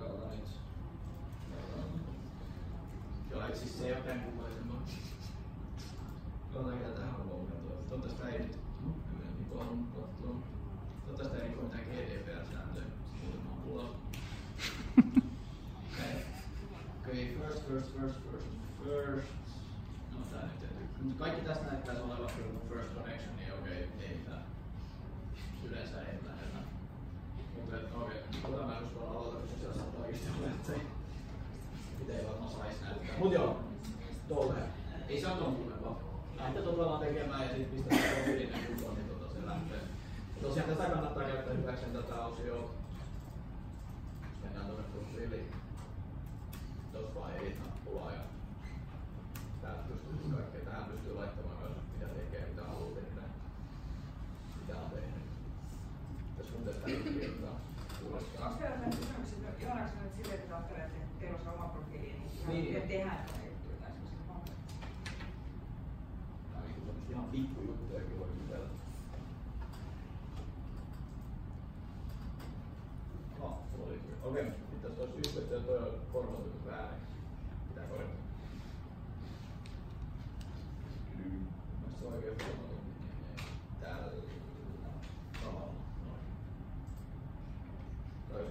katsotaan 0.00 0.34
itse. 0.34 0.56
Joo, 3.30 3.46
et 3.46 3.56
siis 3.56 3.78
se 3.78 3.86
ei 3.86 3.92
oo 3.92 4.00
tän 4.00 4.20
kummallisen 4.20 4.64
Katsotaan 6.54 6.78
ketä 6.78 6.90
tähän 6.90 7.14
on 7.20 7.28
kommentoi. 7.28 7.76
Toivottavasti 7.88 8.22
tää 8.22 8.30
ei 8.30 8.38
nyt 8.38 8.58
niin 9.38 9.58
halunnut 9.58 9.88
katsoa. 9.94 10.34
Tää 11.16 11.36
ei 11.36 11.48
rikko 11.48 11.62
mitään 11.62 11.84
GDPR-sääntöjä. 11.84 12.86
Muuten 13.22 13.40
mä 13.40 13.50
oon. 13.72 13.96
Okei. 17.00 17.38
First, 17.38 17.68
first, 17.68 17.92
first, 17.92 18.18
first, 18.30 18.46
first. 18.84 19.28
No 20.12 20.18
tää 20.30 20.46
nyt 20.46 20.62
ei 20.62 20.68
Mut 21.02 21.18
kaikki 21.18 21.40
tästä 21.40 21.64
näyttäisi 21.66 22.02
olevan 22.02 22.30
first 22.68 22.94
connection, 22.94 23.36
niin 23.36 23.52
okei, 23.52 23.88
ei 24.00 24.16
mitään. 24.16 24.44
Yleensä 25.64 26.00
ei 26.00 26.06
lähdetä. 26.06 26.33
Mutta 27.74 27.88
et 27.88 28.44
okei, 28.44 28.66
mä 28.66 28.78
en 28.78 28.84
uskalla 28.84 29.10
aloita, 29.10 29.38
koska 29.40 29.56
siellä 29.58 29.74
saattaa 29.74 30.00
oikeesti 30.00 30.28
olla, 30.36 30.46
että 30.46 30.66
se 30.66 30.80
mitä 31.98 32.12
ei 32.18 32.26
varmaan 32.26 32.50
sais 32.50 32.80
näyttää. 32.82 33.18
Mut 33.18 33.32
joo, 33.32 33.60
tolleen. 34.28 34.68
Ei 35.08 35.20
se 35.20 35.26
ole 35.26 35.36
ton 35.36 35.56
kummempaa. 35.56 36.00
Lähtee 36.36 36.76
vaan 36.76 37.00
tekemään 37.00 37.42
ja 37.46 37.54
sit 37.54 37.70
pistää 37.70 37.98
se 37.98 38.14
profiilinen 38.14 38.66
kuntoon, 38.66 38.94
niin 38.94 39.08
tota 39.08 39.32
se 39.34 39.46
lähtee. 39.46 39.80
Ja 40.36 40.42
tosiaan 40.42 40.68
tätä 40.68 40.90
kannattaa 40.90 41.24
käyttää 41.24 41.54
hyväkseen 41.54 41.92
tätä 41.92 42.24
osioa. 42.24 42.70
Mennään 44.42 44.66
tonne 44.66 44.82
profiiliin. 44.82 45.52
Tos 46.92 47.14
vaan 47.14 47.36
edit-nappulaa 47.36 48.10
ja 48.12 48.20
täältä 49.62 49.82
pystyy 49.82 50.32
kaikkea. 50.32 50.64
Tähän 50.64 50.84
pystyy 50.84 51.14
laittamaan 51.14 51.58
myös 51.58 51.76
mitä 51.94 52.06
tekee, 52.06 52.46
mitä 52.48 52.64
haluaa 52.64 52.94
tehdä. 52.94 53.22
Mitä 54.60 54.80
on 54.80 54.90
tehnyt. 54.90 55.24
Tässä 56.36 56.52
mun 56.52 56.64
tästä 56.64 56.86
kirjoittaa. 56.86 57.63
Onko 58.14 58.58
teillä 58.58 58.76
sellainen 58.76 58.90
kysymys, 58.90 59.32
että 59.48 59.64
johdaanko 59.64 59.96
nyt 60.02 60.14
sille, 60.16 60.34
että 60.34 60.56
ajattelee, 60.56 60.84
että 60.84 60.98
teillä 61.20 61.36
olisi 61.36 61.48
oma 61.48 61.68
profiili, 61.68 62.12
niin. 62.48 62.64
Niin. 62.64 62.88
tehdään 62.88 63.18
jotain 63.26 63.46
juttuja 63.46 63.76
tai 63.80 63.90
ihan 67.10 67.30
voi 68.18 68.28
kytellä. 68.28 68.68
No, 73.38 73.58
sulla 73.70 73.86
oli 73.86 73.98
kyllä. 73.98 74.16
Okei, 74.22 74.44
nyt 74.44 74.82
tässä 74.82 75.00
olisi 75.02 75.16
yhteyttä 75.18 75.54
ja 75.54 75.60
toi 75.60 75.78
on 75.78 76.00
formaatioitu 76.12 76.66
väärin. 76.66 77.00
Pitää 77.68 77.84
korjata. 77.86 78.12
Mielestäni 81.16 81.98
se 81.98 82.06
on 82.06 82.12
oikein 82.12 82.36
formaatioitu. 82.38 82.84
Tällä 83.80 84.12
tavalla. 85.42 85.72
Noin. 88.32 88.43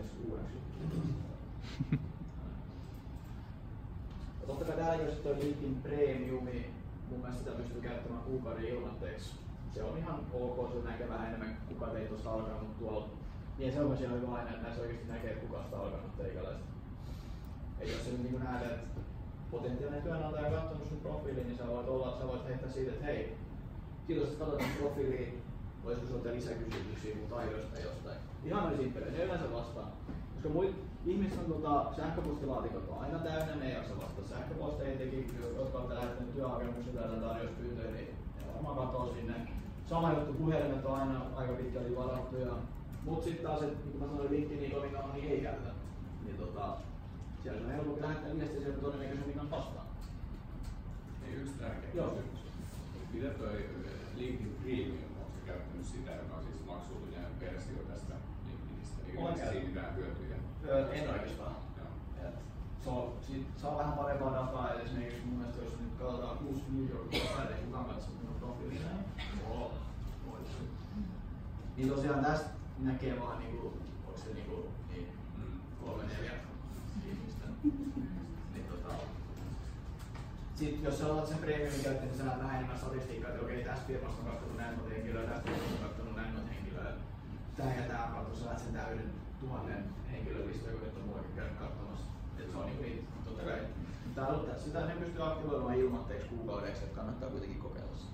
Ja 4.42 4.48
totta 4.48 4.66
kai 4.66 4.76
täällä 4.76 5.04
jos 5.04 5.16
toi 5.16 5.36
LinkedIn 5.36 5.82
Premium, 5.84 6.46
niin 6.46 6.66
mun 7.10 7.20
mielestä 7.20 7.44
sitä 7.44 7.58
pystyy 7.58 7.82
käyttämään 7.82 8.24
kuukauden 8.24 8.66
ilmatteeksi. 8.66 9.36
Se 9.74 9.84
on 9.84 9.98
ihan 9.98 10.20
ok, 10.34 10.72
se 10.72 10.90
näkee 10.90 11.10
vähän 11.10 11.28
enemmän 11.28 11.58
kuka 11.68 11.86
teit 11.86 12.10
tuosta 12.10 12.32
alkanut 12.32 12.80
tuolla. 12.80 13.10
Niin 13.58 13.74
se 13.74 13.82
on 13.82 13.88
myös 13.88 14.02
ihan 14.02 14.22
hyvä 14.22 14.36
aina, 14.36 14.50
että 14.50 14.62
näissä 14.62 14.82
oikeasti 14.82 15.08
näkee, 15.08 15.32
että 15.32 15.46
kuka 15.48 15.64
sitä 15.64 15.78
alkanut 15.78 16.18
teikäläistä. 16.18 16.64
Eli 17.80 17.92
jos 17.92 18.06
sä 18.06 18.12
nyt 18.12 18.24
niin 18.24 18.44
näet, 18.44 18.72
että 18.72 19.02
potentiaalinen 19.52 20.04
työnantaja 20.04 20.48
on 20.48 20.54
katsonut 20.54 20.88
sun 20.88 20.98
profiilin, 20.98 21.48
niin 21.48 21.58
sä 21.58 21.68
voit, 21.68 21.88
olla, 21.88 22.18
sä 22.20 22.28
voit 22.28 22.48
heittää 22.48 22.72
siitä, 22.72 22.92
että 22.92 23.06
hei, 23.06 23.38
kiitos, 24.08 24.28
että 24.28 24.46
katsot 24.46 24.62
mun 24.62 24.78
profiiliin, 24.80 25.43
voisiko 25.86 26.08
sulta 26.08 26.30
lisäkysymyksiä 26.30 27.16
mun 27.16 27.30
taidoista 27.30 27.80
jostain. 27.80 28.18
Ihan 28.46 28.64
noin 28.64 28.78
simppeli, 28.78 29.12
ne 29.12 29.24
yleensä 29.24 29.54
vastaa. 29.54 29.92
Koska 30.34 30.50
muut 30.50 30.76
ihmiset 31.06 31.40
on 31.40 31.46
tota, 31.46 31.96
sähköpostilaatikot 31.96 32.90
on 32.90 33.00
aina 33.00 33.20
täynnä, 33.20 33.56
ne 33.56 33.68
ei 33.68 33.74
jaksa 33.74 33.98
vastata 33.98 34.28
sähköposteihin, 34.28 34.98
teki, 34.98 35.28
jotka 35.58 35.78
olette 35.78 35.96
lähettäneet 35.96 36.36
työhakemuksia 36.36 37.02
tai 37.02 37.20
tarjouspyyntöjä, 37.20 37.92
niin 37.92 38.08
ne 38.36 38.54
varmaan 38.54 38.78
katoo 38.78 39.14
sinne. 39.14 39.34
Sama 39.90 40.14
juttu, 40.14 40.34
puhelimet 40.34 40.86
on 40.86 41.00
aina 41.00 41.22
aika 41.36 41.54
pitkälti 41.54 41.96
varattuja. 41.96 42.54
Mut 43.04 43.24
sitten 43.24 43.46
taas, 43.46 43.62
että 43.62 43.86
niin 43.86 44.00
mä 44.00 44.08
sanoin, 44.08 44.32
LinkedInin 44.32 44.72
toimintaa 44.72 45.14
niin 45.14 45.32
ei 45.32 45.42
käytä. 45.42 45.70
Niin 46.26 46.38
tota, 46.38 46.78
siellä 47.44 47.62
on 47.62 47.72
helpompi 47.72 48.02
lähettää 48.02 48.36
viestiä 48.36 48.60
sieltä 48.62 48.82
todennäköisemmin 48.82 49.36
kanssa 49.36 49.56
vastaan. 49.56 49.88
Niin 51.22 51.42
yksi 51.42 51.54
tärkeä 51.60 51.90
Joo. 51.94 52.08
kysymys. 52.08 52.40
Mitä 53.14 53.30
toi 53.30 53.66
LinkedIn 54.16 54.56
Premium, 54.62 55.13
käyttänyt 55.84 55.88
sitä, 55.88 56.12
joka 56.12 56.36
on 56.38 56.44
siis 56.44 56.66
maksullinen 56.66 57.40
versio 57.40 57.78
tästä 57.90 58.14
LinkedInistä? 58.46 58.98
Eikä 59.08 59.20
Olen 59.20 59.34
niistä 59.34 59.46
käyttänyt. 59.46 59.68
mitään 59.68 59.96
hyötyjä? 59.96 60.36
Öö, 60.68 60.94
en 60.94 61.10
oikeastaan. 61.10 61.56
Se 62.84 62.90
on, 62.90 63.14
sit 63.28 63.48
saa 63.62 63.78
vähän 63.78 63.94
parempaa 63.94 64.34
dataa, 64.34 64.74
esimerkiksi 64.74 65.26
mun 65.26 65.38
mielestä 65.38 65.62
jos 65.64 65.80
nyt 65.80 65.94
katsotaan 66.00 66.38
kuusi 66.38 66.62
New 66.72 66.90
Yorkia 66.90 67.24
päivä, 67.36 67.56
kukaan 67.66 67.86
katsoo 67.86 68.14
minun 68.22 68.36
profiilia. 68.40 68.88
Joo. 69.50 69.72
Niin 71.78 71.90
tosiaan 71.90 72.26
tästä 72.26 72.50
näkee 72.80 73.20
vaan 73.22 73.40
niinku, 73.40 73.74
onko 74.08 74.20
se 74.20 74.34
niinku, 74.34 74.68
niin, 74.90 75.08
kolme 75.82 76.04
neljä 76.04 76.32
ihmistä. 77.06 77.46
Niin 80.64 80.72
sitten 80.72 80.90
jos 80.90 81.00
sä 81.00 81.08
otat 81.08 81.28
sen 81.28 81.38
premiumin 81.38 81.84
käyttäjä, 81.84 82.10
niin 82.10 82.18
sä 82.18 82.24
näet 82.24 82.40
vähän 82.40 82.56
enemmän 82.56 82.80
statistiikkaa, 82.80 83.30
että 83.30 83.46
okei, 83.46 83.64
tästä 83.64 83.88
firmasta 83.88 84.22
on 84.22 84.30
katsonut 84.32 84.58
näin 84.58 84.76
monta 84.76 84.94
henkilöä, 84.94 85.24
tästä 85.28 85.46
firmasta 85.52 85.76
on 85.78 85.88
katsonut 85.88 86.16
näin 86.16 86.34
monta 86.34 86.52
henkilöä. 86.56 86.92
Tää 87.58 87.76
ja 87.80 87.84
tää 87.92 88.12
katsonut, 88.14 88.40
sä 88.40 88.46
näet 88.46 88.60
sen 88.60 88.74
täyden 88.74 89.10
tuhannen 89.40 89.84
henkilön 90.12 90.48
lista, 90.48 90.70
joka 90.70 90.86
nyt 90.86 90.98
on 90.98 91.08
muuakin 91.10 91.36
käynyt 91.36 91.58
katsomassa. 91.64 92.06
Et 92.40 92.52
se 92.52 92.58
on 92.58 92.66
niinku 92.66 92.84
niitä, 92.84 93.04
totta 93.26 93.44
kai. 93.44 93.60
On, 94.28 94.46
sitä 94.64 94.86
ne 94.86 94.96
pystyy 94.96 95.24
aktivoimaan 95.28 95.82
ilmatteeksi 95.84 96.28
kuukaudeksi, 96.28 96.84
että 96.84 96.96
kannattaa 96.96 97.30
kuitenkin 97.30 97.62
kokeilla 97.66 97.98
sitä. 97.98 98.14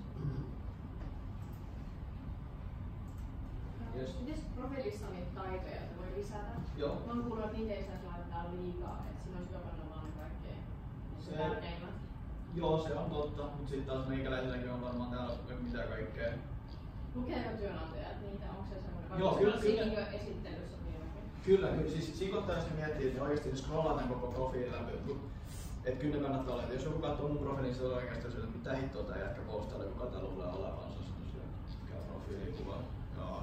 Yes. 3.96 4.20
Miten 4.20 4.44
profiilissa 4.56 5.06
on 5.06 5.12
niitä 5.12 5.40
taitoja, 5.40 5.80
että 5.82 5.96
voi 5.98 6.18
lisätä? 6.18 6.54
Joo. 6.76 7.02
Mä 7.06 7.12
oon 7.12 7.24
kuullut, 7.24 7.44
että 7.44 7.58
niitä 7.58 7.74
ei 7.74 7.84
saisi 7.84 8.06
laittaa 8.06 8.44
liikaa, 8.52 9.06
että 9.10 9.24
siinä 9.24 9.38
on 9.40 9.48
hyvä 9.48 9.58
panna 9.58 9.84
vaan 9.90 10.04
ne 10.04 10.10
kaikkein 10.22 10.62
tärkeimmät. 11.38 12.09
Joo, 12.54 12.82
se 12.88 12.94
on 12.94 13.10
totta, 13.10 13.42
mutta 13.42 13.68
sitten 13.68 13.86
taas 13.86 14.08
meikäläiselläkin 14.08 14.70
on 14.70 14.82
varmaan 14.82 15.10
täällä 15.10 15.34
mitä 15.60 15.82
kaikkea. 15.82 16.32
Lukeeko 17.14 17.50
työnantajat 17.58 18.20
niitä? 18.22 18.44
Onko 18.50 18.64
se 18.74 18.80
semmoinen? 18.80 19.18
Joo, 19.18 19.34
kyllä, 19.34 19.52
kyllä. 19.52 19.62
siinä 19.62 20.06
esittelyssä 20.06 20.76
vieläkin? 20.86 21.22
Kyllä, 21.44 21.68
kyllä. 21.68 21.90
Siis 21.90 22.18
siinä 22.18 22.36
kohtaa, 22.36 22.56
jos 22.56 22.64
miettii, 22.76 23.06
että 23.06 23.18
ne 23.18 23.28
oikeasti 23.28 23.62
tämän 23.72 24.08
koko 24.08 24.26
profiilin 24.26 24.72
läpi. 24.72 24.92
Että 25.84 26.00
kyllä 26.00 26.16
ne 26.16 26.22
kannattaa 26.22 26.54
olla. 26.54 26.62
että 26.62 26.74
Jos 26.74 26.84
joku 26.84 26.98
katsoo 26.98 27.28
mun 27.28 27.38
profiilin, 27.38 27.74
se 27.74 27.84
on 27.84 27.94
oikeasti 27.94 28.32
se, 28.32 28.38
että 28.38 28.58
mitä 28.58 28.76
hittoa 28.76 29.02
tää 29.02 29.18
jätkä 29.18 29.40
postaa, 29.40 29.78
kun 29.78 30.00
kata 30.00 30.22
luulee 30.22 30.46
olevansa. 30.46 30.98
Se, 31.02 31.38
mikä 31.82 31.96
on 31.98 32.04
profiilikuva. 32.08 32.76
Joo, 33.16 33.42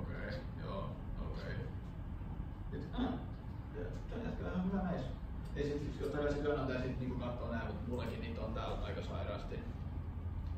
okei, 0.00 0.28
okay, 0.28 0.38
joo, 0.64 0.90
okei. 1.32 1.54
Okay. 2.68 3.06
Ah, 3.06 3.14
tää 4.10 4.18
jätkä 4.24 4.44
on 4.54 4.64
hyvä 4.64 4.82
mies. 4.82 5.23
Ja 5.56 5.62
sit, 5.62 5.98
totta 6.00 6.18
kai 6.18 6.32
se 6.32 6.38
työnantaja 6.38 6.82
sit 6.82 7.00
niinku 7.00 7.18
katsoo 7.18 7.50
näin, 7.50 7.66
mutta 7.66 7.88
mullakin 7.88 8.20
niitä 8.20 8.40
on 8.40 8.54
täällä 8.54 8.84
aika 8.84 9.02
sairaasti. 9.02 9.58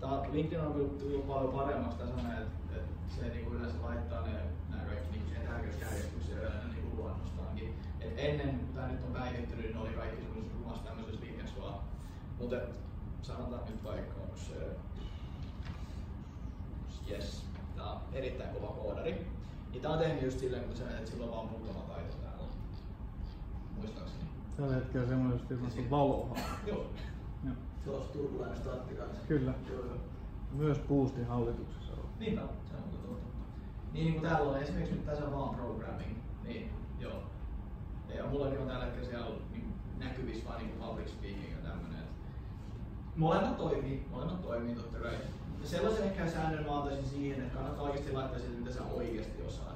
Tää 0.00 0.22
LinkedIn 0.32 0.66
on 0.66 0.72
kyllä 0.72 0.88
tullut 0.88 1.26
paljon 1.26 1.52
paremmaksi 1.52 1.98
tässä 1.98 2.22
näin, 2.22 2.42
että 2.42 2.76
et 2.76 2.86
se 3.16 3.28
niinku 3.28 3.52
yleensä 3.52 3.82
laittaa 3.82 4.26
ne, 4.26 4.32
nämä 4.70 4.82
kaikki 4.84 5.10
niinku 5.10 5.28
siihen 5.28 5.48
tärkeysjärjestykseen 5.48 6.38
yleensä 6.38 6.68
niinku 6.68 6.96
luonnostaankin. 6.96 7.74
Et 8.00 8.12
ennen 8.16 8.60
tää 8.74 8.88
nyt 8.88 9.04
on 9.04 9.12
päivittynyt, 9.12 9.66
niin 9.66 9.76
oli 9.76 9.90
kaikki 9.90 10.22
semmoisessa 10.22 10.58
rumassa 10.58 10.84
tämmöisessä 10.84 11.24
linjassa 11.26 11.62
vaan. 11.62 11.80
Mutta 12.38 12.56
sanotaan 13.22 13.64
nyt 13.66 13.84
vaikka, 13.84 14.14
onko 14.20 14.36
se 14.36 14.76
Yes, 17.10 17.44
tää 17.76 17.92
on 17.92 18.00
erittäin 18.12 18.54
kova 18.54 18.66
koodari. 18.66 19.26
Niin 19.70 19.82
tää 19.82 19.90
on 19.90 19.98
tehnyt 19.98 20.22
just 20.22 20.38
silleen, 20.38 20.64
kun 20.64 20.76
sä 20.76 20.98
että 20.98 21.10
sillä 21.10 21.24
on 21.24 21.30
vaan 21.30 21.48
muutama 21.48 21.80
taito 21.80 22.16
täällä. 22.22 22.44
Muistaakseni. 23.76 24.35
Tällä 24.56 24.74
hetkellä 24.74 25.08
semmoisesti 25.08 25.54
ilmasta 25.54 25.82
valoa. 25.90 26.36
Joo. 26.66 26.86
Joo. 27.86 27.96
On 27.96 28.08
turkulainen 28.12 28.56
statti 28.56 28.94
kanssa. 28.94 29.26
Kyllä. 29.28 29.54
Joo, 29.70 29.84
joo. 29.86 29.96
Myös 30.52 30.78
Boostin 30.78 31.26
hallituksessa 31.26 31.92
on. 31.92 32.08
Niin 32.18 32.38
on, 32.38 32.48
se 32.70 32.76
on 32.76 32.82
totta. 32.82 33.26
Niin, 33.92 34.04
niin 34.04 34.12
kuin 34.12 34.30
täällä 34.30 34.50
on 34.50 34.58
esimerkiksi 34.58 34.94
nyt 34.94 35.06
tässä 35.06 35.32
vaan 35.32 35.54
programming, 35.54 36.16
niin 36.44 36.70
joo. 36.98 37.22
Ja 38.16 38.26
mullakin 38.26 38.58
on 38.58 38.66
tällä 38.66 38.84
hetkellä 38.84 39.08
siellä 39.08 39.36
niin 39.52 39.74
näkyvissä 39.98 40.48
vaan 40.48 40.58
niin 40.58 40.70
public 40.70 41.08
speaking 41.08 41.50
ja 41.50 41.70
tämmönen. 41.70 41.98
et 41.98 43.16
Molemmat 43.16 43.56
toimii, 43.56 44.06
molemmat 44.10 44.42
toimii 44.42 44.74
totta 44.74 44.98
kai. 44.98 45.14
Ja 45.60 45.68
sellaisen 45.68 46.04
ehkä 46.04 46.30
säännön 46.30 46.66
mä 46.66 46.78
antaisin 46.78 47.06
siihen, 47.06 47.40
että 47.40 47.54
kannattaa 47.54 47.84
oikeasti 47.84 48.12
laittaa 48.12 48.38
siitä, 48.38 48.58
mitä 48.58 48.72
sä 48.72 48.82
oikeasti 48.82 49.42
osaat. 49.42 49.75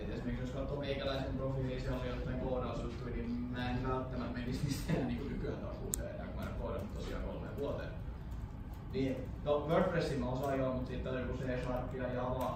Et 0.00 0.40
jos 0.40 0.50
katsoo 0.50 0.80
meikäläisen 0.80 1.36
profiiliin, 1.36 1.80
siellä 1.80 2.00
oli 2.00 2.08
jotain 2.08 2.40
koodausjuttuja, 2.40 3.16
niin 3.16 3.30
mä 3.30 3.70
en 3.70 3.88
välttämättä 3.88 4.38
menisi 4.38 4.60
niistä 4.64 4.92
enää 4.92 5.06
niin 5.06 5.28
nykyään 5.28 5.58
takuuseen 5.58 6.14
enää, 6.14 6.26
kun 6.26 6.42
mä 6.42 6.48
en 6.48 6.54
koodannut 6.60 6.94
tosiaan 6.94 7.22
kolmeen 7.22 7.56
vuoteen. 7.56 7.88
Niin, 8.92 9.16
no 9.44 9.66
WordPressin 9.68 10.20
mä 10.20 10.28
osaan 10.28 10.58
joo, 10.58 10.72
mutta 10.72 10.90
sitten 10.90 11.12
on 11.12 11.20
joku 11.20 11.38
C-Sharp 11.38 11.94
ja 11.94 12.12
Java, 12.12 12.54